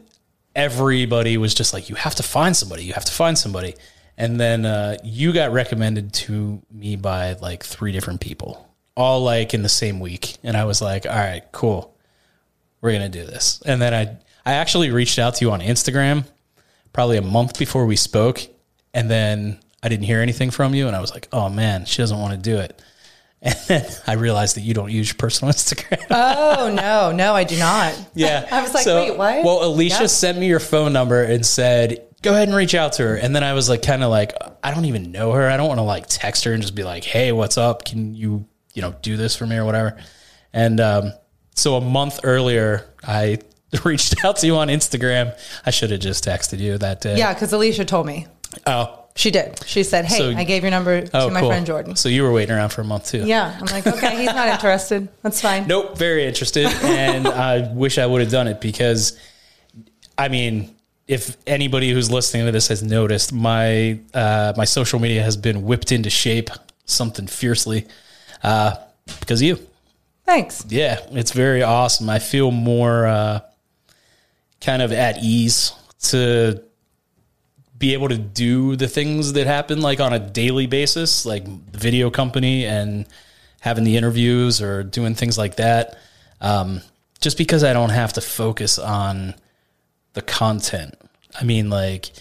everybody 0.56 1.38
was 1.38 1.54
just 1.54 1.74
like, 1.74 1.90
you 1.90 1.96
have 1.96 2.16
to 2.16 2.24
find 2.24 2.56
somebody. 2.56 2.84
You 2.84 2.94
have 2.94 3.06
to 3.06 3.12
find 3.12 3.38
somebody. 3.38 3.76
And 4.18 4.40
then 4.40 4.66
uh, 4.66 4.98
you 5.04 5.34
got 5.34 5.52
recommended 5.52 6.14
to 6.14 6.62
me 6.72 6.96
by 6.96 7.34
like 7.34 7.64
three 7.64 7.92
different 7.92 8.22
people, 8.22 8.70
all 8.96 9.24
like 9.24 9.54
in 9.54 9.64
the 9.64 9.70
same 9.70 10.00
week. 10.00 10.38
And 10.44 10.56
I 10.56 10.66
was 10.66 10.82
like, 10.82 11.06
all 11.08 11.14
right, 11.14 11.44
cool. 11.52 11.96
We're 12.82 13.00
to 13.00 13.10
do 13.10 13.26
this. 13.26 13.62
And 13.66 13.82
then 13.82 13.94
I, 13.94 14.18
I 14.46 14.54
actually 14.56 14.92
reached 14.92 15.18
out 15.18 15.36
to 15.36 15.46
you 15.46 15.52
on 15.52 15.62
Instagram 15.62 16.26
probably 16.94 17.18
a 17.18 17.22
month 17.22 17.58
before 17.60 17.86
we 17.86 17.96
spoke. 17.96 18.42
And 18.94 19.10
then 19.10 19.60
I 19.82 19.90
didn't 19.90 20.06
hear 20.06 20.22
anything 20.22 20.52
from 20.52 20.74
you. 20.76 20.88
And 20.88 20.96
I 20.96 21.02
was 21.02 21.12
like, 21.12 21.28
oh 21.34 21.50
man, 21.50 21.86
she 21.86 21.98
doesn't 22.02 22.18
want 22.20 22.34
to 22.34 22.40
do 22.40 22.58
it. 22.60 22.80
And 23.46 23.56
then 23.68 23.86
I 24.08 24.14
realized 24.14 24.56
that 24.56 24.62
you 24.62 24.74
don't 24.74 24.90
use 24.90 25.10
your 25.10 25.18
personal 25.18 25.54
Instagram. 25.54 26.06
Oh 26.10 26.72
no, 26.74 27.12
no, 27.12 27.34
I 27.36 27.44
do 27.44 27.58
not. 27.60 27.94
Yeah. 28.14 28.48
I 28.50 28.62
was 28.62 28.74
like, 28.74 28.86
wait, 28.86 29.18
what? 29.18 29.44
Well, 29.44 29.66
Alicia 29.66 30.04
Yep. 30.04 30.10
sent 30.10 30.38
me 30.38 30.48
your 30.48 30.62
phone 30.62 30.94
number 30.94 31.22
and 31.24 31.46
said, 31.46 32.08
go 32.22 32.32
ahead 32.32 32.48
and 32.48 32.56
reach 32.56 32.74
out 32.74 32.94
to 32.94 33.04
her. 33.04 33.16
And 33.18 33.36
then 33.36 33.44
I 33.44 33.52
was 33.52 33.68
like, 33.68 33.82
kind 33.82 34.02
of 34.02 34.10
like, 34.10 34.32
I 34.64 34.74
don't 34.74 34.86
even 34.86 35.12
know 35.12 35.34
her. 35.34 35.50
I 35.50 35.58
don't 35.58 35.68
want 35.68 35.80
to 35.80 35.84
like 35.84 36.06
text 36.08 36.46
her 36.46 36.54
and 36.54 36.62
just 36.62 36.74
be 36.74 36.86
like, 36.86 37.04
hey, 37.04 37.34
what's 37.34 37.58
up? 37.58 37.84
Can 37.84 38.16
you, 38.16 38.48
you 38.74 38.82
know, 38.82 38.96
do 39.02 39.18
this 39.18 39.36
for 39.36 39.46
me 39.46 39.58
or 39.58 39.66
whatever? 39.66 39.98
And 40.54 40.80
um, 40.80 41.12
so 41.54 41.76
a 41.76 41.82
month 41.82 42.22
earlier, 42.24 42.86
I 43.06 43.40
reached 43.86 44.24
out 44.24 44.38
to 44.38 44.46
you 44.48 44.56
on 44.58 44.68
Instagram. 44.68 45.38
I 45.66 45.72
should 45.72 45.92
have 45.92 46.00
just 46.00 46.26
texted 46.26 46.60
you 46.60 46.78
that 46.78 47.02
day. 47.02 47.18
Yeah, 47.18 47.34
because 47.34 47.54
Alicia 47.54 47.86
told 47.86 48.06
me. 48.06 48.28
Oh, 48.68 49.00
She 49.16 49.30
did. 49.32 49.64
She 49.66 49.84
said, 49.84 50.06
"Hey, 50.06 50.18
So- 50.18 50.32
I 50.32 50.44
gave 50.44 50.64
your 50.64 50.72
number 50.72 51.06
oh, 51.14 51.28
to 51.28 51.34
my 51.34 51.40
cool. 51.42 51.50
friend 51.50 51.66
Jordan." 51.66 51.96
So 51.96 52.10
you 52.10 52.24
were 52.24 52.32
waiting 52.32 52.56
around 52.56 52.70
for 52.70 52.82
a 52.82 52.84
month 52.86 53.08
too. 53.08 53.26
Yeah, 53.26 53.58
I'm 53.60 53.66
like, 53.68 53.86
okay, 53.86 54.16
he's 54.18 54.34
not 54.34 54.48
interested. 54.48 55.08
That's 55.22 55.42
fine. 55.42 55.68
Nope, 55.68 55.98
very 55.98 56.26
interested, 56.26 56.66
and 56.84 57.28
I 57.28 57.72
wish 57.74 57.98
I 57.98 58.06
would 58.06 58.22
have 58.22 58.32
done 58.32 58.48
it 58.48 58.60
because, 58.62 59.18
I 60.18 60.30
mean, 60.30 60.76
if 61.08 61.36
anybody 61.46 61.92
who's 61.92 62.10
listening 62.12 62.46
to 62.46 62.52
this 62.52 62.68
has 62.70 62.82
noticed, 62.82 63.34
my 63.34 64.00
uh, 64.14 64.54
my 64.58 64.66
social 64.66 65.00
media 65.00 65.22
has 65.24 65.38
been 65.38 65.64
whipped 65.64 65.92
into 65.92 66.10
shape 66.10 66.50
something 66.86 67.28
fiercely 67.28 67.86
uh, 68.44 68.76
because 69.20 69.42
of 69.42 69.48
you. 69.48 69.60
Thanks. 70.26 70.66
Yeah, 70.70 71.00
it's 71.12 71.32
very 71.34 71.62
awesome. 71.64 72.10
I 72.10 72.20
feel 72.20 72.50
more 72.52 73.06
uh, 73.06 73.42
kind 74.64 74.82
of 74.82 74.92
at 74.92 75.22
ease 75.22 75.74
to 76.00 76.64
be 77.78 77.94
able 77.94 78.10
to 78.10 78.18
do 78.18 78.76
the 78.76 78.88
things 78.88 79.34
that 79.34 79.46
happen 79.46 79.82
like 79.82 80.00
on 80.00 80.14
a 80.14 80.20
daily 80.20 80.68
basis, 80.68 81.26
like 81.26 81.44
the 81.44 81.78
video 81.78 82.10
company 82.10 82.66
and 82.66 83.06
having 83.60 83.84
the 83.84 83.98
interviews 83.98 84.62
or 84.62 84.84
doing 84.84 85.16
things 85.16 85.38
like 85.38 85.58
that. 85.58 85.98
Um, 86.40 86.82
just 87.20 87.38
because 87.38 87.64
I 87.64 87.74
don't 87.74 87.90
have 87.90 88.14
to 88.14 88.22
focus 88.22 88.80
on 88.80 89.34
the 90.14 90.22
content. 90.22 90.96
I 91.40 91.44
mean, 91.44 91.70
like, 91.70 92.12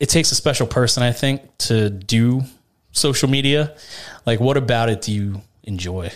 it 0.00 0.08
takes 0.08 0.32
a 0.32 0.34
special 0.34 0.66
person, 0.66 1.02
I 1.02 1.12
think, 1.12 1.42
to 1.58 1.90
do 1.90 2.42
social 2.92 3.28
media. 3.28 3.76
Like, 4.26 4.40
what 4.40 4.56
about 4.56 4.88
it 4.88 5.02
do 5.02 5.12
you 5.12 5.42
enjoy? 5.62 6.10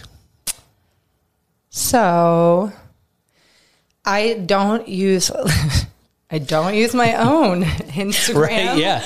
So 1.70 2.72
I 4.06 4.34
don't 4.46 4.86
use 4.88 5.30
I 6.30 6.38
don't 6.38 6.74
use 6.74 6.94
my 6.94 7.14
own 7.14 7.62
Instagram. 7.64 8.40
Right? 8.40 8.78
Yeah. 8.78 9.04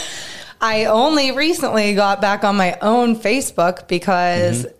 I 0.60 0.84
only 0.86 1.32
recently 1.32 1.94
got 1.94 2.20
back 2.20 2.44
on 2.44 2.56
my 2.56 2.78
own 2.80 3.16
Facebook 3.16 3.88
because 3.88 4.64
Mm-hmm. 4.66 4.76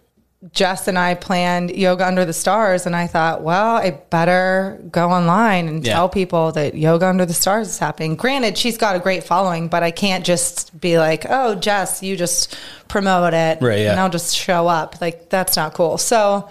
Jess 0.55 0.89
and 0.89 0.99
I 0.99 1.17
planned 1.17 1.71
Yoga 1.77 2.07
Under 2.07 2.25
the 2.25 2.33
Stars, 2.33 2.87
and 2.87 2.97
I 2.97 3.07
thought, 3.07 3.43
well, 3.43 3.77
I 3.77 3.91
better 3.91 4.81
go 4.91 5.11
online 5.11 5.69
and 5.69 5.85
Yeah. 5.85 5.93
tell 5.93 6.09
people 6.09 6.51
that 6.53 6.75
Yoga 6.75 7.07
Under 7.09 7.27
the 7.27 7.35
Stars 7.35 7.69
is 7.69 7.79
happening. 7.79 8.17
Granted, 8.17 8.57
she's 8.57 8.79
got 8.79 8.97
a 8.97 9.01
great 9.01 9.23
following, 9.23 9.69
but 9.69 9.83
I 9.83 9.91
can't 9.91 10.25
just 10.25 10.81
be 10.81 10.97
like, 10.99 11.27
oh, 11.29 11.57
Jess, 11.57 12.03
you 12.03 12.17
just 12.17 12.57
promote 12.89 13.35
it, 13.35 13.61
Right, 13.61 13.81
yeah. 13.81 13.91
and 13.91 14.01
I'll 14.01 14.09
just 14.09 14.35
show 14.35 14.67
up. 14.67 14.99
Like 15.03 15.29
that's 15.29 15.57
not 15.57 15.75
cool. 15.75 15.99
So 15.99 16.49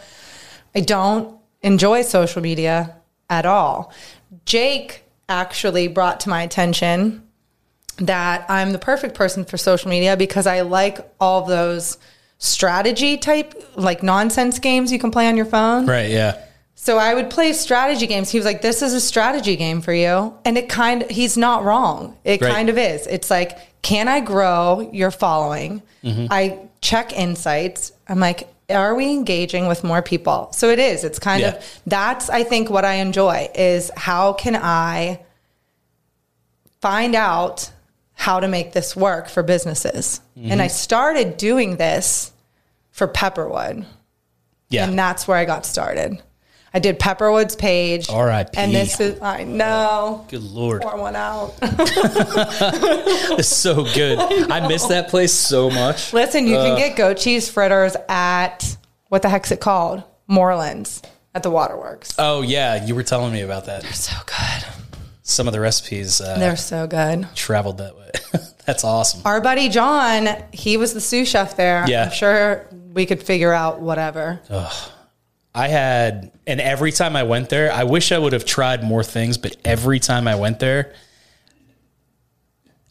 I 0.76 0.82
don't 0.82 1.36
enjoy 1.64 2.04
social 2.04 2.44
media 2.44 2.96
at 3.30 3.46
all. 3.46 3.94
Jake 4.46 5.04
actually 5.28 5.88
brought 5.88 6.20
to 6.22 6.30
my 6.30 6.42
attention 6.44 7.24
that 7.98 8.46
I'm 8.50 8.72
the 8.72 8.80
perfect 8.80 9.16
person 9.16 9.46
for 9.46 9.58
social 9.58 9.90
media 9.90 10.16
because 10.18 10.48
I 10.48 10.62
like 10.62 11.00
all 11.20 11.44
those 11.46 11.98
strategy 12.38 13.18
type, 13.18 13.54
like 13.76 14.02
nonsense 14.02 14.60
games 14.60 14.92
you 14.92 15.00
can 15.00 15.12
play 15.12 15.28
on 15.28 15.36
your 15.36 15.46
phone. 15.46 15.86
Right. 15.86 16.10
Yeah. 16.10 16.38
So 16.76 16.98
I 16.98 17.14
would 17.14 17.30
play 17.30 17.52
strategy 17.52 18.08
games. 18.08 18.30
He 18.30 18.38
was 18.38 18.46
like, 18.46 18.62
"This 18.62 18.82
is 18.82 18.94
a 18.94 19.02
strategy 19.02 19.58
game 19.58 19.82
for 19.82 19.92
you," 19.94 20.34
and 20.46 20.58
it 20.58 20.70
kind 20.70 21.04
of 21.04 21.10
he's 21.10 21.38
not 21.38 21.66
wrong. 21.66 22.16
It 22.24 22.42
Right. 22.42 22.54
kind 22.54 22.70
of 22.70 22.78
is. 22.78 23.06
It's 23.08 23.30
like, 23.30 23.82
can 23.82 24.08
I 24.08 24.22
grow 24.22 24.90
your 24.94 25.12
following? 25.12 25.82
Mm-hmm. 26.06 26.28
I 26.32 26.58
check 26.80 27.12
insights. 27.12 27.92
I'm 28.08 28.22
like, 28.22 28.48
are 28.70 28.96
we 28.96 29.12
engaging 29.12 29.68
with 29.68 29.84
more 29.84 30.02
people? 30.02 30.50
So 30.54 30.70
it 30.70 30.80
is. 30.80 31.04
It's 31.04 31.20
kind 31.20 31.42
Yeah. 31.42 31.50
of 31.56 31.80
that's 31.88 32.30
I 32.30 32.44
think 32.44 32.70
what 32.70 32.86
I 32.86 32.96
enjoy 32.96 33.50
is 33.56 33.92
how 33.96 34.34
can 34.34 34.56
I 34.56 35.20
find 36.82 37.16
out 37.16 37.72
how 38.14 38.40
to 38.42 38.48
make 38.50 38.74
this 38.74 38.96
work 38.98 39.30
for 39.30 39.42
businesses. 39.44 40.20
Mm-hmm. 40.38 40.52
And 40.52 40.62
I 40.62 40.68
started 40.68 41.38
doing 41.38 41.78
this 41.78 42.34
for 42.92 43.08
Pepperwood. 43.08 43.86
Yeah. 44.68 44.88
And 44.88 45.00
that's 45.00 45.26
where 45.26 45.38
I 45.38 45.46
got 45.46 45.66
started. 45.66 46.22
I 46.74 46.80
did 46.80 47.00
Pepperwood's 47.00 47.56
page. 47.56 48.10
R.I.P.. 48.10 48.52
And 48.58 48.74
this 48.74 49.00
is, 49.00 49.20
I 49.22 49.44
know. 49.44 50.26
Good 50.30 50.44
lord. 50.44 50.82
Pour 50.84 50.98
one 50.98 51.16
out. 51.16 51.56
It's 53.40 53.48
so 53.48 53.84
good. 53.84 54.20
I 54.52 54.68
miss 54.68 54.86
that 54.88 55.08
place 55.10 55.32
so 55.34 55.70
much. 55.70 56.14
Listen, 56.14 56.46
you 56.48 56.56
can 56.56 56.78
get 56.78 56.96
goat 56.98 57.18
cheese 57.18 57.50
fritters 57.50 57.96
at, 58.08 58.78
what 59.08 59.22
the 59.22 59.30
heck's 59.30 59.52
it 59.52 59.60
called? 59.62 60.04
Morelands 60.30 61.02
at 61.34 61.44
the 61.44 61.50
Waterworks. 61.50 62.16
Oh 62.20 62.42
yeah, 62.42 62.86
you 62.86 62.96
were 62.96 63.04
telling 63.04 63.32
me 63.34 63.42
about 63.42 63.66
that. 63.66 63.82
They're 63.84 63.94
so 63.94 64.16
good. 64.26 64.66
Some 65.24 65.48
of 65.48 65.54
the 65.54 65.60
recipes 65.60 66.22
uh, 66.22 66.38
They're 66.40 66.56
so 66.56 66.88
good. 66.88 67.28
traveled 67.36 67.78
that 67.78 67.96
way. 67.96 68.12
That's 68.66 68.84
awesome. 68.84 69.22
Our 69.26 69.42
buddy 69.42 69.70
John, 69.70 70.28
he 70.52 70.78
was 70.78 70.94
the 70.94 71.02
sous 71.02 71.28
chef 71.30 71.56
there. 71.56 71.86
Yeah. 71.88 72.06
I'm 72.06 72.12
sure 72.12 72.68
we 72.94 73.06
could 73.06 73.22
figure 73.24 73.54
out 73.54 73.80
whatever. 73.80 74.40
I 75.60 75.68
had, 75.68 76.32
and 76.48 76.62
every 76.62 76.92
time 76.92 77.16
I 77.16 77.24
went 77.24 77.50
there, 77.50 77.72
I 77.72 77.84
wish 77.84 78.12
I 78.12 78.18
would 78.18 78.34
have 78.34 78.46
tried 78.46 78.84
more 78.84 79.04
things, 79.04 79.38
but 79.38 79.58
every 79.66 80.00
time 80.00 80.28
I 80.28 80.36
went 80.36 80.60
there, 80.60 80.94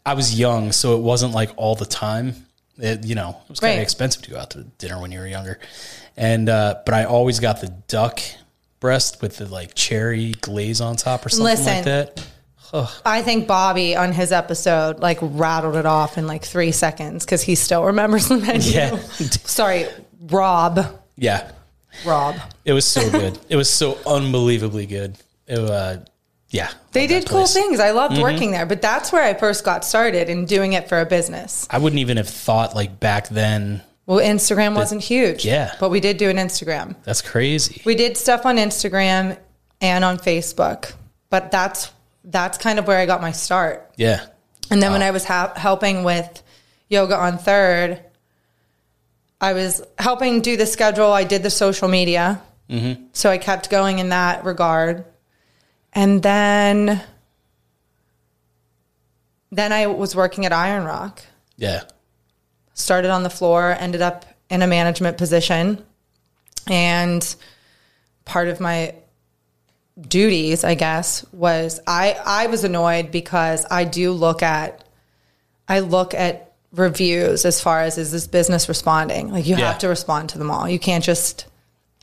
I 0.05 0.13
was 0.13 0.37
young, 0.39 0.71
so 0.71 0.95
it 0.97 1.01
wasn't 1.01 1.33
like 1.33 1.51
all 1.57 1.75
the 1.75 1.85
time. 1.85 2.45
It, 2.77 3.05
you 3.05 3.15
know, 3.15 3.37
it 3.43 3.49
was 3.49 3.59
kind 3.59 3.71
Right. 3.71 3.77
of 3.77 3.81
expensive 3.83 4.21
to 4.23 4.31
go 4.31 4.37
out 4.39 4.51
to 4.51 4.63
dinner 4.77 4.99
when 5.01 5.11
you 5.11 5.19
were 5.19 5.27
younger, 5.27 5.59
and 6.15 6.47
uh, 6.47 6.75
but 6.85 6.93
I 6.93 7.03
always 7.05 7.39
got 7.39 7.59
the 7.61 7.67
duck 7.87 8.21
breast 8.79 9.21
with 9.21 9.37
the 9.37 9.45
like 9.45 9.73
cherry 9.75 10.31
glaze 10.39 10.79
on 10.79 10.95
top 10.95 11.25
or 11.25 11.29
something 11.29 11.45
like 11.45 11.85
Listen. 11.85 11.85
that. 11.85 12.27
I 13.03 13.23
think 13.23 13.47
Bobby 13.47 13.95
on 13.95 14.13
his 14.13 14.31
episode 14.31 14.99
like 14.99 15.17
rattled 15.21 15.75
it 15.75 15.87
off 15.87 16.17
in 16.19 16.27
like 16.27 16.45
three 16.45 16.71
seconds 16.71 17.25
because 17.25 17.41
he 17.41 17.55
still 17.55 17.83
remembers 17.83 18.27
the 18.29 18.37
menu. 18.37 18.71
Yeah. 18.71 18.95
Sorry, 19.43 19.87
Rob. 20.29 20.79
Yeah, 21.17 21.51
Rob. 22.05 22.35
it 22.65 22.73
was 22.73 22.85
so 22.85 23.09
good. 23.09 23.37
it 23.49 23.55
was 23.55 23.69
so 23.69 23.97
unbelievably 24.05 24.85
good. 24.85 25.17
It, 25.47 25.59
uh, 25.59 25.97
yeah, 26.51 26.71
They 26.93 27.05
did 27.05 27.27
cool. 27.29 27.43
Mm-hmm. 27.43 27.53
things. 27.53 27.79
I 27.79 27.91
loved 27.91 28.17
working 28.17 28.51
there, 28.51 28.65
but 28.65 28.81
that's 28.81 29.11
where 29.11 29.23
I 29.23 29.35
first 29.35 29.63
got 29.63 29.85
started 29.85 30.29
in 30.29 30.45
doing 30.45 30.73
it 30.73 30.89
for 30.89 30.99
a 30.99 31.05
business. 31.05 31.67
I 31.69 31.77
wouldn't 31.77 31.99
even 31.99 32.17
have 32.17 32.27
thought 32.29 32.75
like 32.75 32.99
back 32.99 33.29
then. 33.29 33.81
Well, 34.07 34.17
Instagram 34.19 34.73
wasn't 34.75 35.03
huge. 35.03 35.45
Yeah. 35.45 35.75
But 35.79 35.91
we 35.91 35.99
did 35.99 36.17
do 36.17 36.27
an 36.29 36.37
Instagram. 36.37 36.95
That's 37.03 37.21
crazy. 37.21 37.83
We 37.85 37.93
did 37.93 38.17
stuff 38.17 38.47
on 38.47 38.57
Instagram 38.57 39.37
and 39.81 40.03
on 40.03 40.17
Facebook, 40.17 40.93
but 41.29 41.51
that's 41.51 41.91
that's 42.23 42.57
kind 42.57 42.79
of 42.79 42.87
where 42.87 42.97
I 42.97 43.05
got 43.05 43.21
my 43.21 43.31
start. 43.31 43.91
Yeah. 43.97 44.25
And 44.71 44.81
then 44.81 44.91
when 44.91 45.03
I 45.03 45.11
was 45.11 45.25
ha- 45.25 45.53
helping 45.55 46.03
with 46.03 46.41
yoga 46.89 47.15
on 47.15 47.37
third, 47.37 48.03
I 49.41 49.53
was 49.53 49.81
helping 49.97 50.41
do 50.41 50.57
the 50.57 50.65
schedule. 50.65 51.11
I 51.11 51.23
did 51.23 51.43
the 51.43 51.49
social 51.49 51.87
media. 51.87 52.41
Mm-hmm. 52.69 53.03
So 53.13 53.29
I 53.29 53.37
kept 53.37 53.69
going 53.69 53.99
in 53.99 54.09
that 54.09 54.43
regard. 54.43 55.05
And 55.93 56.21
then, 56.21 57.01
then 59.51 59.71
I 59.71 59.87
was 59.87 60.15
working 60.15 60.45
at 60.45 60.53
Iron 60.53 60.83
Rock. 60.85 61.21
Yeah. 61.57 61.83
Started 62.73 63.11
on 63.11 63.23
the 63.23 63.29
floor, 63.29 63.75
ended 63.79 64.01
up 64.01 64.25
in 64.49 64.61
a 64.61 64.67
management 64.67 65.17
position. 65.17 65.83
And 66.67 67.35
part 68.25 68.49
of 68.49 68.59
my 68.59 68.95
duties, 69.99 70.63
I 70.63 70.75
guess, 70.75 71.25
was 71.33 71.79
I, 71.87 72.17
I 72.25 72.47
was 72.47 72.63
annoyed 72.63 73.11
because 73.11 73.65
I 73.69 73.83
do 73.85 74.11
look 74.11 74.43
at 74.43 74.83
I 75.67 75.81
look 75.81 76.13
at 76.15 76.48
reviews 76.71 77.45
as 77.45 77.59
far 77.61 77.81
as 77.81 77.97
is 77.97 78.11
this 78.11 78.27
business 78.27 78.69
responding? 78.69 79.31
Like 79.31 79.45
you 79.47 79.57
Yeah. 79.57 79.67
have 79.67 79.79
to 79.79 79.87
respond 79.87 80.29
to 80.29 80.37
them 80.37 80.51
all. 80.51 80.69
You 80.69 80.79
can't 80.79 81.03
just 81.03 81.45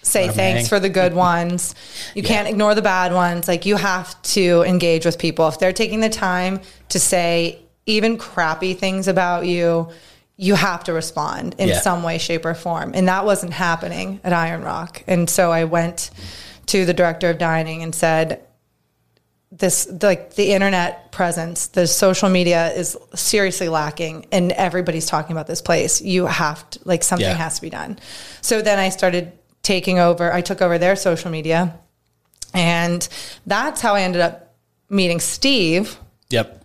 say 0.03 0.29
thanks 0.29 0.69
for 0.69 0.79
the 0.81 0.89
good 0.89 1.15
ones. 1.31 1.75
You 2.15 2.23
Yeah. 2.23 2.29
can't 2.29 2.49
ignore 2.49 2.75
the 2.75 2.83
bad 2.83 3.13
ones. 3.13 3.49
Like 3.49 3.67
you 3.67 3.77
have 3.77 4.21
to 4.23 4.63
engage 4.63 5.05
with 5.05 5.19
people. 5.19 5.49
If 5.49 5.59
they're 5.59 5.73
taking 5.73 6.01
the 6.01 6.09
time 6.09 6.61
to 6.91 6.99
say 7.01 7.59
even 7.87 8.17
crappy 8.17 8.75
things 8.75 9.07
about 9.09 9.47
you, 9.47 9.89
you 10.37 10.55
have 10.55 10.85
to 10.85 10.93
respond 10.93 11.55
in 11.59 11.69
Yeah. 11.69 11.81
some 11.81 12.03
way, 12.03 12.19
shape, 12.19 12.45
or 12.45 12.55
form. 12.55 12.93
And 12.95 13.09
that 13.09 13.25
wasn't 13.25 13.53
happening 13.55 14.21
at 14.23 14.33
Iron 14.33 14.63
Rock. 14.63 15.03
And 15.07 15.31
so 15.31 15.51
I 15.53 15.65
went 15.65 16.11
to 16.67 16.85
the 16.85 16.93
director 16.93 17.31
of 17.31 17.39
dining 17.39 17.83
and 17.83 17.95
said, 17.95 18.41
this 19.59 19.89
like 20.03 20.35
the 20.35 20.53
internet 20.53 21.13
presence, 21.13 21.69
the 21.69 21.87
social 21.87 22.29
media 22.29 22.73
is 22.73 22.97
seriously 23.15 23.69
lacking, 23.69 24.27
and 24.33 24.53
everybody's 24.53 25.07
talking 25.07 25.33
about 25.33 25.47
this 25.47 25.63
place. 25.63 26.03
You 26.03 26.27
have 26.27 26.69
to 26.71 26.81
like 26.85 27.03
something 27.03 27.27
Yeah. 27.27 27.35
has 27.35 27.57
to 27.57 27.63
be 27.63 27.71
done. 27.71 27.99
So 28.43 28.61
then 28.63 28.79
I 28.79 28.91
started 28.91 29.33
taking 29.63 29.99
over. 29.99 30.33
I 30.33 30.41
took 30.43 30.61
over 30.61 30.79
their 30.79 30.95
social 30.97 31.31
media, 31.31 31.79
and 32.55 33.07
that's 33.47 33.81
how 33.81 33.95
I 33.95 34.03
ended 34.03 34.21
up 34.21 34.55
meeting 34.91 35.21
Steve. 35.21 35.97
Yep. 36.31 36.65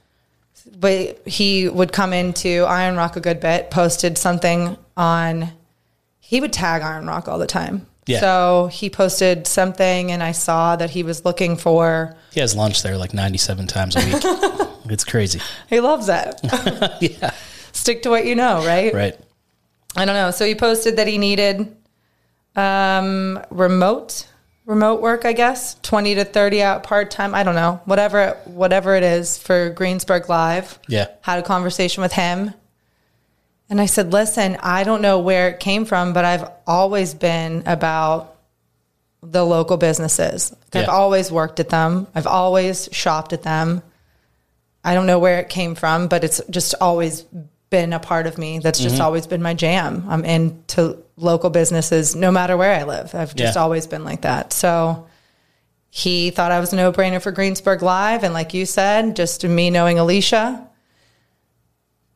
But 0.78 1.28
he 1.28 1.70
would 1.70 1.92
come 1.94 2.14
into 2.14 2.64
Iron 2.68 2.96
Rock 2.96 3.16
a 3.16 3.20
good 3.20 3.40
bit, 3.40 3.72
posted 3.72 4.18
something 4.18 4.78
on. 4.98 5.52
He 6.20 6.40
would 6.40 6.54
tag 6.54 6.82
Iron 6.82 7.08
Rock 7.08 7.28
all 7.28 7.38
the 7.40 7.48
time. 7.48 7.88
Yeah. 8.08 8.20
So 8.20 8.70
he 8.72 8.90
posted 8.90 9.48
something, 9.48 10.12
and 10.12 10.24
I 10.24 10.32
saw 10.32 10.76
that 10.76 10.90
he 10.90 11.04
was 11.04 11.24
looking 11.24 11.56
for. 11.56 12.16
He 12.32 12.40
has 12.40 12.56
lunch 12.56 12.82
there 12.82 12.98
like 12.98 13.14
97 13.14 13.68
times 13.68 13.96
a 13.96 14.00
week. 14.00 14.70
it's 14.92 15.04
crazy. 15.04 15.40
He 15.70 15.80
loves 15.80 16.10
it. 16.10 16.40
Yeah. 17.02 17.34
Stick 17.74 18.04
to 18.04 18.10
what 18.10 18.26
you 18.26 18.36
know, 18.36 18.66
right? 18.66 18.94
Right. 18.94 19.18
I 19.96 20.06
don't 20.06 20.16
know. 20.16 20.32
So 20.32 20.46
he 20.46 20.56
posted 20.56 20.98
that 20.98 21.08
he 21.08 21.18
needed 21.18 21.76
um, 22.56 23.40
remote 23.50 24.28
remote 24.66 25.02
work, 25.02 25.26
I 25.26 25.34
guess, 25.34 25.76
twenty 25.82 26.16
to 26.16 26.26
thirty 26.26 26.62
out 26.62 26.84
part 26.84 27.12
time. 27.12 27.34
I 27.34 27.44
don't 27.44 27.56
know, 27.56 27.82
whatever 27.86 28.38
whatever 28.46 28.96
it 28.96 29.04
is 29.04 29.38
for 29.38 29.70
Greensburg 29.72 30.30
Live. 30.30 30.80
Yeah. 30.88 31.08
Had 31.22 31.40
a 31.40 31.44
conversation 31.44 32.02
with 32.02 32.14
him, 32.14 32.54
and 33.72 33.82
I 33.82 33.88
said, 33.88 34.14
"Listen, 34.14 34.58
I 34.62 34.84
don't 34.84 35.02
know 35.02 35.18
where 35.18 35.48
it 35.50 35.60
came 35.60 35.86
from, 35.86 36.14
but 36.14 36.26
I've 36.26 36.48
always 36.68 37.16
been 37.16 37.64
about 37.66 38.36
the 39.24 39.44
local 39.46 39.78
businesses. 39.78 40.54
I've 40.74 40.84
Yeah. 40.84 40.88
always 40.92 41.32
worked 41.32 41.60
at 41.60 41.70
them. 41.70 42.06
I've 42.14 42.28
always 42.28 42.90
shopped 42.92 43.34
at 43.34 43.42
them." 43.44 43.82
I 44.84 44.94
don't 44.96 45.06
know 45.06 45.20
where 45.20 45.40
it 45.40 45.48
came 45.50 45.76
from, 45.76 46.08
but 46.08 46.24
it's 46.24 46.42
just 46.50 46.74
always 46.82 47.24
been 47.70 47.94
a 47.94 48.00
part 48.00 48.26
of 48.28 48.38
me. 48.38 48.60
That's 48.60 48.80
just 48.80 48.96
Mm-hmm. 48.96 49.04
always 49.06 49.28
been 49.28 49.42
my 49.42 49.54
jam. 49.54 50.06
I'm 50.10 50.26
into 50.26 50.98
local 51.18 51.50
businesses 51.52 52.16
no 52.16 52.32
matter 52.32 52.58
where 52.58 52.74
I 52.76 52.84
live. 52.84 53.14
I've 53.16 53.36
just 53.36 53.56
Yeah. 53.56 53.62
always 53.62 53.86
been 53.88 54.04
like 54.04 54.22
that. 54.22 54.52
So 54.54 55.06
he 55.92 56.32
thought 56.32 56.52
I 56.52 56.60
was 56.60 56.74
a 56.74 56.76
no 56.76 56.92
brainer 56.92 57.22
for 57.22 57.32
Greensburg 57.32 57.82
Live. 57.84 58.24
And 58.24 58.34
like 58.34 58.54
you 58.56 58.66
said, 58.66 59.16
just 59.16 59.44
me 59.44 59.70
knowing 59.70 60.00
Alicia, 60.00 60.62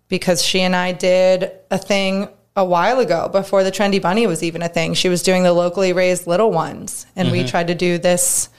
because 0.07 0.43
she 0.43 0.61
and 0.61 0.75
I 0.75 0.91
did 0.91 1.51
a 1.71 1.77
thing 1.77 2.29
a 2.55 2.63
while 2.63 2.99
ago 2.99 3.27
before 3.27 3.63
the 3.63 3.71
Trendy 3.71 4.01
Bunny 4.01 4.27
was 4.27 4.41
even 4.43 4.61
a 4.61 4.69
thing. 4.69 4.93
She 4.93 5.09
was 5.09 5.23
doing 5.23 5.43
the 5.43 5.51
locally 5.51 5.93
raised 5.93 6.25
little 6.27 6.51
ones. 6.51 7.05
And 7.15 7.31
we 7.31 7.39
mm-hmm. 7.39 7.47
tried 7.47 7.67
to 7.67 7.75
do 7.75 7.97
this 7.97 8.49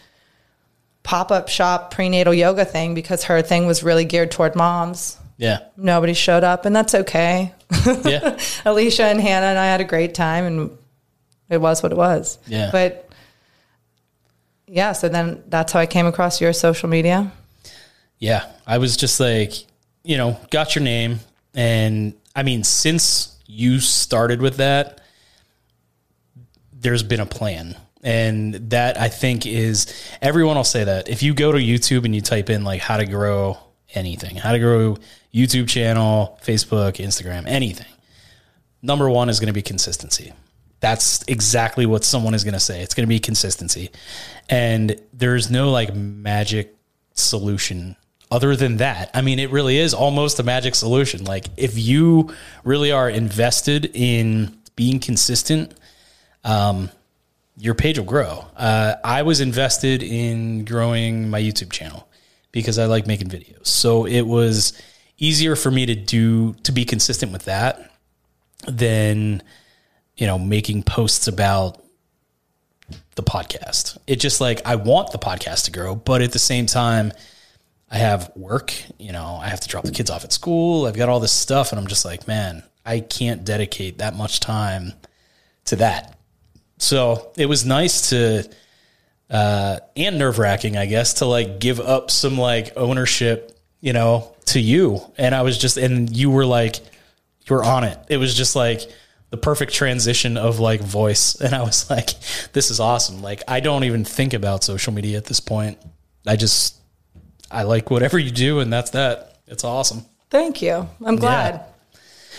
pop 1.02 1.30
up 1.30 1.48
shop 1.48 1.92
prenatal 1.92 2.34
yoga 2.34 2.64
thing 2.64 2.94
because 2.94 3.24
her 3.24 3.40
thing 3.40 3.66
was 3.66 3.82
really 3.82 4.04
geared 4.04 4.30
toward 4.30 4.56
moms. 4.56 5.18
Yeah. 5.38 5.60
Nobody 5.76 6.14
showed 6.14 6.44
up, 6.44 6.64
and 6.64 6.74
that's 6.74 6.94
okay. 6.94 7.52
Yeah. 8.04 8.38
Alicia 8.64 9.04
and 9.04 9.20
Hannah 9.20 9.46
and 9.46 9.58
I 9.58 9.66
had 9.66 9.80
a 9.80 9.84
great 9.84 10.14
time, 10.14 10.44
and 10.44 10.78
it 11.48 11.60
was 11.60 11.82
what 11.82 11.92
it 11.92 11.98
was. 11.98 12.38
Yeah. 12.46 12.70
But 12.72 13.08
yeah, 14.66 14.92
so 14.92 15.08
then 15.08 15.42
that's 15.48 15.72
how 15.72 15.80
I 15.80 15.86
came 15.86 16.06
across 16.06 16.40
your 16.40 16.52
social 16.52 16.88
media. 16.88 17.30
Yeah, 18.18 18.50
I 18.66 18.78
was 18.78 18.96
just 18.96 19.20
like, 19.20 19.52
you 20.02 20.16
know, 20.16 20.40
got 20.50 20.74
your 20.74 20.82
name. 20.82 21.20
And 21.56 22.14
I 22.36 22.42
mean, 22.42 22.62
since 22.62 23.36
you 23.46 23.80
started 23.80 24.40
with 24.40 24.58
that, 24.58 25.00
there's 26.72 27.02
been 27.02 27.20
a 27.20 27.26
plan. 27.26 27.76
And 28.04 28.54
that 28.70 29.00
I 29.00 29.08
think 29.08 29.46
is 29.46 29.92
everyone 30.22 30.56
will 30.56 30.64
say 30.64 30.84
that. 30.84 31.08
If 31.08 31.22
you 31.22 31.34
go 31.34 31.50
to 31.50 31.58
YouTube 31.58 32.04
and 32.04 32.14
you 32.14 32.20
type 32.20 32.50
in 32.50 32.62
like 32.62 32.80
how 32.80 32.98
to 32.98 33.06
grow 33.06 33.58
anything, 33.94 34.36
how 34.36 34.52
to 34.52 34.58
grow 34.58 34.98
YouTube 35.34 35.68
channel, 35.68 36.38
Facebook, 36.44 37.04
Instagram, 37.04 37.44
anything, 37.46 37.92
number 38.82 39.10
one 39.10 39.28
is 39.28 39.40
going 39.40 39.48
to 39.48 39.54
be 39.54 39.62
consistency. 39.62 40.32
That's 40.80 41.24
exactly 41.26 41.86
what 41.86 42.04
someone 42.04 42.34
is 42.34 42.44
going 42.44 42.54
to 42.54 42.60
say. 42.60 42.82
It's 42.82 42.94
going 42.94 43.06
to 43.06 43.08
be 43.08 43.18
consistency. 43.18 43.90
And 44.48 45.00
there's 45.12 45.50
no 45.50 45.70
like 45.70 45.94
magic 45.94 46.76
solution 47.14 47.96
other 48.30 48.56
than 48.56 48.78
that. 48.78 49.10
I 49.14 49.22
mean, 49.22 49.38
it 49.38 49.50
really 49.50 49.78
is 49.78 49.94
almost 49.94 50.38
a 50.40 50.42
magic 50.42 50.74
solution. 50.74 51.24
Like 51.24 51.46
if 51.56 51.78
you 51.78 52.34
really 52.64 52.92
are 52.92 53.08
invested 53.08 53.90
in 53.94 54.56
being 54.74 54.98
consistent, 54.98 55.72
um, 56.44 56.90
your 57.56 57.74
page 57.74 57.98
will 57.98 58.06
grow. 58.06 58.44
Uh, 58.56 58.96
I 59.02 59.22
was 59.22 59.40
invested 59.40 60.02
in 60.02 60.64
growing 60.64 61.30
my 61.30 61.40
YouTube 61.40 61.70
channel 61.70 62.08
because 62.52 62.78
I 62.78 62.86
like 62.86 63.06
making 63.06 63.28
videos. 63.28 63.66
So 63.66 64.06
it 64.06 64.22
was 64.22 64.80
easier 65.18 65.56
for 65.56 65.70
me 65.70 65.86
to 65.86 65.94
do 65.94 66.54
to 66.64 66.72
be 66.72 66.84
consistent 66.84 67.32
with 67.32 67.44
that 67.46 67.90
than 68.68 69.42
you 70.16 70.26
know 70.26 70.38
making 70.38 70.82
posts 70.82 71.28
about 71.28 71.82
the 73.14 73.22
podcast. 73.22 73.96
It 74.06 74.16
just 74.16 74.40
like 74.40 74.66
I 74.66 74.76
want 74.76 75.12
the 75.12 75.18
podcast 75.18 75.64
to 75.66 75.70
grow, 75.70 75.94
but 75.94 76.22
at 76.22 76.32
the 76.32 76.38
same 76.38 76.66
time 76.66 77.12
I 77.90 77.98
have 77.98 78.32
work, 78.34 78.74
you 78.98 79.12
know, 79.12 79.38
I 79.40 79.48
have 79.48 79.60
to 79.60 79.68
drop 79.68 79.84
the 79.84 79.92
kids 79.92 80.10
off 80.10 80.24
at 80.24 80.32
school. 80.32 80.86
I've 80.86 80.96
got 80.96 81.08
all 81.08 81.20
this 81.20 81.32
stuff 81.32 81.70
and 81.70 81.78
I'm 81.78 81.86
just 81.86 82.04
like, 82.04 82.26
man, 82.26 82.64
I 82.84 83.00
can't 83.00 83.44
dedicate 83.44 83.98
that 83.98 84.16
much 84.16 84.40
time 84.40 84.92
to 85.66 85.76
that. 85.76 86.18
So 86.78 87.30
it 87.36 87.46
was 87.46 87.64
nice 87.64 88.10
to, 88.10 88.48
uh, 89.30 89.78
and 89.96 90.18
nerve 90.18 90.38
wracking, 90.38 90.76
I 90.76 90.86
guess, 90.86 91.14
to 91.14 91.26
like 91.26 91.60
give 91.60 91.80
up 91.80 92.10
some 92.10 92.36
like 92.36 92.72
ownership, 92.76 93.58
you 93.80 93.92
know, 93.92 94.34
to 94.46 94.60
you. 94.60 95.00
And 95.16 95.34
I 95.34 95.42
was 95.42 95.56
just, 95.56 95.76
and 95.76 96.14
you 96.14 96.30
were 96.30 96.46
like, 96.46 96.78
you 96.78 97.54
were 97.54 97.64
on 97.64 97.84
it. 97.84 97.98
It 98.08 98.16
was 98.16 98.34
just 98.34 98.56
like 98.56 98.80
the 99.30 99.36
perfect 99.36 99.72
transition 99.72 100.36
of 100.36 100.58
like 100.58 100.80
voice. 100.80 101.36
And 101.36 101.54
I 101.54 101.62
was 101.62 101.88
like, 101.88 102.10
this 102.52 102.70
is 102.70 102.80
awesome. 102.80 103.22
Like, 103.22 103.42
I 103.46 103.60
don't 103.60 103.84
even 103.84 104.04
think 104.04 104.34
about 104.34 104.64
social 104.64 104.92
media 104.92 105.16
at 105.16 105.24
this 105.24 105.40
point. 105.40 105.78
I 106.26 106.34
just, 106.36 106.76
I 107.50 107.62
like 107.62 107.90
whatever 107.90 108.18
you 108.18 108.30
do, 108.30 108.60
and 108.60 108.72
that's 108.72 108.90
that. 108.90 109.38
It's 109.46 109.64
awesome. 109.64 110.04
Thank 110.30 110.60
you. 110.60 110.88
I'm 111.04 111.16
glad. 111.16 111.64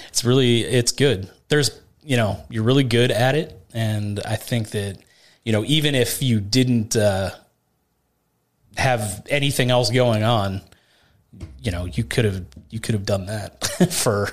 It's 0.10 0.26
really, 0.26 0.62
it's 0.62 0.92
good. 0.92 1.30
There's, 1.48 1.80
you 2.04 2.18
know, 2.18 2.44
you're 2.50 2.64
really 2.64 2.84
good 2.84 3.12
at 3.12 3.36
it. 3.36 3.60
And 3.74 4.20
I 4.26 4.36
think 4.36 4.72
that, 4.72 4.98
you 5.46 5.52
know, 5.52 5.64
even 5.66 5.96
if 5.96 6.22
you 6.22 6.40
didn't 6.40 6.96
uh, 6.96 7.32
have 8.76 9.26
anything 9.30 9.72
else 9.72 9.90
going 9.90 10.24
on, 10.24 10.62
you 11.62 11.72
know, 11.72 11.86
you 11.86 12.04
could 12.04 12.26
have, 12.26 12.46
you 12.70 12.80
could 12.80 12.94
have 12.94 13.06
done 13.06 13.28
that 13.28 13.64
for 13.92 14.30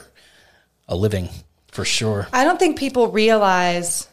a 0.88 0.96
living 0.96 1.28
for 1.68 1.84
sure. 1.84 2.28
I 2.32 2.44
don't 2.44 2.58
think 2.58 2.78
people 2.78 3.08
realize, 3.08 4.08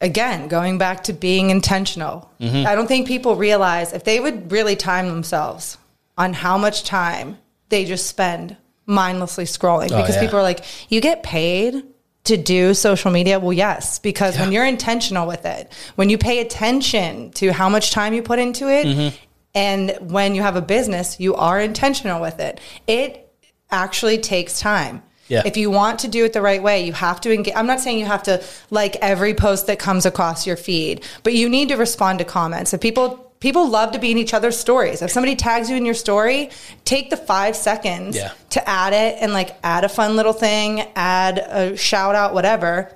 again, 0.00 0.48
going 0.48 0.78
back 0.78 1.04
to 1.04 1.12
being 1.12 1.50
intentional, 1.50 2.30
Mm-hmm. 2.40 2.68
I 2.68 2.76
don't 2.76 2.86
think 2.86 3.08
people 3.08 3.34
realize 3.34 3.92
if 3.92 4.04
they 4.04 4.20
would 4.20 4.52
really 4.52 4.76
time 4.76 5.08
themselves 5.08 5.76
on 6.18 6.34
how 6.34 6.58
much 6.58 6.84
time 6.84 7.38
they 7.70 7.84
just 7.86 8.06
spend 8.06 8.56
mindlessly 8.86 9.44
scrolling. 9.44 9.84
Because 9.88 10.16
Oh, 10.16 10.20
yeah. 10.20 10.26
people 10.26 10.38
are 10.38 10.42
like, 10.42 10.64
you 10.90 11.00
get 11.00 11.22
paid 11.22 11.82
to 12.24 12.36
do 12.36 12.74
social 12.74 13.10
media? 13.10 13.38
Well, 13.38 13.52
yes, 13.54 13.98
because 13.98 14.38
when 14.38 14.52
you're 14.52 14.66
intentional 14.66 15.26
with 15.26 15.46
it, 15.46 15.72
when 15.94 16.10
you 16.10 16.18
pay 16.18 16.40
attention 16.40 17.30
to 17.32 17.52
how 17.52 17.68
much 17.70 17.90
time 17.92 18.12
you 18.12 18.22
put 18.22 18.38
into 18.38 18.68
it, 18.68 18.86
Mm-hmm. 18.86 19.16
and 19.54 19.96
when 20.00 20.34
you 20.34 20.42
have 20.42 20.56
a 20.56 20.60
business, 20.62 21.18
you 21.20 21.34
are 21.36 21.60
intentional 21.60 22.20
with 22.20 22.40
it. 22.40 22.60
It 22.86 23.30
actually 23.70 24.18
takes 24.18 24.60
time. 24.60 25.02
Yeah. 25.28 25.42
If 25.44 25.58
you 25.58 25.70
want 25.70 25.98
to 26.00 26.08
do 26.08 26.24
it 26.24 26.32
the 26.32 26.40
right 26.40 26.62
way, 26.62 26.86
you 26.86 26.94
have 26.94 27.20
to 27.20 27.32
engage. 27.32 27.54
I'm 27.54 27.66
not 27.66 27.80
saying 27.80 27.98
you 27.98 28.06
have 28.06 28.22
to 28.24 28.42
like 28.70 28.96
every 29.02 29.34
post 29.34 29.66
that 29.66 29.78
comes 29.78 30.06
across 30.06 30.46
your 30.46 30.56
feed, 30.56 31.04
but 31.22 31.34
you 31.34 31.50
need 31.50 31.68
to 31.68 31.76
respond 31.76 32.18
to 32.20 32.24
comments. 32.24 32.72
If 32.72 32.80
people 32.80 33.27
people 33.40 33.68
love 33.68 33.92
to 33.92 33.98
be 33.98 34.10
in 34.10 34.18
each 34.18 34.34
other's 34.34 34.58
stories. 34.58 35.02
If 35.02 35.10
somebody 35.10 35.36
tags 35.36 35.70
you 35.70 35.76
in 35.76 35.84
your 35.84 35.94
story, 35.94 36.50
take 36.84 37.10
the 37.10 37.16
five 37.16 37.56
seconds 37.56 38.16
Yeah. 38.16 38.32
to 38.50 38.68
add 38.68 38.92
it 38.92 39.18
and 39.20 39.32
like 39.32 39.56
add 39.62 39.84
a 39.84 39.88
fun 39.88 40.16
little 40.16 40.32
thing, 40.32 40.88
add 40.96 41.38
a 41.38 41.76
shout 41.76 42.14
out, 42.14 42.34
whatever. 42.34 42.92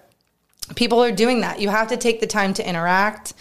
People 0.74 1.03
are 1.03 1.12
doing 1.12 1.40
that. 1.40 1.61
You 1.61 1.68
have 1.68 1.88
to 1.88 1.97
take 1.97 2.20
the 2.20 2.26
time 2.26 2.55
to 2.55 2.68
interact. 2.68 3.34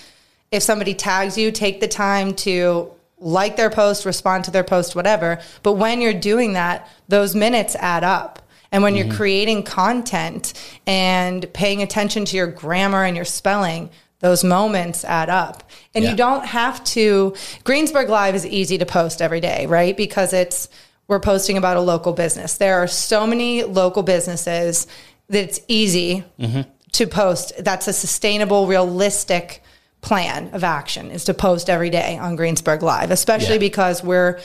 If 0.52 0.64
somebody 0.64 0.94
tags 0.94 1.38
you, 1.38 1.52
take 1.52 1.80
the 1.80 1.88
time 1.88 2.34
to 2.36 2.92
like 3.20 3.56
their 3.56 3.70
post, 3.70 4.06
respond 4.06 4.44
to 4.46 4.52
their 4.52 4.64
post, 4.64 4.96
whatever. 4.96 5.40
But 5.64 5.74
when 5.74 6.02
you're 6.02 6.14
doing 6.14 6.54
that, 6.54 6.90
those 7.08 7.36
minutes 7.36 7.76
add 7.76 8.04
up. 8.04 8.40
And 8.72 8.84
when 8.84 8.96
you're 8.96 9.06
mm-hmm. 9.06 9.18
creating 9.18 9.64
content 9.64 10.54
and 10.88 11.52
paying 11.54 11.82
attention 11.82 12.26
to 12.26 12.38
your 12.38 12.48
grammar 12.48 13.04
and 13.04 13.16
your 13.16 13.26
spelling, 13.26 13.90
those 14.22 14.44
moments 14.44 15.04
add 15.04 15.30
up. 15.30 15.70
And 15.94 16.04
Yeah. 16.04 16.12
you 16.12 16.16
don't 16.16 16.46
have 16.46 16.84
to, 16.86 17.36
Greensburg 17.64 18.10
Live 18.10 18.36
is 18.36 18.46
easy 18.46 18.78
to 18.78 18.86
post 18.86 19.22
every 19.22 19.42
day, 19.42 19.66
right? 19.66 19.96
Because 19.98 20.32
it's, 20.32 20.70
we're 21.08 21.20
posting 21.20 21.58
about 21.58 21.76
a 21.76 21.82
local 21.82 22.14
business. 22.14 22.58
There 22.58 22.82
are 22.82 22.88
so 22.88 23.28
many 23.28 23.64
local 23.64 24.04
businesses 24.04 24.88
that 25.30 25.44
it's 25.44 25.60
easy 25.68 26.24
mm-hmm. 26.40 26.62
to 26.94 27.08
post. 27.08 27.54
That's 27.60 27.88
a 27.88 27.94
sustainable, 27.94 28.68
realistic 28.68 29.64
plan 30.02 30.50
of 30.54 30.64
action 30.64 31.12
is 31.12 31.26
to 31.26 31.34
post 31.34 31.70
every 31.70 31.90
day 31.90 32.18
on 32.18 32.36
Greensburg 32.36 32.82
Live, 32.82 33.12
especially 33.12 33.54
Yeah. 33.56 33.60
because 33.60 34.04
we're, 34.04 34.40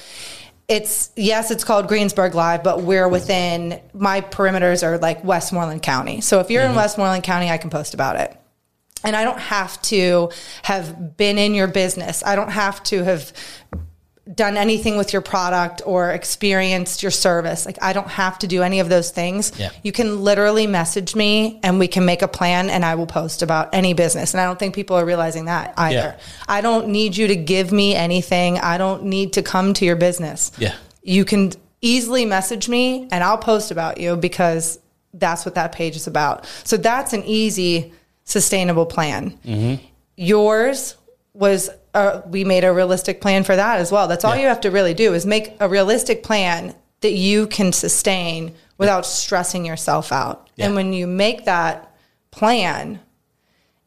it's 0.69 1.11
yes, 1.17 1.51
it's 1.51 1.65
called 1.65 1.87
Greensburg 1.87 2.35
Live, 2.35 2.65
but 2.65 2.83
we're 2.83 3.09
within 3.09 3.81
my 3.95 4.21
perimeters 4.21 4.83
are 4.83 4.99
like 4.99 5.23
Westmoreland 5.23 5.83
County. 5.83 6.21
So 6.21 6.41
if 6.41 6.51
you're 6.51 6.63
in 6.63 6.69
mm-hmm. 6.69 6.79
Westmoreland 6.79 7.23
County, 7.23 7.51
I 7.51 7.59
can 7.59 7.71
post 7.71 7.95
about 7.95 8.17
it. 8.17 8.37
And 9.07 9.17
I 9.17 9.25
don't 9.25 9.41
have 9.41 9.81
to 9.83 10.31
have 10.63 11.17
been 11.17 11.39
in 11.39 11.55
your 11.55 11.69
business. 11.69 12.23
I 12.25 12.37
don't 12.37 12.51
have 12.51 12.83
to 12.85 13.05
have 13.05 13.33
done 14.35 14.57
anything 14.57 14.97
with 14.97 15.13
your 15.13 15.23
product 15.23 15.83
or 15.87 16.11
experienced 16.11 17.01
your 17.01 17.13
service. 17.13 17.65
Like 17.65 17.79
I 17.81 17.93
don't 17.93 18.09
have 18.09 18.41
to 18.41 18.49
do 18.49 18.63
any 18.63 18.81
of 18.81 18.89
those 18.89 19.11
things. 19.11 19.53
Yeah. 19.57 19.71
You 19.85 19.93
can 19.93 20.25
literally 20.25 20.67
message 20.67 21.15
me 21.15 21.61
and 21.63 21.79
we 21.79 21.87
can 21.87 22.05
make 22.05 22.23
a 22.23 22.29
plan 22.29 22.69
and 22.69 22.85
I 22.85 22.97
will 22.97 23.07
post 23.07 23.43
about 23.43 23.73
any 23.73 23.95
business. 23.95 24.35
And 24.35 24.41
I 24.41 24.45
don't 24.45 24.59
think 24.59 24.75
people 24.75 24.97
are 24.97 25.05
realizing 25.05 25.45
that 25.45 25.75
either. 25.77 26.17
Yeah. 26.17 26.17
I 26.49 26.61
don't 26.61 26.89
need 26.89 27.17
you 27.17 27.29
to 27.29 27.37
give 27.37 27.71
me 27.71 27.95
anything. 27.95 28.59
I 28.59 28.79
don't 28.79 29.05
need 29.05 29.35
to 29.35 29.43
come 29.43 29.75
to 29.75 29.85
your 29.85 29.97
business. 29.97 30.51
Yeah. 30.59 30.75
You 31.03 31.25
can 31.25 31.53
easily 31.81 32.25
message 32.25 32.69
me 32.69 33.07
and 33.13 33.23
I'll 33.23 33.39
post 33.39 33.71
about 33.71 34.01
you 34.01 34.17
because 34.17 34.81
that's 35.15 35.45
what 35.45 35.55
that 35.55 35.71
page 35.71 35.95
is 35.95 36.09
about. 36.09 36.47
So 36.65 36.77
that's 36.77 37.13
an 37.13 37.23
easy, 37.25 37.93
sustainable 38.27 38.85
plan. 38.87 39.39
Yours 40.17 40.97
was 41.33 41.71
uh, 41.95 42.21
we 42.27 42.45
made 42.45 42.65
a 42.65 42.73
realistic 42.73 43.21
plan 43.23 43.43
for 43.45 43.57
that 43.57 43.79
as 43.81 43.91
well. 43.91 44.07
That's 44.09 44.25
all 44.25 44.35
Yeah. 44.37 44.43
you 44.43 44.49
have 44.49 44.61
to 44.63 44.71
really 44.71 44.93
do 44.93 45.15
is 45.15 45.25
make 45.25 45.55
a 45.61 45.69
realistic 45.69 46.23
plan 46.23 46.75
that 47.01 47.13
you 47.13 47.47
can 47.47 47.73
sustain 47.73 48.55
without 48.77 49.07
stressing 49.07 49.65
yourself 49.65 50.13
out. 50.13 50.51
Yeah. 50.57 50.67
And 50.67 50.75
when 50.75 50.93
you 50.93 51.07
make 51.07 51.47
that 51.47 51.95
plan 52.31 53.01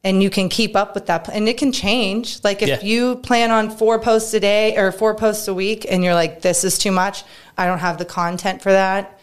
and 0.04 0.24
you 0.24 0.30
can 0.32 0.50
keep 0.50 0.76
up 0.76 0.96
with 0.96 1.06
that 1.08 1.28
and 1.30 1.48
it 1.50 1.58
can 1.58 1.72
change 1.72 2.44
like 2.44 2.62
if 2.64 2.70
Yeah. 2.70 2.80
you 2.82 3.18
plan 3.18 3.52
on 3.52 3.70
four 3.70 4.00
posts 4.00 4.34
a 4.34 4.40
day 4.40 4.76
or 4.78 4.92
four 4.92 5.14
posts 5.14 5.48
a 5.48 5.54
week 5.54 5.86
and 5.90 6.04
you're 6.04 6.14
like 6.16 6.42
this 6.42 6.64
is 6.64 6.78
too 6.80 6.92
much 6.92 7.24
i 7.58 7.66
don't 7.68 7.80
have 7.80 7.98
the 7.98 8.06
content 8.06 8.62
for 8.62 8.72
that 8.72 9.20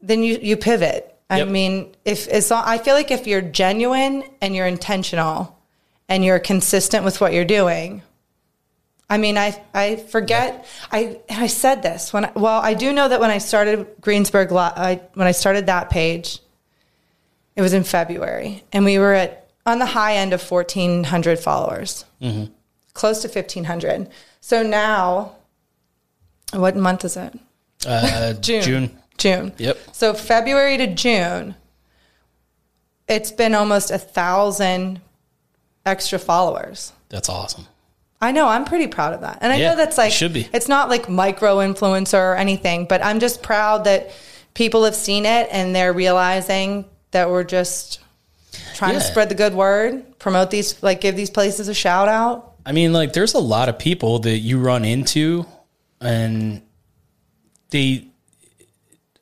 then 0.00 0.22
you 0.22 0.38
you 0.40 0.56
pivot 0.56 1.17
i 1.30 1.38
Yep. 1.38 1.48
mean 1.48 1.94
if 2.04 2.26
it's 2.28 2.50
not, 2.50 2.66
i 2.66 2.78
feel 2.78 2.94
like 2.94 3.10
if 3.10 3.26
you're 3.26 3.42
genuine 3.42 4.24
and 4.40 4.54
you're 4.56 4.66
intentional 4.66 5.58
and 6.08 6.24
you're 6.24 6.38
consistent 6.38 7.04
with 7.04 7.20
what 7.20 7.32
you're 7.32 7.44
doing 7.44 8.02
I 9.10 9.16
mean, 9.16 9.38
I 9.38 9.58
I 9.72 9.96
forget. 9.96 10.66
I 10.92 11.18
I 11.30 11.46
said 11.46 11.82
this 11.82 12.12
when 12.12 12.26
I, 12.26 12.32
well, 12.34 12.60
I 12.60 12.74
do 12.74 12.92
know 12.92 13.08
that 13.08 13.20
when 13.20 13.30
I 13.30 13.38
started 13.38 13.86
Greensburg, 14.02 14.52
I, 14.52 15.00
when 15.14 15.26
I 15.26 15.32
started 15.32 15.64
that 15.64 15.88
page, 15.88 16.40
it 17.56 17.62
was 17.62 17.72
in 17.72 17.84
February, 17.84 18.64
and 18.70 18.84
we 18.84 18.98
were 18.98 19.14
at 19.14 19.48
on 19.64 19.78
the 19.78 19.86
high 19.86 20.16
end 20.16 20.34
of 20.34 20.42
fourteen 20.42 21.04
hundred 21.04 21.38
followers, 21.38 22.04
close 22.92 23.22
to 23.22 23.30
fifteen 23.30 23.64
hundred. 23.64 24.10
So 24.42 24.62
now, 24.62 25.36
what 26.52 26.76
month 26.76 27.02
is 27.06 27.16
it? 27.16 27.32
Uh, 27.86 28.32
June. 28.42 28.62
June. 28.62 28.98
June. 29.18 29.52
Yep. 29.58 29.78
So 29.92 30.14
February 30.14 30.76
to 30.78 30.86
June, 30.86 31.54
it's 33.08 33.30
been 33.32 33.54
almost 33.54 33.90
a 33.90 33.98
thousand 33.98 35.00
extra 35.84 36.18
followers. 36.18 36.92
That's 37.08 37.28
awesome. 37.28 37.66
I 38.20 38.32
know. 38.32 38.48
I'm 38.48 38.64
pretty 38.64 38.88
proud 38.88 39.14
of 39.14 39.20
that. 39.20 39.38
And 39.40 39.52
I 39.52 39.56
Yeah, 39.56 39.70
know 39.70 39.76
that's 39.76 39.96
like, 39.98 40.12
should 40.12 40.32
be. 40.32 40.48
it's 40.52 40.68
not 40.68 40.88
like 40.88 41.08
micro 41.08 41.56
influencer 41.58 42.14
or 42.32 42.34
anything, 42.36 42.86
but 42.86 43.04
I'm 43.04 43.20
just 43.20 43.42
proud 43.42 43.84
that 43.84 44.10
people 44.54 44.84
have 44.84 44.96
seen 44.96 45.24
it 45.24 45.48
and 45.52 45.74
they're 45.74 45.92
realizing 45.92 46.84
that 47.12 47.30
we're 47.30 47.44
just 47.44 48.00
trying 48.74 48.94
to 48.94 49.00
spread 49.00 49.28
the 49.28 49.34
good 49.34 49.54
word, 49.54 50.18
promote 50.18 50.50
these, 50.50 50.82
like 50.82 51.00
give 51.00 51.16
these 51.16 51.30
places 51.30 51.68
a 51.68 51.74
shout 51.74 52.08
out. 52.08 52.54
I 52.66 52.72
mean, 52.72 52.92
like, 52.92 53.12
there's 53.14 53.34
a 53.34 53.38
lot 53.38 53.68
of 53.68 53.78
people 53.78 54.18
that 54.20 54.38
you 54.38 54.58
run 54.58 54.84
into, 54.84 55.46
and 56.02 56.60
they, 57.70 58.08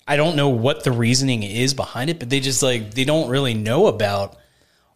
I 0.06 0.16
don't 0.16 0.36
know 0.36 0.50
what 0.50 0.84
the 0.84 0.92
reasoning 0.92 1.42
is 1.42 1.74
behind 1.74 2.10
it, 2.10 2.18
but 2.18 2.30
they 2.30 2.40
just 2.40 2.62
like, 2.62 2.94
they 2.94 3.04
don't 3.04 3.28
really 3.28 3.54
know 3.54 3.86
about 3.86 4.36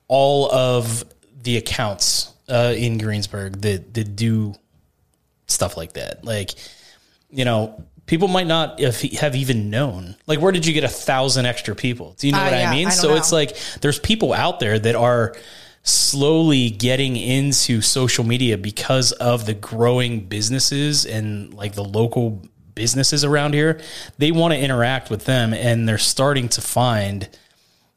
all 0.09 0.51
of 0.53 1.05
the 1.43 1.57
accounts 1.57 2.33
uh, 2.49 2.75
in 2.77 2.99
Greensburg 2.99 3.61
that, 3.63 3.95
that 3.95 4.17
do 4.17 4.55
stuff 5.47 5.77
like 5.77 5.95
that. 5.95 6.25
Like, 6.25 6.55
you 7.31 7.45
know, 7.45 7.85
people 8.07 8.29
might 8.29 8.47
not 8.47 8.81
have, 8.81 9.37
even 9.37 9.71
known. 9.71 10.17
Like, 10.27 10.41
where 10.41 10.53
did 10.53 10.67
you 10.67 10.73
get 10.73 10.85
a 10.85 10.89
thousand 10.89 11.47
extra 11.47 11.75
people? 11.75 12.15
Do 12.19 12.27
you 12.27 12.33
know 12.33 12.41
Uh, 12.41 12.45
what 12.45 12.53
yeah, 12.53 12.71
I 12.71 12.75
mean? 12.75 12.89
I 12.89 12.91
so 12.91 13.09
know. 13.09 13.17
it's 13.17 13.33
like 13.33 13.57
there's 13.81 13.99
people 13.99 14.33
out 14.33 14.61
there 14.61 14.79
that 14.79 14.95
are 14.95 15.35
slowly 15.83 16.71
getting 16.71 17.17
into 17.17 17.81
social 17.81 18.23
media 18.25 18.59
because 18.59 19.13
of 19.13 19.47
the 19.47 19.55
growing 19.55 20.21
businesses 20.27 21.07
and 21.07 21.55
like 21.55 21.75
the 21.75 21.85
local 21.85 22.43
businesses 22.81 23.27
around 23.27 23.53
here. 23.53 23.79
They 24.17 24.33
want 24.33 24.55
to 24.55 24.59
interact 24.59 25.11
with 25.11 25.27
them 25.27 25.53
and 25.53 25.87
they're 25.87 25.99
starting 25.99 26.49
to 26.49 26.63
find 26.63 27.29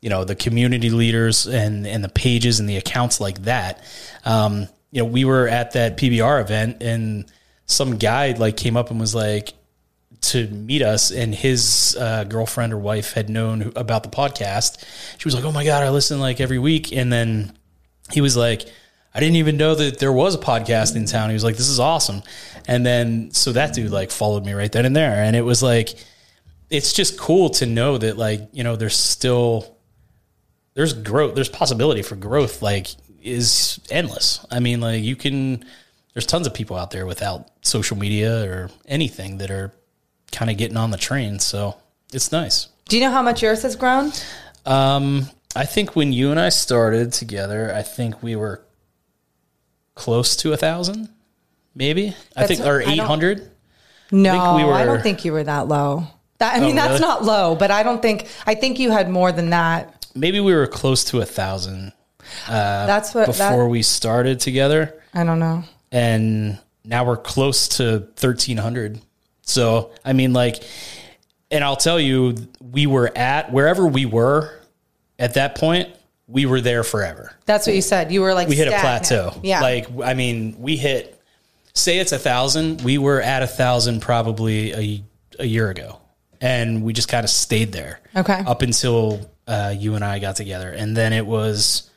you 0.01 0.09
know 0.09 0.25
the 0.25 0.35
community 0.35 0.89
leaders 0.89 1.47
and 1.47 1.87
and 1.87 2.03
the 2.03 2.09
pages 2.09 2.59
and 2.59 2.67
the 2.67 2.75
accounts 2.75 3.21
like 3.21 3.43
that 3.43 3.81
um 4.25 4.67
you 4.91 5.01
know 5.01 5.05
we 5.05 5.23
were 5.23 5.47
at 5.47 5.71
that 5.71 5.95
pbr 5.95 6.41
event 6.41 6.83
and 6.83 7.31
some 7.67 7.95
guy 7.95 8.33
like 8.33 8.57
came 8.57 8.75
up 8.75 8.91
and 8.91 8.99
was 8.99 9.15
like 9.15 9.53
to 10.19 10.45
meet 10.49 10.81
us 10.81 11.09
and 11.09 11.33
his 11.33 11.95
uh, 11.97 12.25
girlfriend 12.25 12.73
or 12.73 12.77
wife 12.77 13.13
had 13.13 13.29
known 13.29 13.71
about 13.77 14.03
the 14.03 14.09
podcast 14.09 14.83
she 15.17 15.25
was 15.25 15.33
like 15.33 15.45
oh 15.45 15.53
my 15.53 15.63
god 15.63 15.83
i 15.83 15.89
listen 15.89 16.19
like 16.19 16.41
every 16.41 16.59
week 16.59 16.91
and 16.91 17.09
then 17.13 17.57
he 18.11 18.19
was 18.19 18.35
like 18.35 18.67
i 19.13 19.19
didn't 19.19 19.35
even 19.37 19.57
know 19.57 19.75
that 19.75 19.99
there 19.99 20.11
was 20.11 20.35
a 20.35 20.39
podcast 20.39 20.95
in 20.95 21.05
town. 21.05 21.29
He 21.29 21.33
was 21.33 21.43
like 21.43 21.57
this 21.57 21.69
is 21.69 21.79
awesome. 21.79 22.23
And 22.67 22.85
then 22.85 23.31
so 23.31 23.51
that 23.51 23.73
dude 23.73 23.91
like 23.91 24.11
followed 24.11 24.45
me 24.45 24.53
right 24.53 24.71
then 24.71 24.85
and 24.85 24.95
there. 24.95 25.23
And 25.23 25.35
it 25.35 25.41
was 25.41 25.61
like 25.61 25.89
it's 26.69 26.93
just 26.93 27.19
cool 27.19 27.49
to 27.51 27.65
know 27.65 27.97
that 27.97 28.17
like 28.17 28.41
you 28.53 28.63
know 28.63 28.75
there's 28.75 28.95
still 28.97 29.77
there's 30.73 30.93
growth 30.93 31.35
there's 31.35 31.49
possibility 31.49 32.01
for 32.01 32.15
growth 32.15 32.61
like 32.61 32.87
is 33.21 33.79
endless. 33.91 34.45
I 34.49 34.59
mean 34.59 34.81
like 34.81 35.03
you 35.03 35.15
can 35.15 35.65
there's 36.13 36.25
tons 36.25 36.47
of 36.47 36.53
people 36.53 36.75
out 36.77 36.91
there 36.91 37.05
without 37.05 37.49
social 37.61 37.97
media 37.97 38.43
or 38.49 38.69
anything 38.87 39.37
that 39.39 39.51
are 39.51 39.71
kind 40.31 40.49
of 40.49 40.57
getting 40.57 40.77
on 40.77 40.91
the 40.91 40.97
train 40.97 41.39
so 41.39 41.75
it's 42.11 42.31
nice. 42.31 42.67
Do 42.89 42.97
you 42.97 43.03
know 43.03 43.11
how 43.11 43.21
much 43.21 43.41
yours 43.43 43.61
has 43.63 43.75
grown? 43.75 44.11
um 44.65 45.29
i 45.57 45.65
think 45.65 45.93
when 45.93 46.13
you 46.13 46.31
and 46.31 46.39
i 46.39 46.47
started 46.47 47.11
together 47.11 47.73
i 47.75 47.81
think 47.81 48.23
we 48.23 48.33
were 48.33 48.63
close 49.95 50.35
to 50.37 50.53
a 50.53 50.57
thousand 50.57 51.09
maybe 51.75 52.15
i 52.35 52.45
think 52.47 52.61
or 52.61 52.81
I 52.81 52.95
don't- 52.95 52.99
800 53.05 53.51
No, 54.11 54.55
we 54.55 54.63
I 54.63 54.85
don't 54.85 55.01
think 55.01 55.25
you 55.25 55.31
were 55.33 55.43
that 55.43 55.67
low. 55.67 56.03
That, 56.37 56.55
I 56.55 56.57
oh, 56.57 56.61
mean, 56.61 56.71
Oh, 56.77 56.81
that's 56.81 56.99
really? 56.99 57.01
not 57.01 57.23
low, 57.23 57.55
but 57.55 57.71
I 57.71 57.81
don't 57.83 58.01
think, 58.01 58.27
I 58.45 58.53
think 58.53 58.77
you 58.77 58.91
had 58.91 59.09
more 59.09 59.31
than 59.31 59.49
that. 59.51 60.05
maybe 60.13 60.39
we 60.39 60.53
were 60.53 60.67
close 60.67 61.03
to 61.05 61.21
a 61.21 61.25
thousand 61.25 61.93
uh, 62.47 62.85
That's 62.85 63.13
what, 63.15 63.25
before 63.27 63.63
that, 63.63 63.67
we 63.69 63.81
started 63.81 64.39
together 64.39 65.01
I 65.13 65.23
don't 65.23 65.39
know. 65.39 65.63
and 65.91 66.59
now 66.85 67.05
we're 67.05 67.17
close 67.17 67.67
to 67.77 67.99
1300 68.19 68.99
so 69.41 69.91
i 70.05 70.13
mean 70.13 70.31
like 70.33 70.63
and 71.51 71.63
i'll 71.63 71.75
tell 71.77 71.99
you 71.99 72.35
we 72.61 72.87
were 72.87 73.11
at 73.17 73.51
wherever 73.51 73.85
we 73.87 74.05
were 74.05 74.53
at 75.19 75.33
that 75.35 75.55
point 75.55 75.89
we 76.27 76.45
were 76.45 76.61
there 76.61 76.83
forever 76.83 77.33
That's 77.45 77.67
what 77.67 77.75
you 77.75 77.81
said. 77.81 78.11
You 78.11 78.21
were 78.21 78.33
like, 78.33 78.47
we 78.47 78.55
hit 78.55 78.67
a 78.67 78.79
plateau 78.79 79.39
Yeah. 79.43 79.61
like 79.61 79.87
i 80.03 80.13
mean 80.13 80.55
we 80.59 80.77
hit 80.77 81.19
say 81.73 81.97
it's 81.99 82.11
a 82.11 82.19
thousand 82.19 82.81
we 82.81 82.97
were 82.97 83.21
at 83.21 83.43
a 83.43 83.47
thousand 83.47 83.99
probably 84.01 84.71
a, 84.73 85.03
a 85.39 85.45
year 85.45 85.69
ago 85.69 85.99
and 86.39 86.83
we 86.83 86.93
just 86.93 87.07
kind 87.09 87.23
of 87.23 87.29
stayed 87.29 87.71
there 87.71 87.99
Okay. 88.15 88.41
up 88.45 88.61
until 88.61 89.29
uh, 89.47 89.73
you 89.77 89.95
and 89.95 90.03
i 90.05 90.19
got 90.19 90.35
together 90.37 90.69
and 90.71 90.95
then 90.95 91.11
it 91.13 91.25
was 91.25 91.89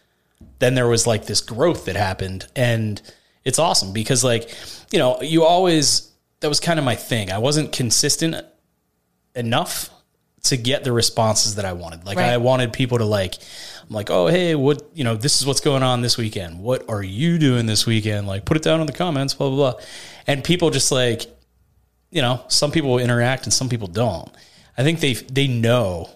then 0.59 0.74
there 0.74 0.89
was 0.89 1.07
like 1.07 1.27
this 1.27 1.41
growth 1.41 1.85
that 1.85 1.95
happened 1.97 2.47
and 2.57 3.01
it's 3.45 3.59
awesome 3.61 3.93
because 3.93 4.24
like 4.24 4.51
you 4.91 4.99
know 4.99 5.20
you 5.22 5.45
always 5.45 6.11
that 6.41 6.49
was 6.49 6.59
kind 6.59 6.79
of 6.81 6.85
my 6.85 6.97
thing 6.97 7.31
i 7.31 7.39
wasn't 7.39 7.70
consistent 7.72 8.35
enough 9.35 9.91
to 10.43 10.57
get 10.57 10.85
the 10.85 10.93
responses 10.93 11.57
that 11.57 11.64
i 11.64 11.72
wanted 11.72 12.05
like 12.05 12.16
Right. 12.16 12.31
i 12.31 12.37
wanted 12.39 12.72
people 12.72 12.99
to 12.99 13.05
like 13.05 13.35
i'm 13.89 13.95
like 13.95 14.11
oh 14.11 14.26
hey 14.26 14.55
what 14.55 14.82
you 14.95 15.05
know 15.05 15.14
this 15.14 15.41
is 15.41 15.47
what's 15.47 15.61
going 15.61 15.82
on 15.82 16.01
this 16.01 16.16
weekend 16.16 16.61
what 16.61 16.89
are 16.89 17.03
you 17.03 17.39
doing 17.39 17.66
this 17.66 17.87
weekend 17.87 18.26
like 18.26 18.45
put 18.45 18.57
it 18.57 18.62
down 18.62 18.80
in 18.80 18.87
the 18.87 18.93
comments 18.93 19.34
blah 19.34 19.49
blah 19.49 19.72
blah 19.72 19.80
and 20.26 20.45
people 20.45 20.70
just 20.70 20.91
like 20.93 21.26
you 22.11 22.22
know 22.22 22.43
some 22.49 22.70
people 22.70 22.99
interact 22.99 23.45
and 23.45 23.53
some 23.53 23.68
people 23.68 23.89
don't 23.89 24.30
i 24.76 24.82
think 24.82 25.01
they 25.01 25.14
they 25.14 25.47
know 25.47 26.09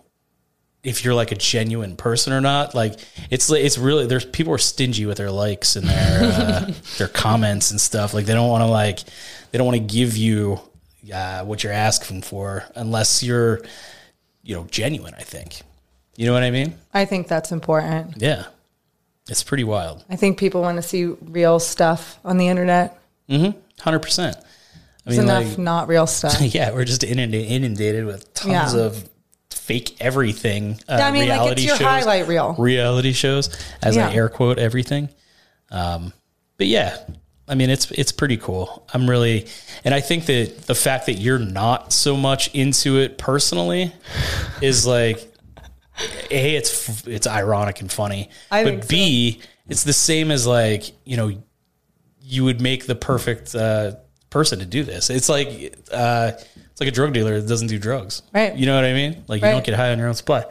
if 0.83 1.05
you're 1.05 1.14
like 1.14 1.31
a 1.31 1.37
genuine 1.37 1.97
person 1.97 2.33
or 2.33 2.41
not. 2.41 2.75
Like 2.75 2.99
it's 3.31 3.51
it's 3.51 3.79
really 3.79 4.07
there's 4.07 4.25
people 4.25 4.53
are 4.53 4.59
stingy 4.59 5.07
with 5.07 5.18
their 5.18 5.31
likes 5.31 5.77
and 5.77 5.87
their 5.87 6.23
uh, 6.23 6.73
their 6.99 7.09
comments 7.09 7.71
and 7.71 7.81
stuff. 7.81 8.14
Like 8.14 8.27
they 8.27 8.35
don't 8.35 8.49
want 8.49 8.62
to 8.62 8.66
like 8.66 9.01
they 9.51 9.59
don't 9.59 9.66
want 9.66 9.79
to 9.79 9.95
give 9.95 10.16
you 10.16 10.61
uh, 11.12 11.45
what 11.45 11.62
you're 11.62 11.73
asking 11.73 12.23
for 12.23 12.64
unless 12.75 13.23
you're 13.23 13.61
you 14.43 14.57
know 14.57 14.66
genuine. 14.71 15.14
I 15.18 15.23
think 15.23 15.62
you 16.17 16.27
know 16.27 16.33
what 16.33 16.43
I 16.43 16.51
mean. 16.51 16.75
I 16.93 17.05
think 17.05 17.29
that's 17.29 17.53
important. 17.53 18.15
Yeah, 18.19 18.47
it's 19.29 19.43
pretty 19.43 19.65
wild. 19.65 20.05
I 20.09 20.17
think 20.17 20.39
people 20.39 20.61
want 20.63 20.77
to 20.77 20.83
see 20.83 21.05
real 21.05 21.59
stuff 21.61 22.19
on 22.25 22.37
the 22.39 22.49
internet. 22.49 22.99
Hundred 23.81 24.01
percent. 24.01 24.37
I 24.37 24.43
There's 25.15 25.19
mean, 25.19 25.29
enough 25.29 25.49
like, 25.51 25.59
not 25.59 25.89
real 25.89 26.07
stuff. 26.07 26.41
yeah, 26.41 26.73
we're 26.73 26.85
just 26.85 27.05
inundated, 27.05 28.05
with 28.05 28.33
tons 28.35 28.75
Yeah. 28.75 28.81
of 28.81 29.09
fake 29.51 29.97
everything. 30.01 30.79
Uh, 30.89 30.95
I 30.95 31.11
mean, 31.11 31.29
like, 31.29 31.53
it's 31.53 31.65
your 31.65 31.77
shows, 31.77 31.87
highlight 31.87 32.29
reel. 32.29 32.55
Reality 32.59 33.13
shows, 33.13 33.49
as 33.83 33.97
I 33.97 34.13
air 34.13 34.29
quote 34.29 34.59
everything. 34.59 35.09
Um, 35.71 36.13
but 36.59 36.67
yeah, 36.67 36.97
I 37.49 37.55
mean, 37.55 37.71
it's 37.71 37.91
it's 37.93 38.13
pretty 38.13 38.37
cool. 38.37 38.87
I'm 38.93 39.09
really, 39.09 39.47
and 39.85 39.95
I 39.95 40.01
think 40.01 40.27
that 40.27 40.67
the 40.67 40.75
fact 40.75 41.07
that 41.07 41.15
you're 41.15 41.39
not 41.39 41.93
so 41.93 42.17
much 42.17 42.53
into 42.55 42.99
it 42.99 43.17
personally 43.17 43.93
is 44.61 44.87
like, 44.87 45.30
a, 46.31 46.57
it's 46.57 47.07
it's 47.07 47.27
ironic 47.27 47.81
and 47.81 47.91
funny, 47.91 48.31
I 48.51 48.65
but 48.65 48.71
think 48.71 48.83
so. 48.85 48.89
b, 48.89 49.41
it's 49.69 49.85
the 49.85 49.93
same 49.93 50.31
as 50.31 50.47
like 50.47 50.85
you 51.05 51.17
know 51.17 51.33
you 52.23 52.45
would 52.45 52.61
make 52.61 52.87
the 52.87 52.95
perfect 52.95 53.55
uh, 53.55 53.93
person 54.31 54.61
to 54.61 54.67
do 54.67 54.85
this. 54.85 55.11
It's 55.11 55.29
like 55.29 55.49
uh, 55.93 56.33
it's 56.35 56.81
like 56.81 56.89
a 56.89 56.93
drug 56.93 57.13
dealer 57.13 57.41
that 57.41 57.49
doesn't 57.49 57.69
do 57.69 57.79
drugs. 57.79 58.23
Right. 58.33 58.55
You 58.55 58.67
know 58.67 58.75
what 58.75 58.85
I 58.85 58.93
mean? 58.93 59.25
Like 59.29 59.43
you 59.43 59.49
don't 59.49 59.65
get 59.65 59.75
high 59.75 59.91
on 59.91 59.99
your 59.99 60.09
own 60.09 60.15
supply. 60.15 60.45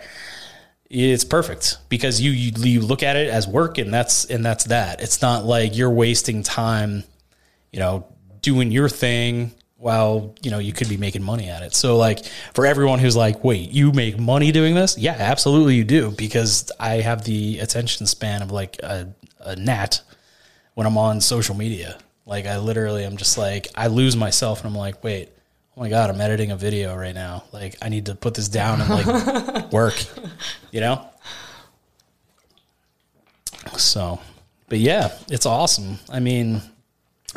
It's 0.90 1.24
perfect 1.24 1.78
because 1.88 2.20
you, 2.20 2.32
you 2.32 2.52
you 2.58 2.82
look 2.82 3.04
at 3.04 3.16
it 3.16 3.30
as 3.30 3.48
work 3.48 3.78
and 3.78 3.94
that's 3.94 4.26
and 4.26 4.44
that's 4.44 4.66
that. 4.66 5.02
It's 5.02 5.22
not 5.22 5.46
like 5.46 5.78
you're 5.78 5.90
wasting 5.92 6.42
time, 6.44 7.04
you 7.72 7.80
know, 7.80 8.08
doing 8.42 8.72
your 8.72 8.90
thing 8.90 9.52
while 9.80 10.36
you 10.42 10.52
know 10.52 10.60
you 10.60 10.74
could 10.74 10.90
be 10.90 10.98
making 10.98 11.24
money 11.24 11.50
at 11.50 11.64
it. 11.64 11.74
So 11.74 11.98
like 11.98 12.26
for 12.54 12.66
everyone 12.66 13.00
who's 13.00 13.16
like, 13.16 13.44
wait, 13.44 13.72
you 13.72 13.92
make 13.94 14.20
money 14.20 14.52
doing 14.52 14.76
this? 14.76 14.98
Yeah, 14.98 15.16
absolutely 15.18 15.76
you 15.76 15.86
do 15.86 16.12
because 16.12 16.70
I 16.80 16.96
have 16.96 17.24
the 17.24 17.60
attention 17.60 18.06
span 18.06 18.42
of 18.42 18.52
like 18.52 18.78
a, 18.84 19.08
a 19.40 19.56
gnat 19.56 20.02
when 20.74 20.86
I'm 20.86 20.98
on 20.98 21.22
social 21.22 21.56
media. 21.56 21.98
Like 22.26 22.46
I 22.46 22.58
literally 22.58 23.06
I'm 23.06 23.16
just 23.16 23.38
like 23.38 23.70
I 23.74 23.88
lose 23.88 24.18
myself 24.18 24.60
and 24.60 24.68
I'm 24.68 24.78
like, 24.78 25.02
wait, 25.02 25.30
oh 25.78 25.82
my 25.82 25.90
god, 25.90 26.10
I'm 26.10 26.20
editing 26.20 26.52
a 26.52 26.58
video 26.58 26.94
right 26.94 27.16
now. 27.16 27.46
Like 27.54 27.78
I 27.82 27.88
need 27.88 28.08
to 28.08 28.16
put 28.16 28.34
this 28.34 28.50
down 28.50 28.82
and 28.82 28.90
like 28.90 29.72
work, 29.72 29.96
you 30.72 30.82
know. 30.82 31.08
So, 33.78 34.20
but 34.68 34.80
yeah, 34.80 35.18
it's 35.30 35.46
awesome. 35.46 36.00
I 36.10 36.20
mean, 36.20 36.62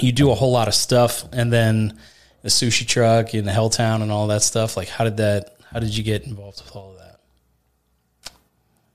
you 0.00 0.10
do 0.10 0.32
a 0.32 0.34
whole 0.34 0.50
lot 0.50 0.66
of 0.66 0.74
stuff, 0.74 1.24
and 1.32 1.52
then 1.52 1.98
the 2.42 2.48
sushi 2.48 2.86
truck 2.86 3.34
and 3.34 3.46
the 3.46 3.52
Helltown 3.52 4.02
and 4.02 4.12
all 4.12 4.26
that 4.26 4.42
stuff. 4.42 4.76
Like, 4.76 4.88
how 4.88 5.04
did 5.04 5.16
that? 5.18 5.56
How 5.72 5.80
did 5.80 5.96
you 5.96 6.04
get 6.04 6.26
involved 6.26 6.62
with 6.62 6.76
all 6.76 6.90
of 6.90 6.98
that? 6.98 7.20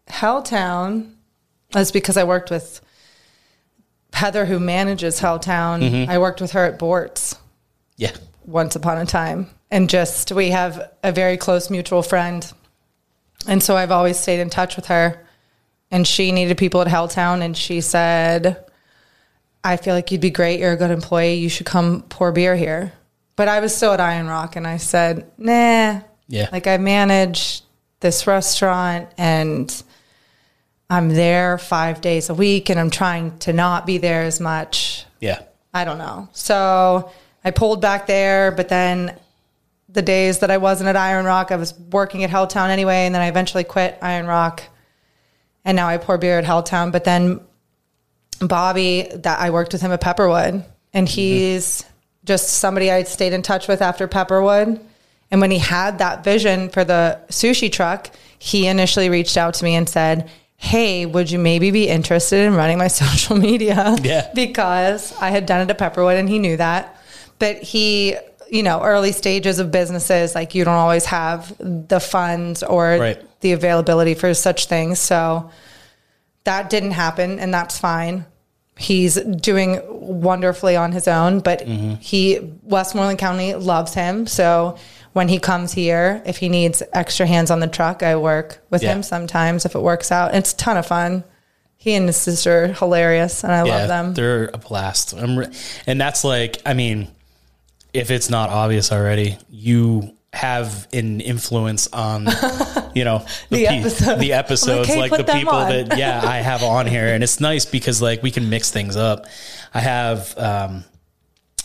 Helltown. 0.07 1.13
That's 1.71 1.91
because 1.91 2.17
I 2.17 2.23
worked 2.23 2.49
with 2.49 2.81
Heather, 4.13 4.45
who 4.45 4.59
manages 4.59 5.19
Helltown. 5.19 5.81
Mm-hmm. 5.81 6.11
I 6.11 6.17
worked 6.17 6.39
with 6.39 6.51
her 6.51 6.65
at 6.65 6.79
Bort's 6.79 7.35
Yeah, 7.97 8.15
once 8.45 8.75
upon 8.75 8.97
a 8.99 9.05
time, 9.05 9.49
and 9.69 9.89
just 9.89 10.31
we 10.31 10.49
have 10.49 10.91
a 11.03 11.11
very 11.11 11.37
close 11.37 11.69
mutual 11.69 12.03
friend, 12.03 12.51
and 13.47 13.61
so 13.61 13.75
I've 13.75 13.91
always 13.91 14.17
stayed 14.17 14.39
in 14.39 14.49
touch 14.49 14.75
with 14.75 14.87
her. 14.87 15.23
And 15.89 16.05
she 16.05 16.33
needed 16.33 16.57
people 16.57 16.81
at 16.81 16.87
Helltown, 16.87 17.41
and 17.41 17.55
she 17.55 17.79
said, 17.79 18.57
"I 19.63 19.77
feel 19.77 19.95
like 19.95 20.11
you'd 20.11 20.19
be 20.19 20.29
great. 20.29 20.59
You're 20.59 20.73
a 20.73 20.77
good 20.77 20.91
employee. 20.91 21.35
You 21.35 21.47
should 21.47 21.65
come 21.65 22.01
pour 22.09 22.33
beer 22.33 22.57
here." 22.57 22.91
But 23.38 23.47
I 23.47 23.61
was 23.61 23.73
still 23.73 23.93
at 23.93 24.01
Iron 24.01 24.27
Rock, 24.27 24.57
and 24.57 24.67
I 24.67 24.77
said, 24.77 25.31
"Nah." 25.38 26.01
Yeah. 26.27 26.49
Like 26.51 26.67
I 26.67 26.77
manage 26.77 27.61
this 28.01 28.27
restaurant, 28.27 29.09
and 29.17 29.83
I'm 30.89 31.09
there 31.09 31.57
five 31.57 32.01
days 32.01 32.29
a 32.29 32.33
week, 32.33 32.69
and 32.69 32.77
I'm 32.77 32.89
trying 32.89 33.38
to 33.39 33.53
not 33.53 33.85
be 33.85 33.97
there 33.97 34.23
as 34.23 34.41
much. 34.41 35.05
yeah, 35.21 35.43
I 35.73 35.85
don't 35.85 35.97
know. 35.97 36.27
So 36.33 37.11
I 37.45 37.51
pulled 37.51 37.81
back 37.81 38.07
there, 38.07 38.51
but 38.51 38.67
then 38.67 39.17
the 39.89 40.01
days 40.01 40.39
that 40.39 40.51
I 40.51 40.57
wasn't 40.57 40.89
at 40.89 40.95
Iron 40.95 41.25
Rock, 41.25 41.51
I 41.51 41.55
was 41.55 41.73
working 41.91 42.23
at 42.23 42.29
Helltown 42.29 42.69
anyway, 42.69 43.05
and 43.05 43.15
then 43.15 43.21
I 43.21 43.27
eventually 43.27 43.63
quit 43.63 43.97
Iron 44.01 44.25
Rock, 44.27 44.63
and 45.63 45.75
now 45.75 45.88
I 45.88 45.97
pour 45.97 46.17
beer 46.17 46.39
at 46.39 46.45
Helltown. 46.45 46.91
But 46.91 47.03
then 47.03 47.39
Bobby, 48.39 49.07
that 49.13 49.39
I 49.39 49.49
worked 49.49 49.73
with 49.73 49.81
him 49.81 49.91
at 49.91 50.01
Pepperwood, 50.01 50.65
and 50.93 51.07
mm-hmm. 51.07 51.15
he's 51.15 51.85
just 52.28 52.49
somebody 52.49 52.91
I 52.91 53.03
stayed 53.03 53.34
in 53.34 53.41
touch 53.41 53.67
with 53.67 53.82
after 53.82 54.07
Pepperwood. 54.07 54.80
And 55.32 55.41
when 55.41 55.49
he 55.51 55.57
had 55.59 55.97
that 55.99 56.23
vision 56.23 56.69
for 56.69 56.84
the 56.84 57.19
sushi 57.30 57.71
truck, 57.71 58.11
he 58.38 58.67
initially 58.67 59.09
reached 59.09 59.36
out 59.38 59.55
to 59.55 59.63
me 59.63 59.73
and 59.75 59.89
said, 59.89 60.30
Hey, 60.57 61.05
would 61.05 61.30
you 61.32 61.38
maybe 61.39 61.69
be 61.71 61.88
interested 61.88 62.45
in 62.45 62.55
running 62.55 62.78
my 62.78 62.88
social 63.03 63.36
media? 63.38 63.95
Yeah. 64.01 64.30
because 64.36 65.13
I 65.19 65.30
had 65.30 65.45
done 65.45 65.61
it 65.61 65.69
at 65.69 65.78
Pepperwood 65.78 66.17
and 66.19 66.28
he 66.30 66.39
knew 66.39 66.57
that. 66.57 66.99
But 67.39 67.57
he, 67.61 68.15
you 68.49 68.63
know, 68.63 68.82
early 68.84 69.11
stages 69.11 69.59
of 69.59 69.71
businesses, 69.71 70.34
like 70.34 70.55
you 70.55 70.63
don't 70.65 70.73
always 70.75 71.05
have 71.05 71.55
the 71.59 71.99
funds 71.99 72.63
or 72.63 72.97
Right. 72.97 73.39
the 73.41 73.51
availability 73.51 74.13
for 74.15 74.34
such 74.34 74.65
things. 74.65 74.99
So 74.99 75.51
that 76.45 76.69
didn't 76.69 76.91
happen 76.91 77.39
and 77.39 77.53
that's 77.53 77.78
fine. 77.78 78.25
He's 78.78 79.15
doing 79.15 79.82
wonderfully 79.88 80.75
on 80.75 80.91
his 80.91 81.07
own, 81.07 81.39
but 81.39 81.59
Mm-hmm. 81.65 81.95
he 81.95 82.39
Westmoreland 82.63 83.19
County 83.19 83.55
loves 83.55 83.93
him. 83.93 84.28
So 84.28 84.78
when 85.13 85.28
he 85.28 85.39
comes 85.39 85.71
here, 85.73 86.21
if 86.25 86.38
he 86.38 86.47
needs 86.49 86.84
extra 86.93 87.25
hands 87.25 87.49
on 87.51 87.59
the 87.59 87.67
truck, 87.67 88.03
I 88.03 88.15
work 88.17 88.63
with 88.69 88.84
Yeah. 88.84 88.93
him 88.93 89.03
sometimes 89.03 89.65
if 89.65 89.73
it 89.75 89.82
works 89.82 90.11
out. 90.11 90.36
It's 90.36 90.53
a 90.53 90.57
ton 90.57 90.78
of 90.78 90.86
fun. 90.86 91.23
He 91.78 91.93
and 91.95 92.07
his 92.07 92.17
sister 92.17 92.65
are 92.65 92.67
hilarious 92.67 93.43
and 93.43 93.51
I 93.53 93.63
yeah. 93.65 93.78
love 93.78 93.88
them. 93.88 94.13
They're 94.13 94.49
a 94.53 94.57
blast. 94.57 95.13
I'm 95.13 95.38
re- 95.39 95.53
and 95.86 95.99
that's 96.01 96.23
like, 96.23 96.61
I 96.65 96.73
mean, 96.73 97.07
if 97.93 98.11
it's 98.11 98.30
not 98.30 98.49
obvious 98.49 98.91
already, 98.91 99.38
you 99.49 100.15
have 100.38 100.88
an 100.93 101.19
influence 101.19 101.88
on, 101.91 102.27
you 102.95 103.03
know, 103.03 103.25
The 103.49 103.65
pe- 103.65 103.79
episodes. 103.79 104.19
the 104.21 104.33
episodes, 104.33 104.89
like, 104.95 105.11
like, 105.11 105.25
the 105.25 105.33
people 105.33 105.53
on." 105.55 105.69
that, 105.69 105.97
yeah, 105.97 106.21
I 106.23 106.38
have 106.38 106.63
on 106.63 106.88
here. 106.88 107.07
And 107.07 107.23
it's 107.23 107.39
nice 107.39 107.65
because 107.65 108.01
like 108.01 108.23
we 108.23 108.31
can 108.31 108.49
mix 108.49 108.71
things 108.71 108.95
up. 108.95 109.25
I 109.73 109.81
have, 109.81 110.38
um, 110.38 110.83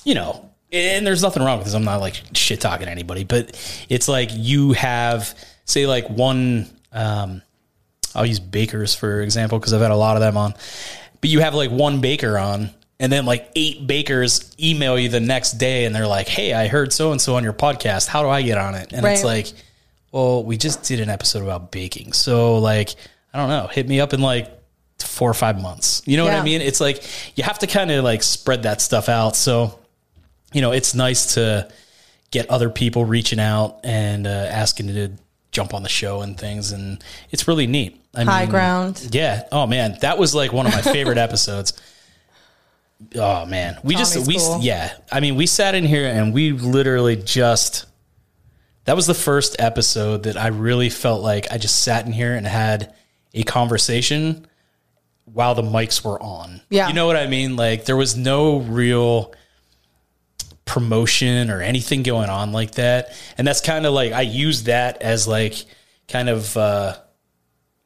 you 0.04 0.14
know, 0.14 0.50
and 0.72 1.06
there's 1.06 1.22
nothing 1.22 1.42
wrong 1.42 1.58
with 1.58 1.66
this. 1.66 1.74
I'm 1.74 1.84
not 1.84 2.00
like 2.00 2.20
shit 2.34 2.60
talking 2.60 2.86
to 2.86 2.90
anybody, 2.90 3.24
but 3.24 3.56
it's 3.88 4.08
like 4.08 4.30
you 4.32 4.72
have, 4.72 5.34
say, 5.64 5.86
like 5.86 6.08
one, 6.08 6.66
um, 6.92 7.42
I'll 8.14 8.26
use 8.26 8.40
bakers 8.40 8.94
for 8.94 9.20
example 9.22 9.58
because 9.58 9.72
I've 9.72 9.80
had 9.80 9.90
a 9.90 9.96
lot 9.96 10.16
of 10.16 10.20
them 10.20 10.36
on. 10.36 10.54
But 11.20 11.30
you 11.30 11.40
have 11.40 11.54
like 11.54 11.70
one 11.70 12.00
baker 12.00 12.36
on, 12.38 12.70
and 13.02 13.10
then 13.10 13.26
like 13.26 13.50
eight 13.56 13.84
bakers 13.84 14.54
email 14.62 14.96
you 14.96 15.08
the 15.08 15.20
next 15.20 15.54
day, 15.54 15.84
and 15.84 15.94
they're 15.94 16.06
like, 16.06 16.28
"Hey, 16.28 16.54
I 16.54 16.68
heard 16.68 16.92
so 16.92 17.10
and 17.10 17.20
so 17.20 17.34
on 17.34 17.42
your 17.42 17.52
podcast. 17.52 18.06
How 18.06 18.22
do 18.22 18.28
I 18.28 18.42
get 18.42 18.56
on 18.58 18.76
it?" 18.76 18.92
And 18.92 19.04
it's 19.04 19.24
like, 19.24 19.52
"Well, 20.12 20.44
we 20.44 20.56
just 20.56 20.84
did 20.84 21.00
an 21.00 21.10
episode 21.10 21.42
about 21.42 21.72
baking, 21.72 22.12
so 22.12 22.58
like, 22.58 22.94
I 23.34 23.38
don't 23.38 23.48
know. 23.48 23.66
Hit 23.66 23.88
me 23.88 24.00
up 24.00 24.14
in 24.14 24.20
like 24.20 24.56
four 25.00 25.28
or 25.28 25.34
five 25.34 25.60
months. 25.60 26.00
You 26.06 26.16
know 26.16 26.24
what 26.24 26.34
I 26.34 26.44
mean? 26.44 26.60
It's 26.60 26.80
like 26.80 27.02
you 27.36 27.42
have 27.42 27.58
to 27.58 27.66
kind 27.66 27.90
of 27.90 28.04
like 28.04 28.22
spread 28.22 28.62
that 28.62 28.80
stuff 28.80 29.08
out. 29.08 29.34
So, 29.34 29.80
you 30.52 30.60
know, 30.60 30.70
it's 30.70 30.94
nice 30.94 31.34
to 31.34 31.68
get 32.30 32.48
other 32.50 32.70
people 32.70 33.04
reaching 33.04 33.40
out 33.40 33.80
and 33.82 34.28
uh, 34.28 34.30
asking 34.30 34.86
to 34.86 35.10
jump 35.50 35.74
on 35.74 35.82
the 35.82 35.88
show 35.88 36.22
and 36.22 36.38
things, 36.38 36.70
and 36.70 37.02
it's 37.32 37.48
really 37.48 37.66
neat. 37.66 38.00
I 38.14 38.22
High 38.22 38.46
ground. 38.46 39.08
Yeah. 39.10 39.42
Oh 39.50 39.66
man, 39.66 39.98
that 40.02 40.18
was 40.18 40.36
like 40.36 40.52
one 40.52 40.66
of 40.66 40.72
my 40.72 40.82
favorite 40.82 41.18
episodes. 41.28 41.72
Oh 43.16 43.46
man, 43.46 43.78
we 43.82 43.94
just 43.94 44.14
Tommy's 44.14 44.28
we 44.28 44.38
cool. 44.38 44.60
yeah. 44.60 44.92
I 45.10 45.20
mean, 45.20 45.36
we 45.36 45.46
sat 45.46 45.74
in 45.74 45.84
here 45.84 46.06
and 46.06 46.32
we 46.32 46.52
literally 46.52 47.16
just. 47.16 47.86
That 48.84 48.96
was 48.96 49.06
the 49.06 49.14
first 49.14 49.60
episode 49.60 50.24
that 50.24 50.36
I 50.36 50.48
really 50.48 50.90
felt 50.90 51.22
like 51.22 51.46
I 51.52 51.58
just 51.58 51.84
sat 51.84 52.04
in 52.04 52.12
here 52.12 52.34
and 52.34 52.44
had 52.44 52.92
a 53.32 53.44
conversation 53.44 54.46
while 55.24 55.54
the 55.54 55.62
mics 55.62 56.04
were 56.04 56.20
on. 56.20 56.60
Yeah. 56.68 56.88
You 56.88 56.94
know 56.94 57.06
what 57.06 57.16
I 57.16 57.26
mean? 57.28 57.54
Like 57.54 57.84
there 57.84 57.96
was 57.96 58.16
no 58.16 58.58
real 58.58 59.34
promotion 60.64 61.50
or 61.50 61.60
anything 61.60 62.02
going 62.02 62.28
on 62.28 62.52
like 62.52 62.72
that. 62.72 63.16
And 63.38 63.46
that's 63.46 63.60
kind 63.60 63.86
of 63.86 63.92
like 63.92 64.12
I 64.12 64.22
use 64.22 64.64
that 64.64 65.00
as 65.02 65.28
like 65.28 65.64
kind 66.08 66.28
of 66.28 66.56
uh 66.56 66.96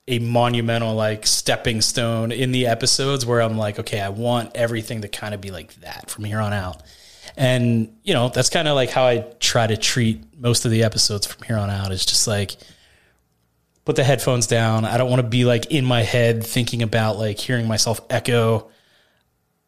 a 0.09 0.19
monumental 0.21 0.95
like 0.95 1.27
stepping 1.27 1.81
stone 1.81 2.31
in 2.31 2.53
the 2.53 2.67
episodes 2.67 3.27
where 3.27 3.43
I'm 3.43 3.59
like, 3.59 3.79
okay, 3.81 4.01
I 4.01 4.09
want 4.09 4.53
everything 4.55 5.03
to 5.03 5.09
kind 5.09 5.35
of 5.35 5.41
be 5.41 5.51
like 5.51 5.75
that 5.81 6.11
from 6.11 6.25
here 6.25 6.41
on 6.41 6.53
out. 6.53 6.83
And, 7.37 7.97
you 8.05 8.15
know, 8.15 8.29
that's 8.29 8.49
kind 8.49 8.69
of 8.69 8.77
like 8.77 8.91
how 8.91 9.05
I 9.05 9.27
try 9.41 9.67
to 9.67 9.77
treat 9.77 10.23
most 10.39 10.65
of 10.65 10.71
the 10.71 10.85
episodes 10.85 11.27
from 11.27 11.43
here 11.45 11.57
on 11.57 11.71
out 11.71 11.93
is 11.93 12.07
just 12.07 12.27
like 12.27 12.57
put 13.85 13.97
the 13.97 14.05
headphones 14.05 14.47
down. 14.47 14.85
I 14.85 14.97
don't 14.97 15.11
want 15.11 15.21
to 15.23 15.29
be 15.29 15.45
like 15.45 15.67
in 15.67 15.85
my 15.85 16.03
head 16.03 16.45
thinking 16.45 16.83
about 16.83 17.19
like 17.19 17.39
hearing 17.39 17.67
myself 17.67 18.01
echo. 18.09 18.71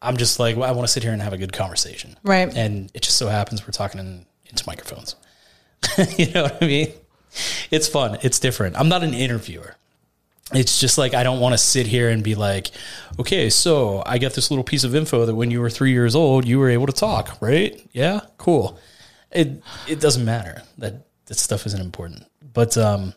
I'm 0.01 0.17
just 0.17 0.39
like, 0.39 0.55
well, 0.55 0.69
I 0.69 0.71
want 0.71 0.87
to 0.87 0.91
sit 0.91 1.03
here 1.03 1.11
and 1.11 1.21
have 1.21 1.33
a 1.33 1.37
good 1.37 1.53
conversation. 1.53 2.17
Right. 2.23 2.55
And 2.55 2.89
it 2.93 3.01
just 3.01 3.17
so 3.17 3.27
happens 3.27 3.67
we're 3.67 3.71
talking 3.71 3.99
in, 3.99 4.25
into 4.45 4.63
microphones. 4.65 5.15
you 6.17 6.31
know 6.31 6.43
what 6.43 6.63
I 6.63 6.65
mean? 6.65 6.93
It's 7.69 7.87
fun. 7.87 8.17
It's 8.23 8.39
different. 8.39 8.77
I'm 8.77 8.89
not 8.89 9.03
an 9.03 9.13
interviewer. 9.13 9.75
It's 10.53 10.79
just 10.79 10.97
like 10.97 11.13
I 11.13 11.21
don't 11.23 11.39
want 11.39 11.53
to 11.53 11.57
sit 11.59 11.85
here 11.85 12.09
and 12.09 12.23
be 12.23 12.33
like, 12.35 12.71
okay, 13.19 13.49
so 13.51 14.01
I 14.05 14.17
got 14.17 14.33
this 14.33 14.49
little 14.49 14.63
piece 14.63 14.83
of 14.83 14.95
info 14.95 15.25
that 15.25 15.35
when 15.35 15.51
you 15.51 15.61
were 15.61 15.69
three 15.69 15.91
years 15.91 16.15
old, 16.15 16.45
you 16.47 16.57
were 16.57 16.69
able 16.69 16.87
to 16.87 16.93
talk, 16.93 17.37
right? 17.41 17.79
Yeah, 17.91 18.21
cool. 18.37 18.79
It 19.31 19.61
it 19.87 19.99
doesn't 19.99 20.25
matter 20.25 20.63
that 20.79 21.05
that 21.27 21.37
stuff 21.37 21.67
isn't 21.67 21.79
important, 21.81 22.25
but 22.53 22.75
um, 22.77 23.13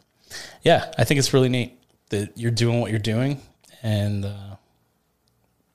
yeah, 0.62 0.92
I 0.98 1.04
think 1.04 1.18
it's 1.18 1.32
really 1.32 1.48
neat 1.48 1.78
that 2.10 2.36
you're 2.36 2.50
doing 2.50 2.80
what 2.82 2.90
you're 2.90 3.00
doing, 3.00 3.40
and 3.82 4.26
uh, 4.26 4.28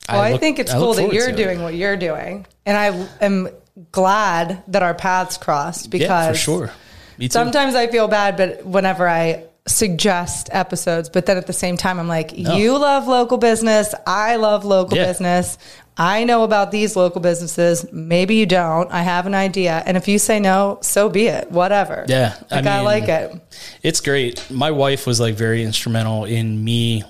Well, 0.10 0.22
I, 0.22 0.32
look- 0.34 0.42
think 0.42 0.60
it's 0.60 0.72
I 0.72 0.78
cool 0.78 0.94
that 0.94 1.12
you're 1.12 1.28
to 1.28 1.34
it. 1.34 1.36
doing 1.36 1.64
what 1.64 1.74
you're 1.74 1.98
doing. 1.98 2.46
And 2.68 2.78
I 2.78 3.08
am 3.26 3.50
glad 3.92 4.62
that 4.68 4.84
our 4.84 4.94
paths 4.94 5.38
crossed 5.38 5.90
because 5.90 6.08
Yeah, 6.08 6.32
for 6.32 6.38
sure. 6.38 6.72
Me 7.18 7.28
too. 7.28 7.34
sometimes 7.34 7.74
I 7.74 7.88
feel 7.88 8.08
bad, 8.08 8.38
but 8.38 8.64
whenever 8.66 9.10
I 9.10 9.46
suggest 9.68 10.50
episodes, 10.52 11.10
but 11.10 11.26
then 11.26 11.38
at 11.38 11.46
the 11.48 11.54
same 11.54 11.78
time, 11.78 12.00
I'm 12.00 12.08
like, 12.08 12.38
you 12.38 12.78
love 12.78 13.08
local 13.08 13.38
business. 13.38 13.94
I 14.06 14.38
love 14.38 14.66
local 14.66 14.98
Yeah. 14.98 15.06
business. 15.06 15.58
I 16.00 16.24
know 16.26 16.44
about 16.44 16.72
these 16.72 16.96
local 16.96 17.22
businesses. 17.22 17.86
Maybe 17.92 18.36
you 18.36 18.46
don't. 18.46 18.92
I 18.92 19.02
have 19.02 19.26
an 19.26 19.34
idea. 19.36 19.82
And 19.86 19.98
if 19.98 20.08
you 20.08 20.20
say 20.20 20.40
no, 20.40 20.78
so 20.82 21.10
be 21.10 21.28
it. 21.28 21.52
Whatever. 21.52 22.06
Yeah, 22.08 22.36
I 22.52 22.56
Like, 22.58 22.66
I, 22.68 22.76
mean- 22.78 22.86
like 22.86 23.08
it. 23.10 23.42
It's 23.84 24.00
great. 24.00 24.46
My 24.52 24.72
wife 24.72 25.06
was 25.08 25.20
like 25.20 25.36
very 25.36 25.64
instrumental 25.64 26.26
in 26.26 26.64
me 26.64 27.04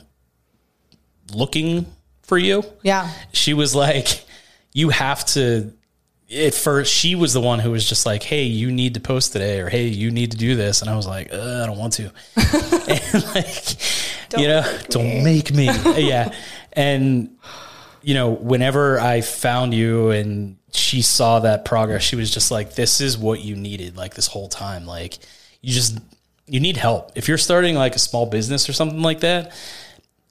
looking 1.33 1.85
for 2.23 2.37
you. 2.37 2.63
Yeah. 2.83 3.09
She 3.33 3.53
was 3.53 3.75
like, 3.75 4.23
you 4.73 4.89
have 4.89 5.25
to 5.27 5.73
at 6.29 6.53
first 6.53 6.93
she 6.93 7.15
was 7.15 7.33
the 7.33 7.41
one 7.41 7.59
who 7.59 7.71
was 7.71 7.87
just 7.87 8.05
like, 8.05 8.23
"Hey, 8.23 8.43
you 8.43 8.71
need 8.71 8.95
to 8.95 8.99
post 8.99 9.31
today," 9.31 9.59
or 9.59 9.69
"Hey, 9.69 9.87
you 9.87 10.11
need 10.11 10.31
to 10.31 10.37
do 10.37 10.55
this," 10.55 10.81
and 10.81 10.89
I 10.89 10.95
was 10.95 11.07
like, 11.07 11.31
uh, 11.31 11.61
"I 11.63 11.65
don't 11.65 11.77
want 11.77 11.93
to," 11.93 12.11
and 12.35 13.35
like, 13.35 14.37
you 14.37 14.47
know, 14.47 14.61
make 14.61 14.87
don't 14.89 15.23
make 15.23 15.53
me, 15.53 15.65
yeah. 16.07 16.33
And 16.73 17.37
you 18.01 18.13
know, 18.13 18.29
whenever 18.29 18.99
I 18.99 19.21
found 19.21 19.73
you 19.73 20.11
and 20.11 20.57
she 20.73 21.01
saw 21.01 21.39
that 21.39 21.65
progress, 21.65 22.03
she 22.03 22.17
was 22.17 22.29
just 22.29 22.51
like, 22.51 22.75
"This 22.75 22.99
is 22.99 23.17
what 23.17 23.41
you 23.41 23.55
needed." 23.55 23.95
Like 23.95 24.13
this 24.13 24.27
whole 24.27 24.49
time, 24.49 24.85
like 24.85 25.19
you 25.61 25.73
just 25.73 25.97
you 26.47 26.59
need 26.59 26.77
help 26.77 27.11
if 27.15 27.27
you're 27.27 27.37
starting 27.37 27.75
like 27.75 27.95
a 27.95 27.99
small 27.99 28.25
business 28.25 28.69
or 28.69 28.73
something 28.73 29.01
like 29.01 29.19
that 29.19 29.51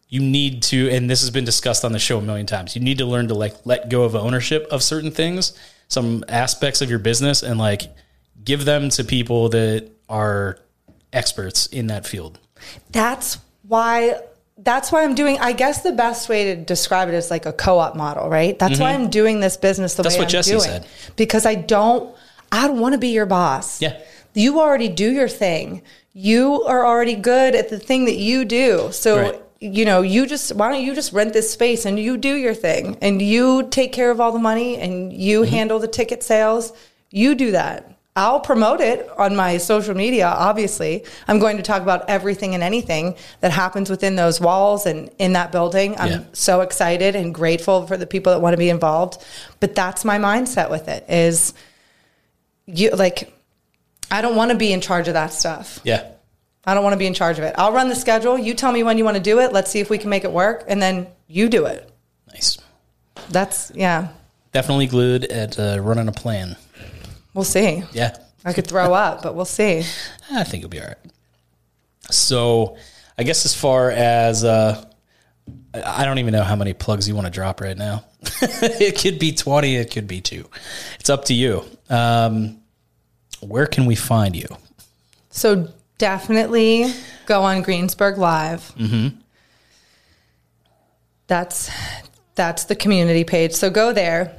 you 0.08 0.20
need 0.20 0.62
to 0.62 0.88
and 0.88 1.10
this 1.10 1.20
has 1.20 1.30
been 1.30 1.44
discussed 1.44 1.84
on 1.84 1.92
the 1.92 1.98
show 1.98 2.18
a 2.18 2.22
million 2.22 2.46
times 2.46 2.74
you 2.74 2.80
need 2.80 2.96
to 2.96 3.04
learn 3.04 3.28
to 3.28 3.34
like 3.34 3.54
let 3.66 3.90
go 3.90 4.04
of 4.04 4.14
ownership 4.14 4.66
of 4.70 4.82
certain 4.82 5.10
things 5.10 5.52
some 5.88 6.24
aspects 6.28 6.80
of 6.80 6.90
your 6.90 6.98
business 6.98 7.42
and 7.42 7.58
like 7.58 7.82
give 8.44 8.64
them 8.64 8.88
to 8.90 9.04
people 9.04 9.48
that 9.50 9.90
are 10.08 10.58
experts 11.12 11.66
in 11.66 11.86
that 11.88 12.06
field 12.06 12.38
That's 12.90 13.38
why 13.62 14.20
that's 14.58 14.90
why 14.90 15.04
I'm 15.04 15.14
doing 15.14 15.38
I 15.38 15.52
guess 15.52 15.82
the 15.82 15.92
best 15.92 16.28
way 16.28 16.54
to 16.54 16.56
describe 16.56 17.08
it 17.08 17.14
is 17.14 17.30
like 17.30 17.44
a 17.46 17.52
co-op 17.52 17.94
model, 17.94 18.28
right? 18.28 18.58
That's 18.58 18.80
why 18.80 18.92
I'm 18.92 19.10
doing 19.10 19.40
this 19.40 19.56
business 19.56 19.94
the 19.94 20.02
Mm-hmm. 20.02 20.04
That's 20.04 20.14
way 20.16 20.20
what 20.20 20.28
I'm 20.28 20.30
Jesse 20.30 20.50
doing. 20.52 20.62
said. 20.62 20.86
Because 21.16 21.44
I 21.46 21.54
don't 21.56 22.14
I 22.50 22.66
don't 22.66 22.80
want 22.80 22.92
to 22.94 22.98
be 22.98 23.08
your 23.08 23.26
boss. 23.26 23.82
Yeah. 23.82 24.00
You 24.34 24.60
already 24.60 24.88
do 24.88 25.10
your 25.12 25.28
thing. 25.28 25.82
You 26.12 26.62
are 26.62 26.86
already 26.86 27.14
good 27.16 27.54
at 27.54 27.68
the 27.68 27.78
thing 27.78 28.06
that 28.06 28.16
you 28.16 28.44
do. 28.44 28.88
So 28.92 29.16
Right. 29.20 29.42
You 29.60 29.84
know, 29.84 30.02
you 30.02 30.26
just 30.26 30.54
why 30.54 30.70
don't 30.70 30.82
you 30.84 30.94
just 30.94 31.12
rent 31.12 31.32
this 31.32 31.50
space 31.50 31.84
and 31.86 31.98
you 31.98 32.16
do 32.16 32.34
your 32.34 32.54
thing 32.54 32.98
and 33.00 33.22
you 33.22 33.66
take 33.70 33.92
care 33.92 34.10
of 34.10 34.20
all 34.20 34.32
the 34.32 34.38
money 34.38 34.76
and 34.76 35.12
you 35.12 35.42
Mm-hmm. 35.42 35.50
handle 35.50 35.78
the 35.78 35.88
ticket 35.88 36.22
sales. 36.22 36.72
You 37.10 37.34
do 37.34 37.52
that. 37.52 37.92
I'll 38.18 38.40
promote 38.40 38.80
it 38.80 39.06
on 39.18 39.36
my 39.36 39.58
social 39.58 39.94
media, 39.94 40.26
obviously. 40.26 41.04
I'm 41.28 41.38
going 41.38 41.58
to 41.58 41.62
talk 41.62 41.82
about 41.82 42.08
everything 42.08 42.54
and 42.54 42.62
anything 42.62 43.14
that 43.40 43.50
happens 43.52 43.90
within 43.90 44.16
those 44.16 44.40
walls 44.40 44.86
and 44.86 45.10
in 45.18 45.34
that 45.34 45.52
building. 45.52 45.94
I'm 45.98 46.10
Yeah. 46.10 46.20
so 46.32 46.62
excited 46.62 47.14
and 47.14 47.34
grateful 47.34 47.86
for 47.86 47.98
the 47.98 48.06
people 48.06 48.32
that 48.32 48.40
want 48.40 48.54
to 48.54 48.58
be 48.58 48.70
involved. 48.70 49.22
But 49.60 49.74
that's 49.74 50.02
my 50.02 50.18
mindset 50.18 50.70
with 50.70 50.88
it 50.88 51.04
is 51.10 51.52
you 52.66 52.90
like 52.90 53.32
I 54.10 54.22
don't 54.22 54.36
want 54.36 54.50
to 54.50 54.56
be 54.56 54.72
in 54.72 54.80
charge 54.80 55.08
of 55.08 55.14
that 55.14 55.32
stuff. 55.32 55.80
yeah 55.84 56.04
I 56.66 56.74
don't 56.74 56.82
want 56.82 56.94
to 56.94 56.98
be 56.98 57.06
in 57.06 57.14
charge 57.14 57.38
of 57.38 57.44
it. 57.44 57.54
I'll 57.56 57.72
run 57.72 57.88
the 57.88 57.94
schedule. 57.94 58.36
You 58.36 58.54
tell 58.54 58.72
me 58.72 58.82
when 58.82 58.98
you 58.98 59.04
want 59.04 59.16
to 59.16 59.22
do 59.22 59.38
it. 59.38 59.52
Let's 59.52 59.70
see 59.70 59.80
if 59.80 59.88
we 59.88 59.98
can 59.98 60.10
make 60.10 60.24
it 60.24 60.32
work. 60.32 60.64
And 60.66 60.82
then 60.82 61.06
you 61.28 61.48
do 61.48 61.66
it. 61.66 61.90
nice 62.28 62.58
That's, 63.28 63.70
yeah, 63.74 64.08
definitely 64.52 64.86
glued 64.86 65.24
at 65.24 65.58
uh, 65.58 65.78
running 65.80 66.08
a 66.08 66.12
plan 66.12 66.56
we'll 67.34 67.44
see. 67.44 67.84
yeah 67.92 68.16
I 68.44 68.52
could 68.52 68.66
throw 68.66 68.94
up, 68.94 69.22
but 69.22 69.34
we'll 69.34 69.44
see. 69.44 69.82
I 70.32 70.44
think 70.44 70.62
it'll 70.62 70.70
be 70.70 70.80
all 70.80 70.86
right. 70.86 70.96
So, 72.12 72.76
I 73.18 73.24
guess 73.24 73.44
as 73.44 73.54
far 73.54 73.90
as 73.90 74.44
uh, 74.44 74.84
I 75.74 76.04
don't 76.04 76.18
even 76.18 76.32
know 76.32 76.44
how 76.44 76.54
many 76.54 76.72
plugs 76.72 77.08
you 77.08 77.16
want 77.16 77.26
to 77.26 77.32
drop 77.32 77.60
right 77.60 77.76
now. 77.76 78.04
it 78.22 79.00
could 79.00 79.18
be 79.18 79.32
twenty. 79.32 79.74
It 79.74 79.90
could 79.90 80.06
be 80.06 80.20
two. 80.20 80.48
It's 81.00 81.10
up 81.10 81.24
to 81.24 81.34
you. 81.34 81.64
Um, 81.90 82.60
where 83.40 83.66
can 83.66 83.84
we 83.84 83.96
find 83.96 84.36
you? 84.36 84.46
So 85.30 85.68
definitely 85.98 86.92
go 87.26 87.42
on 87.42 87.62
Greensburg 87.62 88.18
Live. 88.18 88.60
Mm-hmm. 88.76 89.18
That's 91.26 91.70
that's 92.34 92.64
the 92.64 92.76
community 92.76 93.24
page. 93.24 93.52
So 93.52 93.70
go 93.70 93.92
there. 93.92 94.36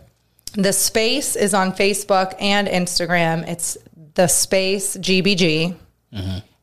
The 0.54 0.72
space 0.74 1.36
is 1.36 1.54
on 1.54 1.74
Facebook 1.74 2.34
and 2.40 2.68
Instagram. 2.68 3.48
It's 3.48 3.78
the 4.16 4.28
space 4.28 4.96
GBG. 4.98 5.76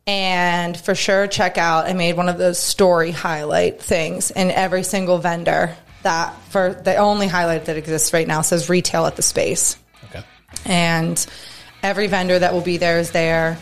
And 0.07 0.76
for 0.76 0.95
sure, 0.95 1.26
check 1.26 1.57
out. 1.59 1.86
I 1.86 1.92
made 1.95 2.16
one 2.16 2.28
of 2.28 2.36
those 2.38 2.59
story 2.59 3.11
highlight 3.11 3.80
things, 3.80 4.30
and 4.30 4.51
every 4.51 4.82
single 4.82 5.18
vendor 5.18 5.74
that 6.03 6.34
for 6.51 6.74
the 6.74 6.97
only 6.97 7.26
highlight 7.26 7.66
that 7.66 7.76
exists 7.78 8.12
right 8.12 8.26
now 8.28 8.42
says 8.42 8.68
retail 8.68 9.07
at 9.07 9.16
the 9.16 9.22
space 9.22 9.78
Okay. 10.11 10.22
and 10.66 11.24
every 11.82 12.07
vendor 12.09 12.38
that 12.38 12.53
will 12.53 12.61
be 12.61 12.76
there 12.76 12.99
is 12.99 13.12
there. 13.12 13.57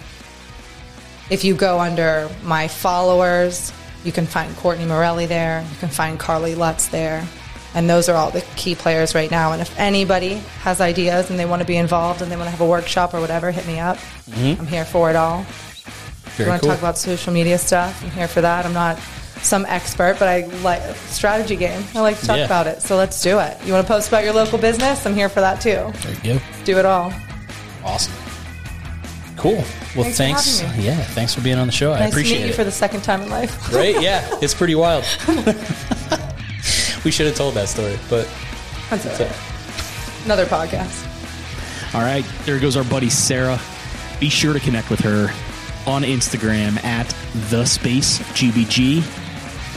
If 1.31 1.45
you 1.45 1.55
go 1.55 1.79
under 1.81 2.29
my 2.43 2.69
followers, 2.69 3.73
you 4.05 4.13
can 4.13 4.27
find 4.27 4.55
Courtney 4.57 4.85
Morelli 4.85 5.27
there. 5.27 5.63
You 5.71 5.77
can 5.79 5.89
find 5.89 6.19
Carly 6.19 6.55
Lutz 6.55 6.89
there. 6.89 7.27
And 7.75 7.89
those 7.89 8.09
are 8.11 8.17
all 8.17 8.31
the 8.31 8.43
key 8.57 8.75
players 8.75 9.15
right 9.15 9.31
now. 9.31 9.53
And 9.53 9.63
if 9.63 9.79
anybody 9.79 10.35
has 10.61 10.81
ideas 10.81 11.31
and 11.31 11.39
they 11.39 11.47
want 11.47 11.63
to 11.63 11.67
be 11.67 11.77
involved 11.77 12.21
and 12.21 12.31
they 12.31 12.37
want 12.37 12.47
to 12.49 12.51
have 12.51 12.61
a 12.61 12.67
workshop 12.67 13.15
or 13.15 13.21
whatever, 13.21 13.51
hit 13.51 13.67
me 13.67 13.79
up. 13.81 13.97
Mm-hmm. 14.29 14.61
I'm 14.61 14.67
here 14.67 14.85
for 14.85 15.09
it 15.09 15.17
all. 15.17 15.41
If 15.41 16.37
you 16.39 16.47
want 16.47 16.61
cool. 16.61 16.69
to 16.71 16.75
talk 16.75 16.83
about 16.83 16.99
social 16.99 17.33
media 17.33 17.57
stuff, 17.59 18.03
I'm 18.05 18.11
here 18.11 18.29
for 18.29 18.43
that. 18.43 18.67
I'm 18.67 18.75
not 18.75 18.99
some 19.41 19.65
expert, 19.67 20.17
but 20.19 20.29
I 20.29 20.45
like 20.63 20.83
strategy 21.09 21.57
game. 21.57 21.83
I 21.95 22.01
like 22.01 22.19
to 22.21 22.27
talk 22.27 22.37
Yeah. 22.39 22.45
about 22.45 22.67
it. 22.67 22.83
So 22.83 22.97
let's 22.97 23.23
do 23.23 23.39
it. 23.39 23.57
You 23.65 23.73
want 23.73 23.87
to 23.87 23.93
post 23.93 24.09
about 24.09 24.25
your 24.25 24.35
local 24.35 24.59
business? 24.59 25.07
I'm 25.07 25.15
here 25.15 25.29
for 25.31 25.41
that 25.41 25.61
too. 25.61 25.71
there 26.03 26.35
you 26.35 26.39
go. 26.39 26.45
Do 26.65 26.79
it 26.79 26.85
all. 26.85 27.13
Awesome. 27.85 28.13
Cool. 29.43 29.55
Well, 29.97 30.05
Thanks 30.11 30.17
thanks. 30.17 30.61
for. 30.61 30.81
Yeah, 30.81 30.95
thanks 31.03 31.35
for 31.35 31.41
being 31.41 31.59
on 31.59 31.67
the 31.67 31.73
show. 31.73 31.93
I 31.93 31.99
Nice 31.99 32.11
to 32.11 32.15
appreciate 32.15 32.39
meet 32.39 32.45
you 32.47 32.53
it. 32.53 32.55
for 32.55 32.63
the 32.65 32.71
second 32.71 33.03
time 33.03 33.23
in 33.23 33.29
life. 33.29 33.73
right? 33.75 34.01
Yeah, 34.01 34.39
it's 34.41 34.55
pretty 34.55 34.77
wild. 34.77 35.03
we 37.05 37.11
should 37.11 37.27
have 37.27 37.35
told 37.35 37.55
that 37.55 37.69
story, 37.69 37.99
but 38.09 38.29
That's 38.91 39.05
all 39.21 39.27
right. 39.27 40.25
Another 40.25 40.47
podcast. 40.47 41.09
All 41.95 42.03
right, 42.03 42.25
there 42.45 42.59
goes 42.61 42.77
our 42.77 42.85
buddy 42.85 43.11
Sarah. 43.11 43.61
Be 44.21 44.29
sure 44.29 44.53
to 44.53 44.61
connect 44.61 44.89
with 44.91 45.01
her 45.01 45.29
on 45.87 46.03
Instagram 46.03 46.83
at 46.85 47.09
the 47.51 47.65
space 47.67 48.21
GBG 48.35 49.03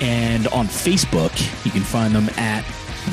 and 0.03 0.47
on 0.49 0.68
Facebook. 0.68 1.32
You 1.66 1.72
can 1.72 1.82
find 1.82 2.13
them 2.13 2.30
at 2.38 2.63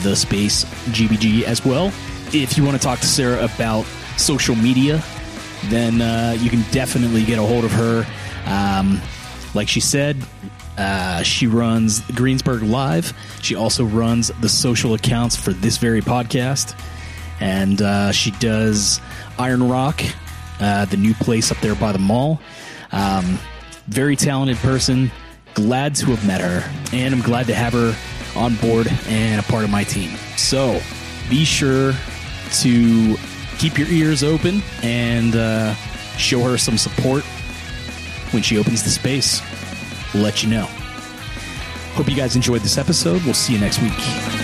the 0.03 0.15
space 0.15 0.65
GBG 0.91 1.45
as 1.45 1.65
well. 1.65 1.87
If 2.35 2.59
you 2.59 2.65
want 2.65 2.77
to 2.77 2.83
talk 2.83 2.99
to 3.01 3.07
Sarah 3.07 3.43
about 3.43 3.85
social 4.19 4.55
media, 4.55 5.03
then 5.65 6.01
uh, 6.01 6.37
you 6.39 6.51
can 6.51 6.63
definitely 6.71 7.25
get 7.25 7.39
a 7.39 7.43
hold 7.43 7.65
of 7.65 7.73
her. 7.73 8.07
Um, 8.47 9.01
like 9.55 9.69
she 9.69 9.81
said, 9.81 10.17
uh, 10.79 11.23
she 11.23 11.47
runs 11.47 12.01
Greensburg 12.13 12.63
Live. 12.63 13.13
She 13.43 13.55
also 13.55 13.85
runs 13.85 14.29
the 14.41 14.49
social 14.49 14.95
accounts 14.95 15.37
for 15.37 15.53
this 15.53 15.77
very 15.77 16.01
podcast. 16.01 16.79
And 17.41 17.83
uh, 17.83 18.13
she 18.13 18.31
does 18.33 19.01
Iron 19.39 19.69
Rock, 19.69 20.01
uh, 20.61 20.85
the 20.87 20.97
new 20.97 21.15
place 21.15 21.51
up 21.51 21.59
there 21.59 21.75
by 21.75 21.93
the 21.93 21.99
mall. 21.99 22.41
Um, 22.93 23.39
very 23.89 24.17
talented 24.17 24.57
person. 24.59 25.11
Glad 25.55 25.95
to 25.97 26.07
have 26.07 26.27
met 26.27 26.41
her. 26.41 26.69
And 26.93 27.15
I'm 27.15 27.21
glad 27.21 27.47
to 27.49 27.55
have 27.55 27.73
her 27.75 27.95
on 28.37 28.57
board 28.57 28.89
and 29.07 29.41
a 29.41 29.43
part 29.45 29.65
of 29.65 29.71
my 29.71 29.85
team. 29.85 30.17
So 30.37 30.81
be 31.29 31.45
sure 31.45 31.93
to 32.61 33.17
keep 33.63 33.79
your 33.79 33.87
ears 33.91 34.25
open 34.25 34.61
and 34.83 35.37
uh, 35.37 35.73
show 36.17 36.41
her 36.41 36.59
some 36.59 36.77
support 36.77 37.23
when 38.33 38.43
she 38.43 38.59
opens 38.59 38.83
the 38.83 38.91
space. 38.91 39.41
We'll 40.13 40.25
let 40.25 40.43
you 40.43 40.51
know. 40.51 40.67
Hope 41.95 42.09
you 42.09 42.17
guys 42.17 42.35
enjoyed 42.35 42.63
this 42.63 42.77
episode. 42.77 43.23
We'll 43.23 43.35
see 43.35 43.53
you 43.53 43.61
next 43.61 43.81
week. 43.81 44.42